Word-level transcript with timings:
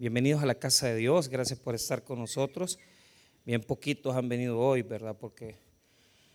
Bienvenidos 0.00 0.44
a 0.44 0.46
la 0.46 0.54
casa 0.54 0.86
de 0.86 0.94
Dios, 0.94 1.28
gracias 1.28 1.58
por 1.58 1.74
estar 1.74 2.04
con 2.04 2.20
nosotros. 2.20 2.78
Bien 3.44 3.60
poquitos 3.60 4.14
han 4.14 4.28
venido 4.28 4.56
hoy, 4.56 4.82
¿verdad? 4.82 5.16
Porque 5.18 5.56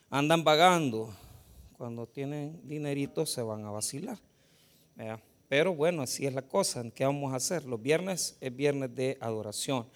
andan 0.10 0.44
vagando. 0.44 1.16
Cuando 1.78 2.06
tienen 2.06 2.60
dinerito 2.68 3.26
se 3.26 3.42
van 3.42 3.64
a 3.64 3.72
vacilar. 3.72 4.20
Pero 5.48 5.74
bueno, 5.74 6.02
así 6.02 6.26
es 6.26 6.34
la 6.34 6.42
cosa. 6.42 6.84
¿Qué 6.94 7.06
vamos 7.06 7.32
a 7.32 7.38
hacer? 7.38 7.64
Los 7.64 7.82
viernes 7.82 8.36
es 8.42 8.54
viernes 8.54 8.94
de 8.94 9.18
adoración. 9.22 9.88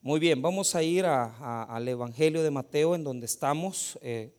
Muy 0.00 0.20
bien, 0.20 0.40
vamos 0.40 0.76
a 0.76 0.84
ir 0.84 1.04
al 1.04 1.88
Evangelio 1.88 2.44
de 2.44 2.52
Mateo 2.52 2.94
en 2.94 3.02
donde 3.02 3.26
estamos. 3.26 3.98
Eh, 4.00 4.32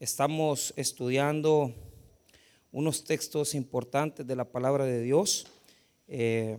estamos 0.00 0.72
estudiando 0.74 1.74
unos 2.72 3.04
textos 3.04 3.54
importantes 3.54 4.26
de 4.26 4.36
la 4.36 4.46
palabra 4.46 4.86
de 4.86 5.02
Dios. 5.02 5.46
Eh, 6.06 6.56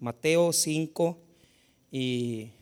Mateo 0.00 0.52
5 0.52 1.18
y 1.90 2.52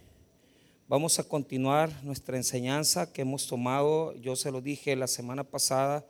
vamos 0.88 1.18
a 1.18 1.24
continuar 1.24 1.92
nuestra 2.02 2.38
enseñanza 2.38 3.12
que 3.12 3.20
hemos 3.20 3.46
tomado. 3.46 4.14
Yo 4.14 4.36
se 4.36 4.50
lo 4.50 4.62
dije 4.62 4.96
la 4.96 5.06
semana 5.06 5.44
pasada 5.44 6.06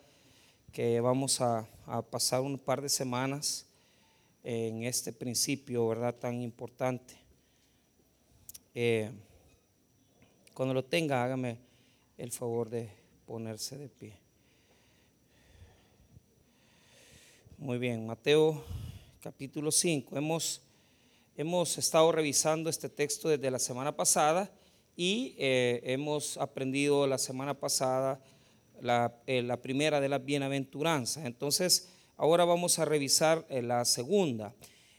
que 0.72 1.00
vamos 1.00 1.40
a, 1.40 1.68
pasar 2.10 2.42
un 2.42 2.56
par 2.58 2.80
de 2.80 2.88
semanas 2.88 3.66
en 4.44 4.84
este 4.84 5.12
principio, 5.12 5.88
¿verdad? 5.88 6.14
Tan 6.14 6.42
importante. 6.42 7.14
Eh, 8.72 9.10
cuando 10.54 10.74
lo 10.74 10.84
tenga, 10.84 11.24
hágame 11.24 11.58
el 12.18 12.30
favor 12.30 12.70
de 12.70 12.88
ponerse 13.26 13.76
de 13.76 13.88
pie. 13.88 14.16
Muy 17.58 17.78
bien, 17.78 18.06
Mateo 18.06 18.64
capítulo 19.20 19.72
5. 19.72 20.16
Hemos 20.16 20.65
Hemos 21.38 21.76
estado 21.76 22.12
revisando 22.12 22.70
este 22.70 22.88
texto 22.88 23.28
desde 23.28 23.50
la 23.50 23.58
semana 23.58 23.94
pasada 23.94 24.50
y 24.96 25.34
eh, 25.36 25.82
hemos 25.84 26.38
aprendido 26.38 27.06
la 27.06 27.18
semana 27.18 27.52
pasada 27.52 28.18
eh, 29.26 29.42
la, 29.42 29.60
primera 29.60 30.00
de 30.00 30.08
las 30.08 30.24
bienaventuranzas. 30.24 31.26
Entonces, 31.26 31.90
ahora 32.16 32.46
vamos 32.46 32.78
a 32.78 32.86
revisar 32.86 33.44
eh, 33.50 33.60
la 33.60 33.84
segunda. 33.84 34.54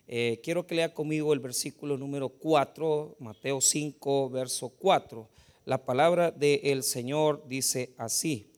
quiero 0.05 0.67
que 0.67 0.75
lea 0.75 0.93
conmigo 0.93 1.33
el 1.33 1.39
versículo 1.39 1.97
número 1.97 2.29
4, 2.29 3.15
Mateo 3.17 3.59
5, 3.59 4.29
verso 4.29 4.69
4. 4.69 5.27
La 5.65 5.83
palabra 5.83 6.29
del 6.29 6.83
Señor 6.83 7.47
dice 7.47 7.95
así. 7.97 8.51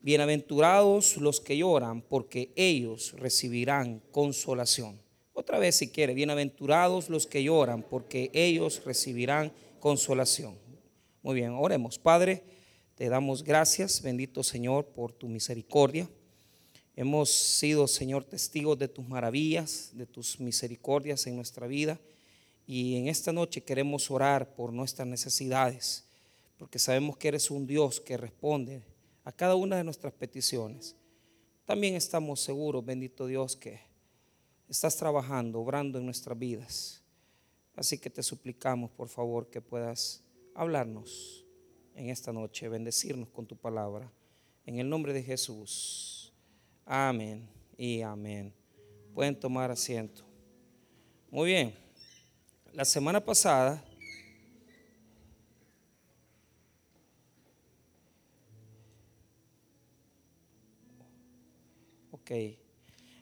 Bienaventurados 0.00 1.16
los 1.16 1.40
que 1.40 1.56
lloran, 1.56 2.02
porque 2.02 2.52
ellos 2.54 3.14
recibirán 3.18 4.00
consolación. 4.12 5.09
Otra 5.40 5.58
vez 5.58 5.76
si 5.76 5.88
quiere, 5.88 6.12
bienaventurados 6.12 7.08
los 7.08 7.26
que 7.26 7.42
lloran, 7.42 7.82
porque 7.82 8.30
ellos 8.34 8.84
recibirán 8.84 9.50
consolación. 9.78 10.54
Muy 11.22 11.34
bien, 11.36 11.52
oremos. 11.52 11.98
Padre, 11.98 12.44
te 12.94 13.08
damos 13.08 13.42
gracias, 13.42 14.02
bendito 14.02 14.42
Señor, 14.42 14.88
por 14.88 15.12
tu 15.12 15.28
misericordia. 15.28 16.10
Hemos 16.94 17.30
sido, 17.30 17.88
Señor, 17.88 18.24
testigos 18.24 18.78
de 18.78 18.88
tus 18.88 19.08
maravillas, 19.08 19.92
de 19.94 20.04
tus 20.04 20.38
misericordias 20.40 21.26
en 21.26 21.36
nuestra 21.36 21.66
vida. 21.66 21.98
Y 22.66 22.96
en 22.96 23.08
esta 23.08 23.32
noche 23.32 23.62
queremos 23.62 24.10
orar 24.10 24.54
por 24.54 24.74
nuestras 24.74 25.08
necesidades, 25.08 26.04
porque 26.58 26.78
sabemos 26.78 27.16
que 27.16 27.28
eres 27.28 27.50
un 27.50 27.66
Dios 27.66 27.98
que 27.98 28.18
responde 28.18 28.82
a 29.24 29.32
cada 29.32 29.54
una 29.54 29.78
de 29.78 29.84
nuestras 29.84 30.12
peticiones. 30.12 30.96
También 31.64 31.94
estamos 31.94 32.42
seguros, 32.42 32.84
bendito 32.84 33.26
Dios, 33.26 33.56
que 33.56 33.88
estás 34.70 34.96
trabajando, 34.96 35.60
obrando 35.60 35.98
en 35.98 36.04
nuestras 36.04 36.38
vidas. 36.38 37.02
Así 37.74 37.98
que 37.98 38.10
te 38.10 38.22
suplicamos, 38.22 38.90
por 38.90 39.08
favor, 39.08 39.48
que 39.50 39.60
puedas 39.60 40.22
hablarnos 40.54 41.44
en 41.94 42.10
esta 42.10 42.32
noche, 42.32 42.68
bendecirnos 42.68 43.28
con 43.28 43.46
tu 43.46 43.56
palabra. 43.56 44.10
En 44.64 44.78
el 44.78 44.88
nombre 44.88 45.12
de 45.12 45.22
Jesús. 45.22 46.32
Amén 46.84 47.48
y 47.76 48.02
amén. 48.02 48.54
Pueden 49.14 49.38
tomar 49.38 49.70
asiento. 49.70 50.22
Muy 51.30 51.50
bien. 51.50 51.74
La 52.72 52.84
semana 52.84 53.24
pasada 53.24 53.84
Ok. 62.30 62.59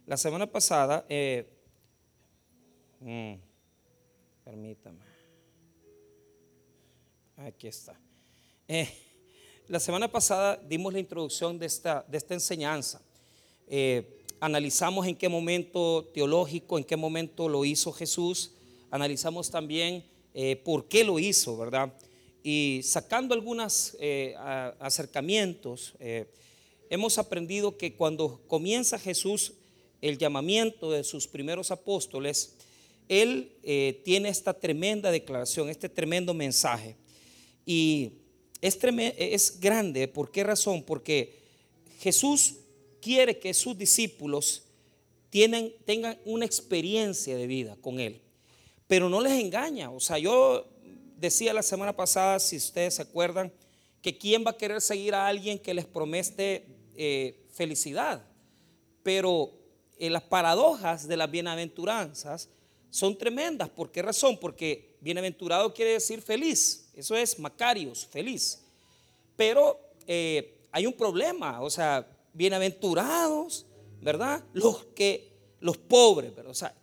La 0.09 0.17
semana 0.17 0.51
pasada, 0.51 1.05
eh, 1.07 1.47
mm, 3.01 3.35
permítame, 4.43 5.01
aquí 7.37 7.67
está. 7.67 7.95
Eh, 8.67 8.89
la 9.67 9.79
semana 9.79 10.11
pasada 10.11 10.57
dimos 10.67 10.95
la 10.95 10.99
introducción 10.99 11.59
de 11.59 11.67
esta, 11.67 12.07
de 12.09 12.17
esta 12.17 12.33
enseñanza. 12.33 13.03
Eh, 13.67 14.25
analizamos 14.41 15.07
en 15.07 15.15
qué 15.15 15.29
momento 15.29 16.07
teológico, 16.15 16.79
en 16.79 16.85
qué 16.85 16.97
momento 16.97 17.47
lo 17.47 17.67
hizo 17.67 17.93
Jesús. 17.93 18.53
Analizamos 18.91 19.51
también 19.51 20.07
por 20.65 20.89
qué 20.89 21.05
lo 21.05 21.19
hizo, 21.19 21.55
¿verdad? 21.59 21.93
Y 22.43 22.81
sacando 22.83 23.35
algunos 23.35 23.95
acercamientos, 24.79 25.93
hemos 26.89 27.19
aprendido 27.19 27.77
que 27.77 27.95
cuando 27.95 28.41
comienza 28.47 28.99
Jesús 28.99 29.53
el 30.01 30.19
llamamiento 30.19 30.91
de 30.91 31.05
sus 31.05 31.27
primeros 31.27 31.71
apóstoles, 31.71 32.55
él 33.09 33.53
eh, 33.63 34.01
tiene 34.05 34.29
esta 34.29 34.53
tremenda 34.55 35.11
declaración, 35.11 35.69
este 35.69 35.89
tremendo 35.89 36.35
mensaje. 36.35 36.97
Y 37.65 38.13
es, 38.61 39.61
grande, 39.61 40.09
¿por 40.09 40.31
qué 40.31 40.45
razón? 40.45 40.83
Porque 40.83 41.39
Jesús 42.01 42.57
quiere 43.01 43.39
que 43.39 43.55
sus 43.55 43.77
discípulos 43.77 44.63
tengan 45.31 46.19
una 46.25 46.45
experiencia 46.45 47.37
de 47.37 47.47
vida 47.47 47.77
con 47.81 48.01
Él, 48.01 48.21
pero 48.87 49.09
no 49.09 49.21
les 49.21 49.33
engaña. 49.33 49.91
O 49.91 50.01
sea, 50.01 50.19
yo 50.19 50.67
decía 51.17 51.53
la 51.53 51.63
semana 51.63 51.95
pasada, 51.95 52.39
si 52.39 52.57
ustedes 52.57 52.95
se 52.95 53.03
acuerdan, 53.03 53.53
que 54.03 54.17
quién 54.17 54.45
va 54.47 54.53
a 54.53 54.57
querer 54.57 54.81
seguir 54.81 55.15
a 55.15 55.27
alguien 55.27 55.59
que 55.59 55.75
les 55.75 55.85
promete 55.85 56.65
eh, 56.95 57.45
felicidad, 57.53 58.25
pero 59.03 59.58
eh, 59.99 60.11
las 60.11 60.23
paradojas 60.23 61.09
de 61.09 61.17
las 61.17 61.31
bienaventuranzas 61.31 62.49
son 62.91 63.17
tremendas. 63.17 63.69
¿Por 63.69 63.91
qué 63.91 64.03
razón? 64.03 64.39
Porque 64.39 64.97
bienaventurado 65.01 65.75
quiere 65.75 65.93
decir 65.93 66.23
feliz. 66.23 66.89
Eso 66.95 67.17
es 67.17 67.39
Macarios, 67.39 68.07
feliz. 68.07 68.61
Pero 69.37 69.81
eh, 70.07 70.59
hay 70.73 70.87
un 70.87 70.93
problema, 70.93 71.61
o 71.61 71.71
sea, 71.71 72.07
bienaventurados, 72.33 73.67
¿verdad? 74.01 74.45
Los 74.53 74.85
que, 74.95 75.33
los 75.61 75.77
pobres, 75.77 76.35
¿verdad? 76.35 76.51
O 76.51 76.55
sea, 76.55 76.75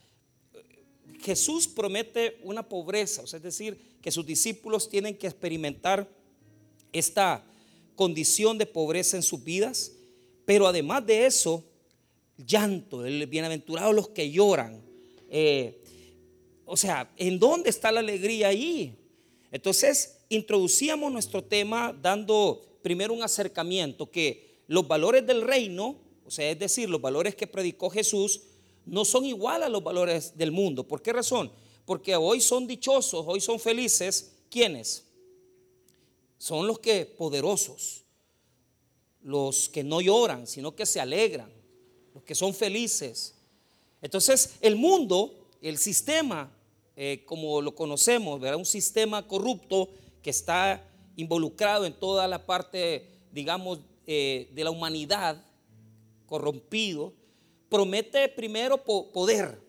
Jesús 1.22 1.68
promete 1.68 2.40
una 2.44 2.68
pobreza, 2.68 3.24
o 3.24 3.28
sea, 3.28 3.38
es 3.38 3.44
decir, 3.44 3.98
que 4.02 4.12
sus 4.12 4.26
discípulos 4.26 4.90
tienen 4.90 5.18
que 5.18 5.28
experimentar 5.28 6.08
esta 6.94 7.44
condición 7.96 8.58
de 8.58 8.66
pobreza 8.66 9.18
en 9.18 9.24
sus 9.24 9.44
vidas, 9.44 9.92
pero 10.46 10.68
además 10.68 11.06
de 11.06 11.26
eso, 11.26 11.64
llanto, 12.38 13.06
el 13.06 13.26
bienaventurado 13.28 13.94
los 13.94 14.10
que 14.10 14.32
lloran. 14.32 14.84
Eh, 15.30 15.82
o 16.66 16.78
sea, 16.78 17.12
¿en 17.18 17.40
dónde 17.40 17.70
está 17.70 17.92
la 17.92 18.00
alegría 18.00 18.50
ahí? 18.50 18.98
Entonces, 19.52 20.18
introducíamos 20.30 21.12
nuestro 21.12 21.44
tema 21.44 21.98
dando 22.02 22.80
primero 22.82 23.14
un 23.14 23.24
acercamiento 23.24 24.10
que 24.10 24.64
los 24.68 24.88
valores 24.88 25.26
del 25.26 25.42
reino, 25.42 25.98
o 26.26 26.32
sea, 26.32 26.50
es 26.50 26.60
decir, 26.60 26.90
los 26.90 27.02
valores 27.02 27.36
que 27.36 27.48
predicó 27.48 27.90
Jesús, 27.90 28.42
no 28.86 29.06
son 29.06 29.26
igual 29.26 29.64
a 29.64 29.70
los 29.70 29.84
valores 29.84 30.38
del 30.38 30.52
mundo. 30.52 30.88
¿Por 30.88 31.02
qué 31.02 31.14
razón? 31.14 31.52
Porque 31.86 32.16
hoy 32.16 32.42
son 32.42 32.68
dichosos, 32.68 33.26
hoy 33.28 33.42
son 33.42 33.60
felices. 33.60 34.34
¿Quiénes? 34.50 35.06
Son 36.38 36.68
los 36.68 36.80
que 36.80 37.06
poderosos, 37.06 38.04
los 39.22 39.70
que 39.70 39.84
no 39.84 40.02
lloran, 40.02 40.48
sino 40.48 40.76
que 40.76 40.86
se 40.86 41.00
alegran, 41.00 41.52
los 42.16 42.24
que 42.24 42.34
son 42.34 42.54
felices. 42.54 43.36
Entonces, 44.02 44.56
el 44.62 44.78
mundo, 44.78 45.50
el 45.62 45.78
sistema, 45.78 46.50
eh, 46.96 47.24
como 47.26 47.62
lo 47.62 47.76
conocemos, 47.76 48.40
¿verdad? 48.40 48.58
un 48.58 48.66
sistema 48.66 49.28
corrupto 49.28 49.90
que 50.24 50.30
está 50.30 50.82
involucrado 51.18 51.86
en 51.86 51.94
toda 51.94 52.28
la 52.28 52.46
parte, 52.46 53.06
digamos, 53.32 53.80
eh, 54.08 54.50
de 54.54 54.64
la 54.64 54.72
humanidad, 54.72 55.44
corrompido, 56.26 57.14
promete 57.70 58.30
primero 58.30 58.82
poder, 58.82 59.60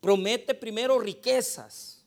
promete 0.00 0.54
primero 0.54 0.98
riquezas. 0.98 2.04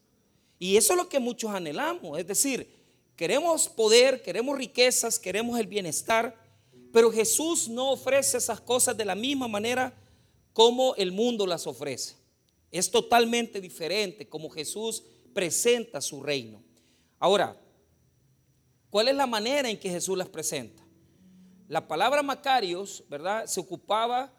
Y 0.59 0.77
eso 0.77 0.93
es 0.93 0.97
lo 0.97 1.09
que 1.09 1.19
muchos 1.19 1.49
anhelamos, 1.49 2.19
es 2.19 2.27
decir, 2.27 2.71
queremos 3.15 3.67
poder, 3.67 4.21
queremos 4.21 4.55
riquezas, 4.55 5.17
queremos 5.17 5.59
el 5.59 5.65
bienestar, 5.65 6.40
pero 6.91 7.11
Jesús 7.11 7.69
no 7.69 7.91
ofrece 7.91 8.37
esas 8.37 8.59
cosas 8.59 8.97
de 8.97 9.05
la 9.05 9.15
misma 9.15 9.47
manera 9.47 9.93
como 10.53 10.95
el 10.95 11.11
mundo 11.11 11.47
las 11.47 11.67
ofrece. 11.67 12.15
Es 12.69 12.91
totalmente 12.91 13.61
diferente 13.61 14.27
como 14.27 14.49
Jesús 14.49 15.03
presenta 15.33 16.01
su 16.01 16.21
reino. 16.21 16.63
Ahora, 17.19 17.59
¿cuál 18.89 19.07
es 19.07 19.15
la 19.15 19.27
manera 19.27 19.69
en 19.69 19.79
que 19.79 19.89
Jesús 19.89 20.17
las 20.17 20.29
presenta? 20.29 20.83
La 21.67 21.87
palabra 21.87 22.21
Macarios, 22.21 23.03
¿verdad? 23.09 23.45
Se 23.45 23.59
ocupaba 23.59 24.33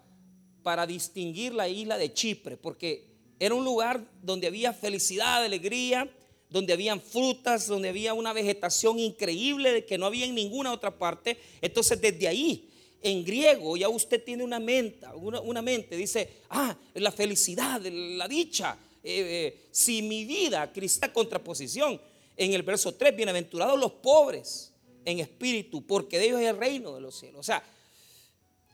para 0.63 0.87
distinguir 0.87 1.55
la 1.55 1.69
isla 1.69 1.97
de 1.97 2.13
Chipre, 2.13 2.57
porque 2.57 3.11
era 3.39 3.55
un 3.55 3.65
lugar 3.65 4.07
donde 4.23 4.47
había 4.47 4.73
felicidad, 4.73 5.43
alegría, 5.43 6.11
donde 6.53 6.75
habían 6.75 7.01
frutas, 7.01 7.67
donde 7.67 7.89
había 7.89 8.13
una 8.13 8.35
vegetación 8.35 8.99
increíble 8.99 9.87
que 9.87 9.97
no 9.97 10.05
había 10.05 10.27
en 10.27 10.35
ninguna 10.35 10.71
otra 10.71 10.97
parte. 10.97 11.39
Entonces 11.63 11.99
desde 11.99 12.29
ahí, 12.29 12.69
en 13.01 13.25
griego, 13.25 13.75
ya 13.77 13.89
usted 13.89 14.23
tiene 14.23 14.45
una 14.45 14.61
mente, 14.61 15.07
una, 15.17 15.63
mente, 15.63 15.97
dice, 15.97 16.43
ah, 16.51 16.77
la 16.95 17.11
felicidad, 17.11 17.81
la 17.81 18.29
dicha. 18.29 18.77
Eh, 19.03 19.55
eh, 19.55 19.67
si 19.71 20.03
mi 20.03 20.27
vida, 20.27 20.71
Cristo, 20.73 21.11
contraposición, 21.13 21.99
en 22.37 22.53
el 22.53 22.63
verso 22.63 22.95
3, 22.95 23.17
bienaventurados 23.17 23.81
los 23.81 23.93
pobres 23.93 24.73
en 25.07 25.21
espíritu, 25.21 25.85
porque 25.87 26.19
de 26.19 26.27
ellos 26.27 26.41
es 26.41 26.49
el 26.49 26.59
reino 26.59 26.95
de 26.95 27.01
los 27.01 27.19
cielos. 27.19 27.41
O 27.41 27.43
sea, 27.43 27.63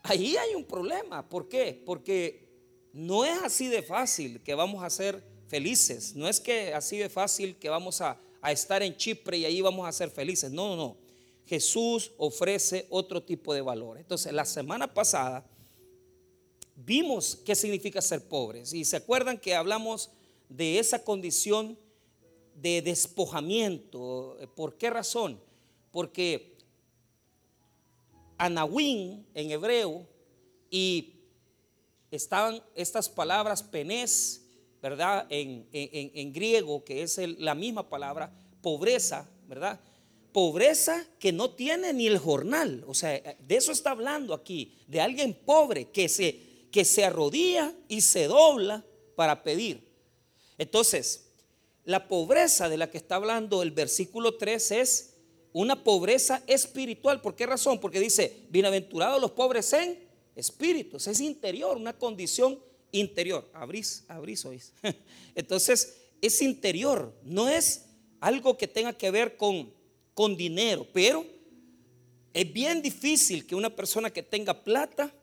ahí 0.03 0.35
hay 0.35 0.53
un 0.53 0.65
problema. 0.65 1.27
¿Por 1.27 1.47
qué? 1.47 1.81
Porque 1.85 2.49
no 2.91 3.23
es 3.23 3.41
así 3.41 3.67
de 3.67 3.81
fácil 3.81 4.41
que 4.41 4.53
vamos 4.53 4.83
a 4.83 4.89
ser 4.89 5.23
felices. 5.49 6.15
No 6.15 6.29
es 6.29 6.39
que 6.39 6.73
así 6.73 6.97
de 6.97 7.09
fácil 7.09 7.57
que 7.57 7.69
vamos 7.69 7.99
a, 8.01 8.17
estar 8.49 8.81
en 8.81 8.95
Chipre 8.95 9.39
y 9.39 9.45
ahí 9.45 9.59
vamos 9.59 9.85
a 9.85 9.91
ser 9.91 10.09
felices. 10.09 10.49
No, 10.49 10.69
no, 10.69 10.75
no. 10.77 10.97
Jesús 11.45 12.11
ofrece 12.17 12.85
otro 12.89 13.21
tipo 13.21 13.53
de 13.53 13.61
valor. 13.61 13.97
Entonces, 13.97 14.31
la 14.31 14.45
semana 14.45 14.93
pasada 14.93 15.45
vimos 16.75 17.37
qué 17.43 17.55
significa 17.55 18.01
ser 18.01 18.25
pobres. 18.25 18.71
Y 18.71 18.85
se 18.85 18.95
acuerdan 18.95 19.37
que 19.37 19.55
hablamos 19.55 20.11
de 20.47 20.79
esa 20.79 21.03
condición 21.03 21.77
de 22.55 22.81
despojamiento. 22.81 24.37
¿Por 24.55 24.77
qué 24.77 24.89
razón? 24.89 25.41
Porque 25.91 26.55
Anahuín 28.37 29.25
en 29.33 29.51
hebreo 29.51 30.07
y 30.69 31.15
estaban 32.11 32.61
estas 32.75 33.09
palabras 33.09 33.63
penés, 33.63 34.45
¿verdad? 34.81 35.27
En, 35.29 36.33
griego, 36.33 36.83
que 36.83 37.03
es 37.03 37.17
la 37.39 37.55
misma 37.55 37.89
palabra, 37.89 38.31
pobreza, 38.61 39.29
¿verdad? 39.47 39.79
Pobreza 40.31 41.05
que 41.19 41.31
no 41.31 41.51
tiene 41.51 41.93
ni 41.93 42.07
el 42.07 42.17
jornal. 42.17 42.83
O 42.87 42.93
sea, 42.93 43.11
de 43.39 43.55
eso 43.55 43.71
está 43.71 43.91
hablando 43.91 44.33
aquí, 44.33 44.77
de 44.87 45.01
alguien 45.01 45.33
pobre 45.33 45.89
que 45.89 46.07
se, 46.07 46.67
que 46.71 46.85
se 46.85 47.03
arrodilla 47.03 47.73
y 47.87 48.01
se 48.01 48.27
dobla 48.27 48.85
para 49.15 49.43
pedir. 49.43 49.87
Entonces, 50.57 51.29
la 51.85 52.07
pobreza 52.07 52.69
de 52.69 52.77
la 52.77 52.89
que 52.91 52.97
está 52.97 53.15
hablando 53.15 53.63
el 53.63 53.71
versículo 53.71 54.35
3 54.35 54.71
es 54.71 55.15
una 55.53 55.83
pobreza 55.83 56.43
espiritual. 56.47 57.21
¿Por 57.21 57.35
qué 57.35 57.45
razón? 57.45 57.79
Porque 57.79 57.99
dice, 57.99 58.45
bienaventurados 58.49 59.19
los 59.19 59.31
pobres 59.31 59.73
en 59.73 60.07
espíritus, 60.35 61.07
es 61.07 61.19
interior, 61.19 61.75
una 61.75 61.97
condición 61.97 62.59
interior. 62.91 63.49
Abrís, 63.53 64.05
abrís 64.07 64.45
hoy. 64.45 64.61
Entonces, 65.35 65.97
es 66.21 66.41
interior, 66.41 67.13
no 67.23 67.47
es 67.47 67.85
algo 68.19 68.57
que 68.57 68.67
tenga 68.67 68.93
que 68.93 69.11
ver 69.11 69.37
con, 69.37 69.73
con 70.13 70.35
dinero, 70.35 70.85
pero 70.91 71.25
es 72.33 72.51
bien 72.51 72.81
difícil 72.81 73.45
que 73.47 73.55
una 73.55 73.75
persona 73.75 74.09
que 74.09 74.23
tenga 74.23 74.63
plata 74.63 75.13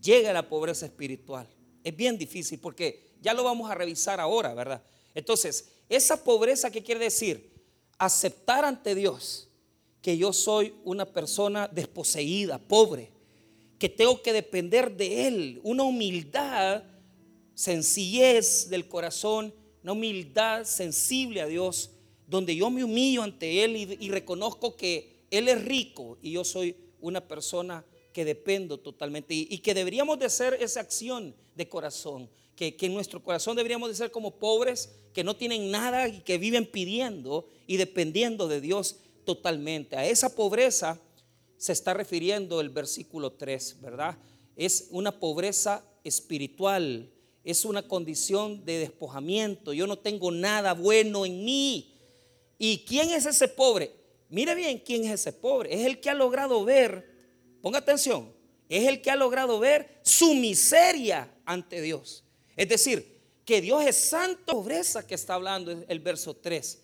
llegue 0.00 0.28
a 0.28 0.32
la 0.32 0.48
pobreza 0.48 0.86
espiritual. 0.86 1.48
Es 1.82 1.94
bien 1.96 2.16
difícil 2.16 2.58
porque 2.60 3.14
ya 3.20 3.34
lo 3.34 3.44
vamos 3.44 3.70
a 3.70 3.74
revisar 3.74 4.20
ahora, 4.20 4.54
¿verdad? 4.54 4.82
Entonces, 5.14 5.70
esa 5.88 6.22
pobreza, 6.22 6.70
¿qué 6.70 6.82
quiere 6.82 7.04
decir? 7.04 7.52
Aceptar 7.98 8.64
ante 8.64 8.94
Dios 8.94 9.48
que 10.00 10.16
yo 10.16 10.32
soy 10.32 10.74
una 10.84 11.06
persona 11.06 11.68
desposeída, 11.68 12.58
pobre, 12.58 13.10
que 13.84 13.90
tengo 13.90 14.22
que 14.22 14.32
depender 14.32 14.96
de 14.96 15.26
Él, 15.26 15.60
una 15.62 15.82
humildad, 15.82 16.84
sencillez 17.52 18.70
del 18.70 18.88
corazón, 18.88 19.52
una 19.82 19.92
humildad 19.92 20.64
sensible 20.64 21.42
a 21.42 21.46
Dios, 21.46 21.90
donde 22.26 22.56
yo 22.56 22.70
me 22.70 22.82
humillo 22.82 23.22
ante 23.22 23.62
Él 23.62 23.76
y, 23.76 24.08
reconozco 24.08 24.74
que 24.74 25.26
Él 25.30 25.48
es 25.48 25.62
rico 25.62 26.16
y 26.22 26.32
yo 26.32 26.44
soy 26.44 26.74
una 27.02 27.28
persona 27.28 27.84
que 28.14 28.24
dependo 28.24 28.80
totalmente 28.80 29.34
y, 29.34 29.58
que 29.58 29.74
deberíamos 29.74 30.18
de 30.18 30.24
hacer 30.24 30.56
esa 30.62 30.80
acción 30.80 31.36
de 31.54 31.68
corazón, 31.68 32.30
que, 32.56 32.76
que 32.76 32.86
en 32.86 32.94
nuestro 32.94 33.22
corazón 33.22 33.54
deberíamos 33.54 33.90
de 33.90 33.96
ser 33.96 34.10
como 34.10 34.38
pobres 34.38 34.94
que 35.12 35.24
no 35.24 35.36
tienen 35.36 35.70
nada 35.70 36.08
y 36.08 36.22
que 36.22 36.38
viven 36.38 36.64
pidiendo 36.64 37.50
y 37.66 37.76
dependiendo 37.76 38.48
de 38.48 38.62
Dios 38.62 38.96
totalmente. 39.26 39.94
A 39.94 40.06
esa 40.06 40.34
pobreza 40.34 40.98
se 41.56 41.72
está 41.72 41.94
refiriendo 41.94 42.60
el 42.60 42.70
versículo 42.70 43.32
3, 43.32 43.80
¿verdad? 43.80 44.18
Es 44.56 44.88
una 44.90 45.18
pobreza 45.18 45.84
espiritual, 46.04 47.10
es 47.42 47.64
una 47.64 47.86
condición 47.86 48.64
de 48.64 48.78
despojamiento. 48.78 49.72
Yo 49.72 49.86
no 49.86 49.98
tengo 49.98 50.30
nada 50.30 50.74
bueno 50.74 51.26
en 51.26 51.44
mí. 51.44 51.92
¿Y 52.58 52.84
quién 52.86 53.10
es 53.10 53.26
ese 53.26 53.48
pobre? 53.48 53.92
Mire 54.28 54.54
bien 54.54 54.78
quién 54.78 55.04
es 55.04 55.12
ese 55.12 55.32
pobre. 55.32 55.74
Es 55.74 55.86
el 55.86 56.00
que 56.00 56.10
ha 56.10 56.14
logrado 56.14 56.64
ver, 56.64 57.08
ponga 57.60 57.78
atención, 57.78 58.32
es 58.68 58.86
el 58.88 59.02
que 59.02 59.10
ha 59.10 59.16
logrado 59.16 59.58
ver 59.58 60.00
su 60.02 60.34
miseria 60.34 61.32
ante 61.44 61.80
Dios. 61.80 62.24
Es 62.56 62.68
decir, 62.68 63.14
que 63.44 63.60
Dios 63.60 63.84
es 63.84 63.96
santo, 63.96 64.52
pobreza 64.52 65.06
que 65.06 65.14
está 65.14 65.34
hablando 65.34 65.70
el 65.86 66.00
verso 66.00 66.34
3. 66.34 66.78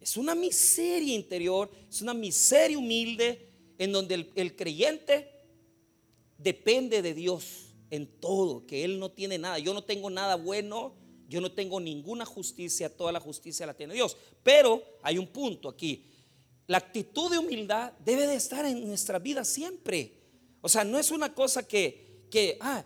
Es 0.00 0.16
una 0.16 0.34
miseria 0.34 1.14
interior, 1.14 1.70
es 1.88 2.00
una 2.00 2.14
miseria 2.14 2.78
humilde, 2.78 3.47
en 3.78 3.92
donde 3.92 4.28
el, 4.34 4.56
creyente 4.56 5.30
depende 6.36 7.00
de 7.00 7.14
Dios 7.14 7.66
en 7.90 8.06
todo, 8.06 8.66
que 8.66 8.84
Él 8.84 8.98
no 8.98 9.10
tiene 9.10 9.38
nada. 9.38 9.58
Yo 9.58 9.72
no 9.72 9.84
tengo 9.84 10.10
nada 10.10 10.34
bueno, 10.34 10.94
yo 11.28 11.40
no 11.40 11.52
tengo 11.52 11.80
ninguna 11.80 12.26
justicia, 12.26 12.94
toda 12.94 13.12
la 13.12 13.20
justicia 13.20 13.66
la 13.66 13.74
tiene 13.74 13.94
Dios. 13.94 14.16
Pero 14.42 14.82
hay 15.02 15.16
un 15.16 15.28
punto 15.28 15.68
aquí. 15.68 16.04
La 16.66 16.78
actitud 16.78 17.30
de 17.30 17.38
humildad 17.38 17.92
debe 18.04 18.26
de 18.26 18.34
estar 18.34 18.66
en 18.66 18.86
nuestra 18.86 19.18
vida 19.18 19.44
siempre. 19.44 20.12
O 20.60 20.68
sea, 20.68 20.84
no 20.84 20.98
es 20.98 21.10
una 21.10 21.32
cosa 21.32 21.66
que, 21.66 22.26
que 22.30 22.58
ah, 22.60 22.84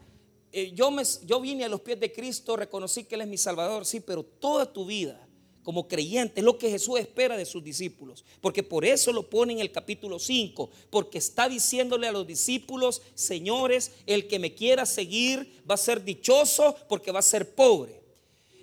eh, 0.52 0.72
yo, 0.74 0.90
me, 0.90 1.02
yo 1.24 1.40
vine 1.40 1.64
a 1.64 1.68
los 1.68 1.80
pies 1.80 1.98
de 1.98 2.12
Cristo, 2.12 2.56
reconocí 2.56 3.04
que 3.04 3.14
Él 3.14 3.22
es 3.22 3.28
mi 3.28 3.38
Salvador, 3.38 3.86
sí, 3.86 4.00
pero 4.00 4.22
toda 4.22 4.70
tu 4.70 4.84
vida 4.84 5.26
como 5.62 5.86
creyente, 5.88 6.40
es 6.40 6.44
lo 6.44 6.58
que 6.58 6.70
Jesús 6.70 6.98
espera 6.98 7.36
de 7.36 7.44
sus 7.44 7.62
discípulos. 7.62 8.24
Porque 8.40 8.62
por 8.62 8.84
eso 8.84 9.12
lo 9.12 9.28
pone 9.28 9.52
en 9.52 9.60
el 9.60 9.70
capítulo 9.70 10.18
5, 10.18 10.70
porque 10.90 11.18
está 11.18 11.48
diciéndole 11.48 12.08
a 12.08 12.12
los 12.12 12.26
discípulos, 12.26 13.02
señores, 13.14 13.92
el 14.06 14.26
que 14.26 14.38
me 14.38 14.54
quiera 14.54 14.86
seguir 14.86 15.62
va 15.68 15.74
a 15.74 15.78
ser 15.78 16.04
dichoso 16.04 16.76
porque 16.88 17.12
va 17.12 17.20
a 17.20 17.22
ser 17.22 17.54
pobre. 17.54 18.02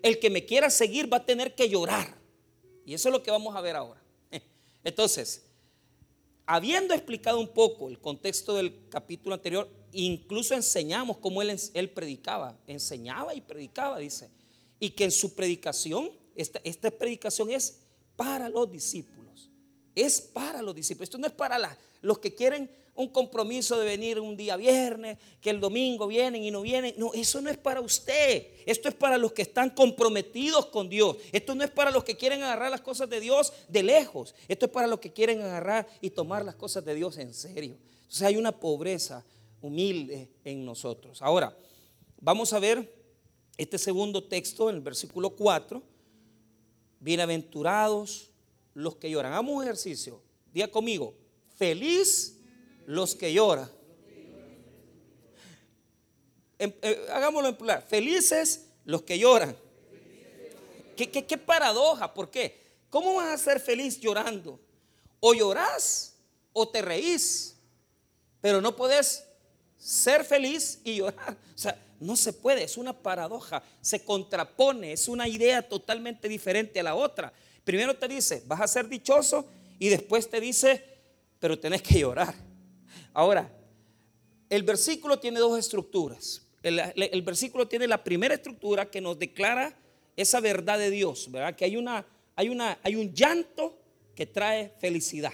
El 0.01 0.19
que 0.19 0.29
me 0.29 0.45
quiera 0.45 0.69
seguir 0.69 1.11
va 1.11 1.17
a 1.17 1.25
tener 1.25 1.55
que 1.55 1.69
llorar. 1.69 2.17
Y 2.85 2.93
eso 2.93 3.09
es 3.09 3.13
lo 3.13 3.23
que 3.23 3.31
vamos 3.31 3.55
a 3.55 3.61
ver 3.61 3.75
ahora. 3.75 4.01
Entonces, 4.83 5.43
habiendo 6.45 6.93
explicado 6.93 7.39
un 7.39 7.49
poco 7.49 7.89
el 7.89 7.99
contexto 7.99 8.55
del 8.55 8.87
capítulo 8.89 9.35
anterior, 9.35 9.69
incluso 9.93 10.53
enseñamos 10.53 11.17
cómo 11.17 11.41
él, 11.41 11.57
él 11.73 11.89
predicaba, 11.91 12.57
enseñaba 12.67 13.33
y 13.35 13.41
predicaba, 13.41 13.99
dice, 13.99 14.29
y 14.79 14.91
que 14.91 15.03
en 15.03 15.11
su 15.11 15.35
predicación 15.35 16.11
esta, 16.41 16.91
predicación 16.91 17.51
es 17.51 17.79
para 18.15 18.49
los 18.49 18.71
discípulos. 18.71 19.49
Es 19.95 20.21
para 20.21 20.61
los 20.61 20.73
discípulos. 20.73 21.07
Esto 21.07 21.17
no 21.17 21.27
es 21.27 21.33
para 21.33 21.77
los 22.01 22.19
que 22.19 22.33
quieren 22.33 22.69
un 22.95 23.09
compromiso 23.09 23.77
de 23.79 23.85
venir 23.85 24.19
un 24.19 24.35
día 24.35 24.57
viernes, 24.57 25.17
que 25.41 25.49
el 25.49 25.59
domingo 25.59 26.07
vienen 26.07 26.43
y 26.43 26.51
no 26.51 26.61
vienen. 26.61 26.93
No, 26.97 27.13
eso 27.13 27.41
no 27.41 27.49
es 27.49 27.57
para 27.57 27.81
usted. 27.81 28.47
Esto 28.65 28.89
es 28.89 28.95
para 28.95 29.17
los 29.17 29.31
que 29.31 29.41
están 29.41 29.69
comprometidos 29.69 30.65
con 30.67 30.89
Dios. 30.89 31.17
Esto 31.31 31.55
no 31.55 31.63
es 31.63 31.71
para 31.71 31.91
los 31.91 32.03
que 32.03 32.17
quieren 32.17 32.43
agarrar 32.43 32.71
las 32.71 32.81
cosas 32.81 33.09
de 33.09 33.19
Dios 33.19 33.53
de 33.67 33.83
lejos. 33.83 34.35
Esto 34.47 34.65
es 34.65 34.71
para 34.71 34.87
los 34.87 34.99
que 34.99 35.11
quieren 35.13 35.41
agarrar 35.41 35.87
y 36.01 36.09
tomar 36.09 36.43
las 36.43 36.55
cosas 36.55 36.83
de 36.83 36.95
Dios 36.95 37.17
en 37.17 37.33
serio. 37.33 37.77
Entonces 38.01 38.21
hay 38.21 38.37
una 38.37 38.51
pobreza 38.51 39.25
humilde 39.61 40.29
en 40.43 40.65
nosotros. 40.65 41.21
Ahora, 41.21 41.55
vamos 42.19 42.53
a 42.53 42.59
ver 42.59 42.93
este 43.57 43.77
segundo 43.77 44.23
texto 44.23 44.69
en 44.69 44.77
el 44.77 44.81
versículo 44.81 45.31
4 45.31 45.98
Bienaventurados 46.99 48.29
los 48.73 48.95
que 48.95 49.09
lloran. 49.09 49.33
Hagamos 49.33 49.55
un 49.55 49.63
ejercicio. 49.63 50.21
Diga 50.53 50.67
conmigo. 50.67 51.13
Feliz 51.57 52.37
los 52.85 53.15
que 53.15 53.33
lloran. 53.33 53.69
Eh, 56.57 57.07
hagámoslo 57.11 57.49
en 57.49 57.55
plural. 57.55 57.83
Felices 57.83 58.67
los 58.85 59.03
que 59.03 59.17
lloran. 59.17 59.55
¿Qué, 60.97 61.09
qué, 61.09 61.25
qué 61.25 61.37
paradoja? 61.37 62.13
¿Por 62.13 62.29
qué? 62.29 62.59
¿Cómo 62.89 63.15
vas 63.15 63.33
a 63.33 63.37
ser 63.37 63.59
feliz 63.61 63.99
llorando? 63.99 64.59
O 65.19 65.33
llorás 65.33 66.15
o 66.51 66.67
te 66.67 66.81
reís. 66.81 67.55
Pero 68.41 68.59
no 68.61 68.75
puedes 68.75 69.23
ser 69.77 70.25
feliz 70.25 70.81
y 70.83 70.97
llorar. 70.97 71.37
O 71.55 71.61
sea, 71.61 71.77
no 71.99 72.15
se 72.15 72.33
puede, 72.33 72.63
es 72.63 72.77
una 72.77 72.93
paradoja, 72.93 73.63
se 73.81 74.03
contrapone, 74.03 74.93
es 74.93 75.07
una 75.07 75.27
idea 75.27 75.61
totalmente 75.61 76.29
diferente 76.29 76.79
a 76.79 76.83
la 76.83 76.95
otra. 76.95 77.31
Primero 77.63 77.95
te 77.95 78.07
dice, 78.07 78.43
vas 78.47 78.61
a 78.61 78.67
ser 78.67 78.87
dichoso 78.87 79.47
y 79.77 79.89
después 79.89 80.29
te 80.29 80.39
dice, 80.39 80.83
pero 81.39 81.59
tenés 81.59 81.81
que 81.81 81.99
llorar. 81.99 82.33
Ahora, 83.13 83.51
el 84.49 84.63
versículo 84.63 85.19
tiene 85.19 85.39
dos 85.39 85.57
estructuras. 85.57 86.45
El, 86.61 87.21
versículo 87.21 87.67
tiene 87.67 87.87
la 87.87 88.03
primera 88.03 88.35
estructura 88.35 88.89
que 88.89 88.99
nos 88.99 89.17
declara 89.17 89.73
esa 90.15 90.39
verdad 90.41 90.77
de 90.77 90.89
Dios, 90.89 91.31
¿verdad? 91.31 91.55
Que 91.55 91.65
hay, 91.65 91.77
una, 91.77 92.05
hay, 92.35 92.49
una, 92.49 92.77
hay 92.83 92.95
un 92.95 93.13
llanto 93.13 93.77
que 94.15 94.25
trae 94.25 94.73
felicidad. 94.79 95.31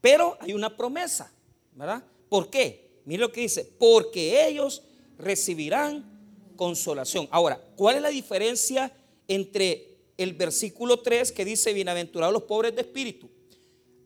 Pero 0.00 0.38
hay 0.40 0.52
una 0.52 0.76
promesa, 0.76 1.32
¿verdad? 1.72 2.04
¿Por 2.28 2.50
qué? 2.50 3.00
Mire 3.04 3.20
lo 3.20 3.32
que 3.32 3.40
dice, 3.40 3.64
porque 3.78 4.46
ellos 4.46 4.82
recibirán 5.18 6.18
consolación. 6.56 7.28
Ahora, 7.30 7.60
¿cuál 7.76 7.96
es 7.96 8.02
la 8.02 8.08
diferencia 8.08 8.92
entre 9.26 9.98
el 10.16 10.32
versículo 10.34 11.00
3 11.00 11.32
que 11.32 11.44
dice, 11.44 11.72
bienaventurados 11.72 12.32
los 12.32 12.44
pobres 12.44 12.74
de 12.74 12.82
espíritu? 12.82 13.28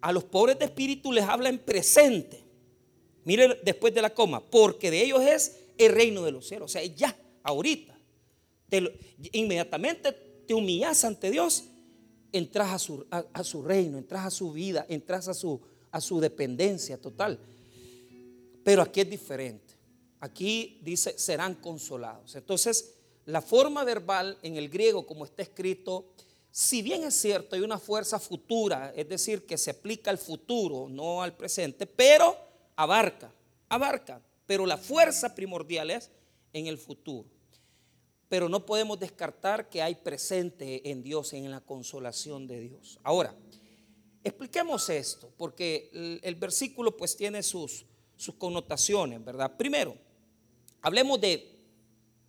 A 0.00 0.12
los 0.12 0.24
pobres 0.24 0.58
de 0.58 0.64
espíritu 0.64 1.12
les 1.12 1.24
habla 1.24 1.48
en 1.48 1.58
presente. 1.58 2.42
Mire 3.24 3.60
después 3.62 3.94
de 3.94 4.02
la 4.02 4.10
coma, 4.10 4.40
porque 4.40 4.90
de 4.90 5.02
ellos 5.02 5.22
es 5.22 5.56
el 5.78 5.92
reino 5.92 6.22
de 6.24 6.32
los 6.32 6.46
cielos. 6.46 6.70
O 6.70 6.72
sea, 6.72 6.84
ya, 6.84 7.16
ahorita. 7.42 7.96
inmediatamente 9.32 10.12
te 10.46 10.54
humillas 10.54 11.04
ante 11.04 11.30
Dios, 11.30 11.64
entras 12.32 12.72
a 12.72 12.78
su, 13.44 13.62
reino, 13.62 13.98
entras 13.98 14.26
a 14.26 14.30
su 14.30 14.52
vida, 14.52 14.86
entras 14.88 15.28
a 15.28 15.34
su, 15.34 15.60
a 15.90 16.00
su 16.00 16.20
dependencia 16.20 17.00
total. 17.00 17.38
Pero 18.64 18.82
aquí 18.82 19.00
es 19.00 19.10
diferente. 19.10 19.71
Aquí 20.22 20.78
dice, 20.82 21.18
serán 21.18 21.56
consolados. 21.56 22.36
Entonces, 22.36 22.94
la 23.26 23.42
forma 23.42 23.82
verbal 23.82 24.38
en 24.42 24.56
el 24.56 24.68
griego, 24.68 25.04
como 25.04 25.24
está 25.24 25.42
escrito, 25.42 26.12
si 26.48 26.80
bien 26.80 27.02
es 27.02 27.20
cierto, 27.20 27.56
hay 27.56 27.62
una 27.62 27.80
fuerza 27.80 28.20
futura, 28.20 28.92
es 28.94 29.08
decir, 29.08 29.44
que 29.46 29.58
se 29.58 29.72
aplica 29.72 30.12
al 30.12 30.18
futuro, 30.18 30.88
no 30.88 31.24
al 31.24 31.36
presente, 31.36 31.88
pero 31.88 32.36
abarca, 32.76 33.32
abarca, 33.68 34.22
pero 34.46 34.64
la 34.64 34.76
fuerza 34.76 35.34
primordial 35.34 35.90
es 35.90 36.08
en 36.52 36.68
el 36.68 36.78
futuro. 36.78 37.28
Pero 38.28 38.48
no 38.48 38.64
podemos 38.64 39.00
descartar 39.00 39.68
que 39.68 39.82
hay 39.82 39.96
presente 39.96 40.88
en 40.88 41.02
Dios, 41.02 41.32
en 41.32 41.50
la 41.50 41.60
consolación 41.60 42.46
de 42.46 42.60
Dios. 42.60 43.00
Ahora, 43.02 43.34
expliquemos 44.22 44.88
esto, 44.88 45.32
porque 45.36 46.20
el, 46.22 46.36
versículo 46.36 46.96
pues 46.96 47.16
tiene 47.16 47.42
sus, 47.42 47.84
sus 48.16 48.36
connotaciones, 48.36 49.24
¿verdad? 49.24 49.56
Primero, 49.56 49.96
hablemos 50.82 51.20
de 51.20 51.58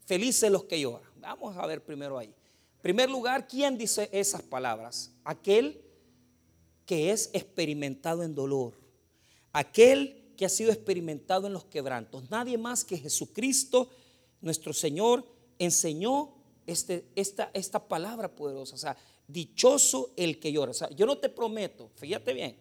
felices 0.05 0.49
los 0.49 0.63
que 0.65 0.79
lloran. 0.79 1.09
Vamos 1.17 1.57
a 1.57 1.65
ver 1.65 1.83
primero 1.83 2.17
ahí. 2.17 2.27
En 2.27 2.81
primer 2.81 3.09
lugar, 3.09 3.47
¿quién 3.47 3.77
dice 3.77 4.09
esas 4.11 4.41
palabras? 4.41 5.11
Aquel 5.23 5.81
que 6.85 7.11
es 7.11 7.29
experimentado 7.33 8.23
en 8.23 8.35
dolor. 8.35 8.73
Aquel 9.51 10.33
que 10.37 10.45
ha 10.45 10.49
sido 10.49 10.71
experimentado 10.71 11.47
en 11.47 11.53
los 11.53 11.65
quebrantos. 11.65 12.29
Nadie 12.29 12.57
más 12.57 12.83
que 12.83 12.97
Jesucristo, 12.97 13.89
nuestro 14.41 14.73
Señor, 14.73 15.25
enseñó 15.59 16.33
este, 16.67 17.05
esta, 17.15 17.51
esta 17.53 17.87
palabra 17.87 18.33
poderosa. 18.35 18.75
O 18.75 18.77
sea, 18.77 18.97
dichoso 19.27 20.13
el 20.15 20.39
que 20.39 20.51
llora. 20.51 20.71
O 20.71 20.75
sea, 20.75 20.89
yo 20.89 21.05
no 21.05 21.17
te 21.17 21.29
prometo, 21.29 21.89
fíjate 21.95 22.33
bien, 22.33 22.57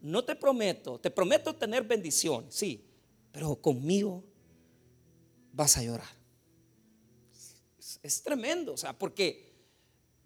no 0.00 0.24
te 0.24 0.34
prometo, 0.34 0.98
te 0.98 1.10
prometo 1.10 1.54
tener 1.54 1.84
bendición, 1.84 2.46
sí, 2.48 2.84
pero 3.30 3.56
conmigo 3.56 4.24
vas 5.52 5.76
a 5.76 5.82
llorar. 5.82 6.08
Es, 8.02 8.22
tremendo, 8.22 8.72
o 8.72 8.76
sea, 8.76 8.98
porque 8.98 9.52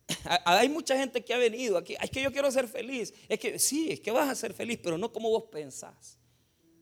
hay 0.45 0.68
mucha 0.68 0.97
gente 0.97 1.25
que 1.25 1.35
ha 1.35 1.38
venido 1.38 1.76
aquí, 1.76 1.95
es 2.00 2.11
que 2.11 2.23
yo 2.23 2.33
quiero 2.33 2.50
ser 2.50 2.68
feliz, 2.68 3.12
es 3.28 3.38
que 3.38 3.59
sí, 3.59 3.90
es 3.90 4.00
que 4.00 4.11
vas 4.11 4.28
a 4.28 4.35
ser 4.35 4.54
feliz, 4.54 4.78
pero 4.83 4.97
no 4.97 5.12
como 5.12 5.28
vos 5.28 5.45
pensás 5.50 6.18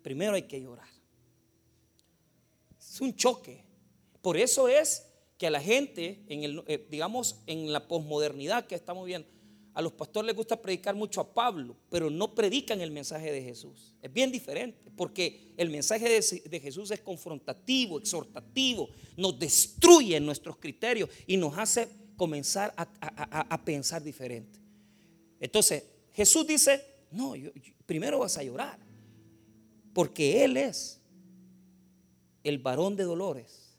primero 0.05 0.35
hay 0.35 0.43
que 0.43 0.61
llorar. 0.61 0.87
Es 2.79 3.01
un 3.01 3.17
choque. 3.17 3.65
Por 4.21 4.37
eso 4.37 4.69
es 4.69 5.07
que 5.39 5.49
a 5.49 5.51
la 5.51 5.61
gente, 5.61 6.23
eh, 6.29 6.87
digamos, 6.91 7.41
en 7.47 7.73
la 7.73 7.89
posmodernidad 7.89 8.67
que 8.67 8.75
estamos 8.77 9.07
viendo, 9.07 9.27
a 9.75 9.83
los 9.83 9.93
pastores 9.93 10.29
les 10.29 10.37
gusta 10.37 10.61
predicar 10.61 10.95
mucho 10.95 11.21
a 11.21 11.35
Pablo, 11.35 11.77
pero 11.91 12.09
no 12.09 12.33
predican 12.33 12.81
el 12.81 12.93
mensaje 12.93 13.33
de 13.33 13.43
Jesús. 13.43 13.93
Es 14.01 14.13
bien 14.13 14.31
diferente, 14.31 14.91
porque 14.97 15.53
el 15.57 15.69
mensaje 15.69 16.09
de, 16.09 16.61
Jesús 16.61 16.93
es 16.93 17.01
confrontativo, 17.01 17.99
exhortativo, 17.99 18.89
nos 19.17 19.37
destruye 19.37 20.21
nuestros 20.21 20.59
criterios 20.59 21.11
y 21.27 21.37
nos 21.37 21.59
hace 21.59 21.89
comenzar 22.17 22.73
a, 22.77 23.65
pensar 23.65 24.01
diferente. 24.01 24.61
Entonces, 25.41 25.83
Jesús 26.13 26.47
dice, 26.47 26.81
no, 27.11 27.35
primero 27.85 28.21
vas 28.21 28.39
a 28.39 28.45
llorar. 28.45 28.79
Porque 29.93 30.45
Él 30.45 30.57
es 30.57 31.01
el 32.45 32.59
varón 32.59 32.95
de 32.95 33.03
dolores 33.03 33.77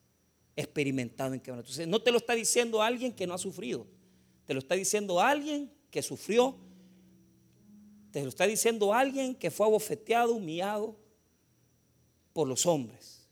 experimentado 0.57 1.33
en 1.33 1.39
quebranto. 1.39 1.67
Entonces, 1.67 1.87
no 1.87 2.01
te 2.01 2.11
lo 2.11 2.17
está 2.17 2.35
diciendo 2.35 2.81
alguien 2.81 3.13
que 3.13 3.25
no 3.25 3.33
ha 3.33 3.37
sufrido. 3.37 3.87
Te 4.45 4.53
lo 4.53 4.59
está 4.59 4.75
diciendo 4.75 5.19
alguien 5.21 5.74
que 5.95 6.01
sufrió. 6.01 6.57
Te 8.11 8.21
lo 8.21 8.27
está 8.27 8.45
diciendo 8.45 8.93
alguien 8.93 9.33
que 9.33 9.49
fue 9.49 9.65
abofeteado, 9.65 10.33
humillado 10.33 10.97
por 12.33 12.49
los 12.49 12.65
hombres. 12.65 13.29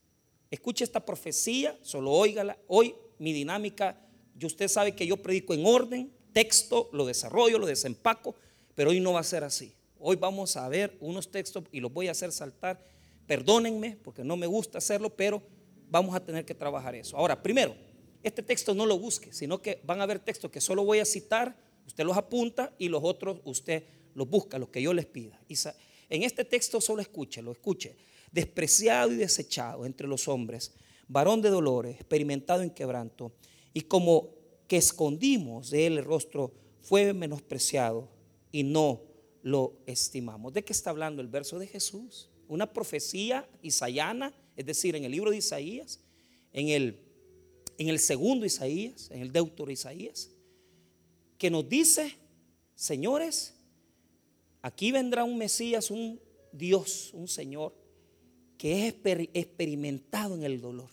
Escuche 0.50 0.86
esta 0.86 1.06
profecía, 1.06 1.78
solo 1.82 2.14
óigala. 2.14 2.58
Hoy 2.68 2.96
mi 3.20 3.34
dinámica, 3.34 4.00
y 4.40 4.46
usted 4.46 4.70
sabe 4.70 4.96
que 4.96 5.06
yo 5.06 5.18
predico 5.18 5.54
en 5.54 5.66
orden, 5.66 6.14
texto, 6.32 6.90
lo 6.94 7.06
desarrollo, 7.06 7.60
lo 7.60 7.68
desempaco, 7.68 8.34
pero 8.76 8.92
hoy 8.92 9.02
no 9.02 9.12
va 9.12 9.20
a 9.20 9.24
ser 9.24 9.44
así. 9.44 9.76
Hoy 10.00 10.16
vamos 10.16 10.56
a 10.56 10.70
ver 10.70 10.96
unos 11.02 11.30
textos 11.30 11.66
y 11.70 11.82
los 11.82 11.92
voy 11.92 12.08
a 12.08 12.12
hacer 12.12 12.32
saltar. 12.32 12.82
Perdónenme 13.28 13.98
porque 14.02 14.24
no 14.24 14.38
me 14.38 14.48
gusta 14.48 14.78
hacerlo, 14.78 15.10
pero 15.10 15.44
vamos 15.90 16.16
a 16.16 16.24
tener 16.24 16.46
que 16.46 16.56
trabajar 16.56 16.96
eso. 16.96 17.18
Ahora, 17.18 17.44
primero, 17.44 17.76
este 18.24 18.42
texto 18.42 18.74
no 18.74 18.86
lo 18.86 18.98
busque, 18.98 19.34
sino 19.34 19.62
que 19.62 19.82
van 19.84 20.00
a 20.00 20.04
haber 20.04 20.20
textos 20.20 20.50
que 20.50 20.62
solo 20.62 20.86
voy 20.86 21.00
a 21.00 21.06
citar, 21.06 21.58
usted 21.86 22.04
los 22.04 22.18
apunta 22.18 22.74
y 22.78 22.90
los 22.90 23.04
otros 23.04 23.40
usted 23.46 23.84
los 24.16 24.30
busca, 24.30 24.60
los 24.60 24.70
que 24.70 24.82
yo 24.82 24.94
les 24.94 25.06
pida. 25.06 25.40
En 26.10 26.24
este 26.24 26.46
texto 26.46 26.80
solo 26.82 27.02
escuche, 27.02 27.42
lo 27.42 27.52
escuche. 27.52 27.96
Despreciado 28.32 29.12
y 29.12 29.16
desechado 29.16 29.86
entre 29.86 30.08
los 30.08 30.28
hombres, 30.28 30.74
varón 31.08 31.42
de 31.42 31.50
dolores, 31.50 31.96
experimentado 31.96 32.64
en 32.64 32.72
quebranto, 32.72 33.32
y 33.74 33.82
como 33.82 34.30
que 34.68 34.78
escondimos 34.78 35.70
de 35.70 35.88
él 35.88 35.98
el 35.98 36.06
rostro, 36.06 36.52
fue 36.82 37.14
menospreciado 37.14 38.10
y 38.52 38.64
no 38.64 39.02
lo 39.42 39.78
estimamos. 39.86 40.54
¿De 40.54 40.64
qué 40.64 40.74
está 40.74 40.90
hablando 40.90 41.22
el 41.22 41.28
verso 41.28 41.60
de 41.60 41.68
Jesús? 41.68 42.30
Una 42.48 42.72
profecía 42.72 43.48
isayana, 43.62 44.34
es 44.56 44.66
decir, 44.66 44.96
en 44.96 45.04
el 45.04 45.12
libro 45.12 45.32
de 45.32 45.38
Isaías, 45.38 46.00
en 46.52 46.70
el, 46.70 47.00
en 47.78 47.90
el 47.90 48.00
segundo 48.00 48.46
Isaías, 48.46 49.10
en 49.12 49.22
el 49.22 49.32
deutero 49.32 49.72
Isaías, 49.72 50.30
que 51.38 51.50
nos 51.50 51.68
dice, 51.68 52.18
señores, 52.76 53.54
aquí 54.62 54.92
vendrá 54.92 55.24
un 55.24 55.38
Mesías, 55.38 55.92
un 55.92 56.20
Dios, 56.52 57.12
un 57.14 57.28
Señor, 57.28 57.76
que 58.58 58.88
es 58.88 58.96
experimentado 59.34 60.36
en 60.36 60.44
el 60.44 60.62
dolor 60.62 60.90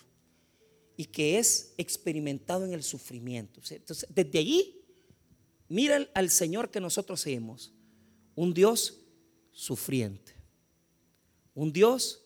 y 0.96 1.04
que 1.06 1.38
es 1.38 1.74
experimentado 1.78 2.64
en 2.64 2.72
el 2.72 2.82
sufrimiento. 2.82 3.60
Entonces, 3.70 4.08
desde 4.12 4.38
allí, 4.38 4.82
mira 5.68 6.08
al 6.14 6.30
Señor 6.30 6.70
que 6.70 6.80
nosotros 6.80 7.20
seguimos 7.20 7.72
un 8.34 8.52
Dios 8.52 8.98
sufriente. 9.52 10.34
Un 11.54 11.72
Dios 11.72 12.22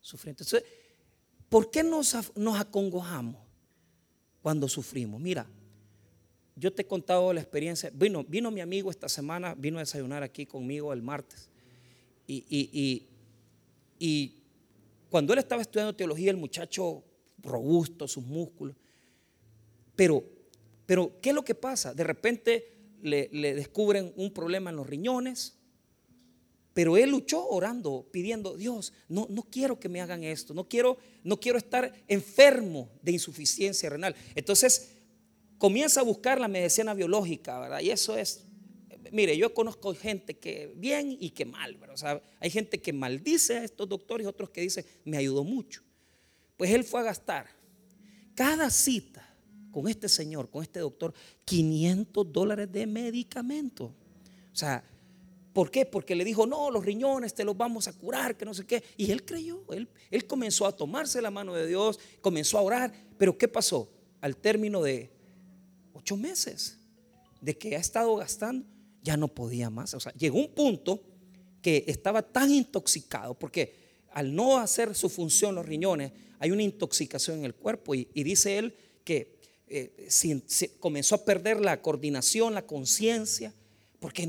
sufriente. 0.00 0.44
¿por 1.48 1.70
qué 1.70 1.82
nos, 1.82 2.14
nos 2.36 2.58
acongojamos 2.58 3.40
cuando 4.40 4.68
sufrimos? 4.68 5.20
Mira, 5.20 5.46
yo 6.58 6.72
te 6.72 6.82
he 6.82 6.86
contado 6.86 7.32
la 7.32 7.40
experiencia. 7.40 7.90
Vino, 7.94 8.24
vino 8.24 8.50
mi 8.50 8.60
amigo 8.60 8.90
esta 8.90 9.08
semana, 9.08 9.54
vino 9.54 9.78
a 9.78 9.80
desayunar 9.80 10.22
aquí 10.22 10.46
conmigo 10.46 10.92
el 10.92 11.02
martes. 11.02 11.48
Y, 12.26 13.06
y 13.98 14.34
cuando 15.08 15.32
él 15.32 15.38
estaba 15.38 15.62
estudiando 15.62 15.94
teología, 15.94 16.30
el 16.30 16.36
muchacho 16.36 17.02
robusto, 17.38 18.06
sus 18.06 18.24
músculos. 18.24 18.76
Pero, 19.96 20.22
pero 20.84 21.18
¿qué 21.20 21.30
es 21.30 21.34
lo 21.34 21.44
que 21.44 21.54
pasa? 21.54 21.94
De 21.94 22.04
repente 22.04 22.72
le, 23.02 23.28
le 23.32 23.54
descubren 23.54 24.12
un 24.16 24.32
problema 24.32 24.70
en 24.70 24.76
los 24.76 24.86
riñones 24.86 25.58
pero 26.78 26.96
él 26.96 27.10
luchó 27.10 27.44
orando, 27.48 28.06
pidiendo, 28.12 28.56
Dios, 28.56 28.92
no, 29.08 29.26
no 29.30 29.42
quiero 29.42 29.80
que 29.80 29.88
me 29.88 30.00
hagan 30.00 30.22
esto, 30.22 30.54
no 30.54 30.68
quiero, 30.68 30.96
no 31.24 31.40
quiero 31.40 31.58
estar 31.58 31.92
enfermo 32.06 32.88
de 33.02 33.10
insuficiencia 33.10 33.90
renal. 33.90 34.14
Entonces 34.36 34.92
comienza 35.58 36.00
a 36.00 36.04
buscar 36.04 36.40
la 36.40 36.48
medicina 36.48 36.94
biológica, 36.94 37.58
¿verdad? 37.58 37.80
Y 37.80 37.90
eso 37.90 38.16
es, 38.16 38.46
mire, 39.12 39.36
yo 39.36 39.52
conozco 39.52 39.94
gente 39.94 40.38
que 40.38 40.72
bien 40.76 41.16
y 41.20 41.30
que 41.30 41.44
mal, 41.44 41.76
¿verdad? 41.76 41.94
O 41.94 41.98
sea, 41.98 42.22
hay 42.40 42.50
gente 42.50 42.80
que 42.80 42.92
maldice 42.92 43.58
a 43.58 43.64
estos 43.64 43.88
doctores 43.88 44.24
y 44.24 44.28
otros 44.28 44.50
que 44.50 44.60
dicen, 44.60 44.86
me 45.04 45.16
ayudó 45.16 45.44
mucho. 45.44 45.82
Pues 46.56 46.70
él 46.70 46.84
fue 46.84 47.00
a 47.00 47.04
gastar 47.04 47.46
cada 48.34 48.70
cita 48.70 49.28
con 49.72 49.88
este 49.88 50.08
señor, 50.08 50.48
con 50.48 50.62
este 50.62 50.80
doctor, 50.80 51.12
500 51.44 52.32
dólares 52.32 52.70
de 52.70 52.86
medicamento. 52.86 53.92
O 54.52 54.56
sea, 54.56 54.82
¿por 55.52 55.70
qué? 55.70 55.84
Porque 55.84 56.14
le 56.14 56.24
dijo, 56.24 56.46
no, 56.46 56.70
los 56.70 56.84
riñones 56.84 57.34
te 57.34 57.44
los 57.44 57.56
vamos 57.56 57.88
a 57.88 57.92
curar, 57.92 58.36
que 58.36 58.44
no 58.44 58.54
sé 58.54 58.64
qué. 58.64 58.82
Y 58.96 59.10
él 59.10 59.24
creyó, 59.24 59.64
él, 59.72 59.88
él 60.10 60.26
comenzó 60.26 60.66
a 60.66 60.74
tomarse 60.74 61.20
la 61.20 61.30
mano 61.30 61.54
de 61.54 61.66
Dios, 61.66 61.98
comenzó 62.20 62.58
a 62.58 62.62
orar. 62.62 62.92
Pero 63.18 63.36
¿qué 63.36 63.48
pasó? 63.48 63.90
Al 64.20 64.36
término 64.36 64.82
de 64.82 65.17
ocho 66.08 66.16
meses 66.16 66.78
de 67.42 67.58
que 67.58 67.76
ha 67.76 67.78
estado 67.78 68.16
gastando, 68.16 68.66
ya 69.02 69.16
no 69.18 69.28
podía 69.28 69.68
más. 69.68 69.92
O 69.92 70.00
sea, 70.00 70.12
llegó 70.14 70.38
un 70.38 70.54
punto 70.54 71.02
que 71.60 71.84
estaba 71.86 72.22
tan 72.22 72.50
intoxicado, 72.50 73.38
porque 73.38 73.74
al 74.12 74.34
no 74.34 74.58
hacer 74.58 74.94
su 74.94 75.10
función 75.10 75.54
los 75.54 75.66
riñones, 75.66 76.12
hay 76.38 76.50
una 76.50 76.62
intoxicación 76.62 77.38
en 77.38 77.44
el 77.44 77.54
cuerpo. 77.54 77.94
Y, 77.94 78.06
dice 78.14 78.56
él 78.56 78.74
que 79.04 79.38
eh, 79.66 80.08
comenzó 80.80 81.14
a 81.14 81.24
perder 81.26 81.60
la 81.60 81.82
coordinación, 81.82 82.54
la 82.54 82.66
conciencia, 82.66 83.52
porque 84.00 84.22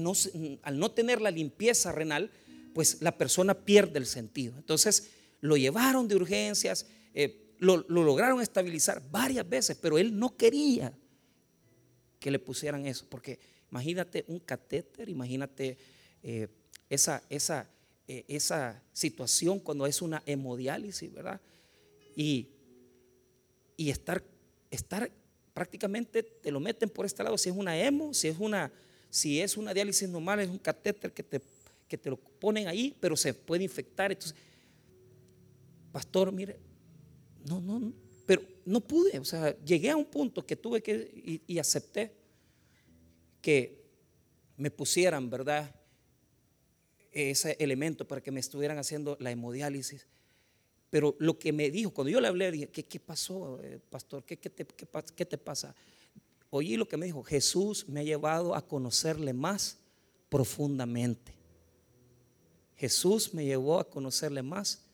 al 0.64 0.80
no 0.80 0.92
tener 0.92 1.22
la 1.22 1.32
limpieza 1.32 1.94
renal, 1.94 2.30
pues 2.74 3.02
la 3.02 3.18
persona 3.18 3.54
pierde 3.54 4.00
el 4.00 4.06
sentido. 4.06 4.56
Entonces 4.58 5.12
lo 5.40 5.56
llevaron 5.56 6.10
de 6.10 6.18
urgencias, 6.18 6.88
eh, 7.14 7.56
lo, 7.60 7.86
lograron 7.88 8.42
estabilizar 8.42 9.02
varias 9.10 9.48
veces, 9.48 9.78
pero 9.82 9.98
él 9.98 10.18
no 10.20 10.36
quería 10.36 10.94
que 12.20 12.32
le 12.32 12.40
pusieran 12.40 12.86
eso, 12.86 13.06
porque 13.10 13.40
imagínate 13.72 14.26
un 14.28 14.40
catéter, 14.40 15.10
imagínate 15.10 15.78
eh, 16.22 16.48
esa, 16.90 17.24
esa, 17.30 17.70
eh, 18.08 18.26
esa 18.28 18.82
situación 18.94 19.60
cuando 19.60 19.86
es 19.86 20.02
una 20.02 20.22
hemodiálisis, 20.26 21.12
¿verdad? 21.14 21.40
Y, 22.16 22.50
y 23.78 23.90
estar, 23.90 24.24
estar 24.70 25.10
prácticamente 25.54 26.24
te 26.24 26.52
lo 26.52 26.60
meten 26.60 26.90
por 26.90 27.06
este 27.06 27.24
lado, 27.24 27.38
si 27.38 27.50
es 27.50 27.56
una 27.56 27.78
hemo, 27.78 28.14
si 28.14 28.28
es 28.28 28.40
una, 28.40 28.72
si 29.10 29.42
es 29.42 29.58
una 29.58 29.74
diálisis 29.74 30.08
normal, 30.10 30.40
es 30.40 30.50
un 30.50 30.60
catéter 30.60 31.12
que 31.12 31.24
te, 31.24 31.42
que 31.88 31.98
te 31.98 32.10
lo 32.10 32.18
ponen 32.18 32.68
ahí, 32.68 32.96
pero 33.00 33.16
se 33.16 33.34
puede 33.34 33.64
infectar. 33.64 34.12
Entonces, 34.12 34.38
pastor, 35.92 36.32
mire, 36.32 36.58
no, 37.46 37.60
no, 37.60 37.94
no 38.70 38.82
pude, 38.82 39.18
o 39.18 39.26
sea, 39.26 39.58
llegué 39.64 39.90
a 39.90 39.98
un 39.98 40.06
punto 40.06 40.46
que 40.46 40.56
tuve 40.56 40.84
que, 40.84 41.42
y, 41.48 41.58
acepté 41.58 42.14
que 43.42 43.84
me 44.58 44.70
pusieran, 44.70 45.28
¿verdad? 45.28 45.74
Ese 47.12 47.58
elemento 47.60 48.08
para 48.08 48.22
que 48.22 48.30
me 48.32 48.40
estuvieran 48.40 48.78
haciendo 48.78 49.18
la 49.20 49.32
hemodiálisis. 49.32 50.06
Pero 50.92 51.16
lo 51.18 51.40
que 51.40 51.52
me 51.52 51.72
dijo, 51.72 51.90
cuando 51.90 52.12
yo 52.12 52.22
le 52.22 52.28
hablé, 52.28 52.52
dije, 52.52 52.70
¿qué, 52.70 52.86
qué 52.86 53.00
pasó, 53.00 53.60
eh, 53.64 53.80
pastor? 53.90 54.24
¿Qué, 54.24 54.38
qué, 54.38 54.52
te, 54.52 54.68
¿Qué 55.16 55.26
te 55.26 55.38
pasa? 55.40 55.74
Oí 56.52 56.78
lo 56.78 56.88
que 56.88 56.98
me 56.98 57.08
dijo, 57.08 57.24
Jesús 57.24 57.90
me 57.90 58.02
ha 58.02 58.04
llevado 58.04 58.54
a 58.54 58.68
conocerle 58.68 59.34
más 59.34 59.80
profundamente. 60.30 61.34
Jesús 62.76 63.34
me 63.34 63.46
llevó 63.46 63.80
a 63.80 63.90
conocerle 63.90 64.44
más 64.44 64.86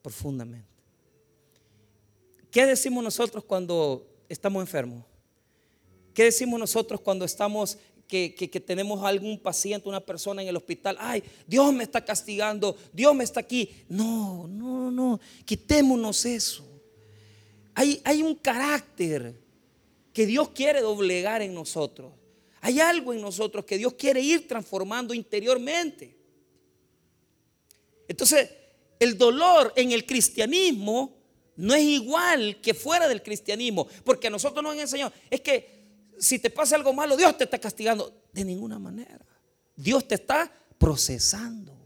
profundamente. 0.00 0.77
¿Qué 2.50 2.66
decimos 2.66 3.04
nosotros 3.04 3.44
cuando 3.44 4.06
estamos 4.28 4.62
enfermos? 4.62 5.04
¿Qué 6.14 6.24
decimos 6.24 6.58
nosotros 6.58 7.00
cuando 7.00 7.24
estamos, 7.24 7.78
que, 8.06 8.30
tenemos 8.66 9.04
algún 9.04 9.38
paciente, 9.38 9.88
una 9.88 10.00
persona 10.00 10.42
en 10.42 10.48
el 10.48 10.56
hospital? 10.56 10.96
Ay, 10.98 11.22
Dios 11.46 11.72
me 11.72 11.84
está 11.84 12.04
castigando, 12.04 12.76
Dios 12.92 13.14
me 13.14 13.24
está 13.24 13.40
aquí. 13.40 13.70
No, 13.88 14.48
no, 14.48 14.90
no, 14.90 15.20
quitémonos 15.44 16.24
eso. 16.24 16.64
Hay, 17.74 18.00
hay 18.04 18.22
un 18.22 18.34
carácter 18.34 19.38
que 20.12 20.26
Dios 20.26 20.48
quiere 20.48 20.80
doblegar 20.80 21.42
en 21.42 21.54
nosotros. 21.54 22.12
Hay 22.60 22.80
algo 22.80 23.12
en 23.12 23.20
nosotros 23.20 23.64
que 23.64 23.78
Dios 23.78 23.94
quiere 23.94 24.20
ir 24.20 24.48
transformando 24.48 25.14
interiormente. 25.14 26.16
Entonces, 28.08 28.50
el 28.98 29.16
dolor 29.16 29.72
en 29.76 29.92
el 29.92 30.04
cristianismo 30.04 31.17
no 31.58 31.74
es 31.74 31.82
igual 31.82 32.60
que 32.60 32.72
fuera 32.72 33.08
del 33.08 33.20
cristianismo, 33.20 33.88
porque 34.04 34.28
a 34.28 34.30
nosotros 34.30 34.62
nos 34.62 34.76
enseñado, 34.76 35.12
es 35.28 35.40
que 35.40 35.78
si 36.16 36.38
te 36.38 36.50
pasa 36.50 36.76
algo 36.76 36.92
malo, 36.92 37.16
Dios 37.16 37.36
te 37.36 37.44
está 37.44 37.58
castigando. 37.58 38.12
De 38.32 38.44
ninguna 38.44 38.78
manera. 38.78 39.26
Dios 39.74 40.06
te 40.06 40.14
está 40.14 40.50
procesando. 40.78 41.76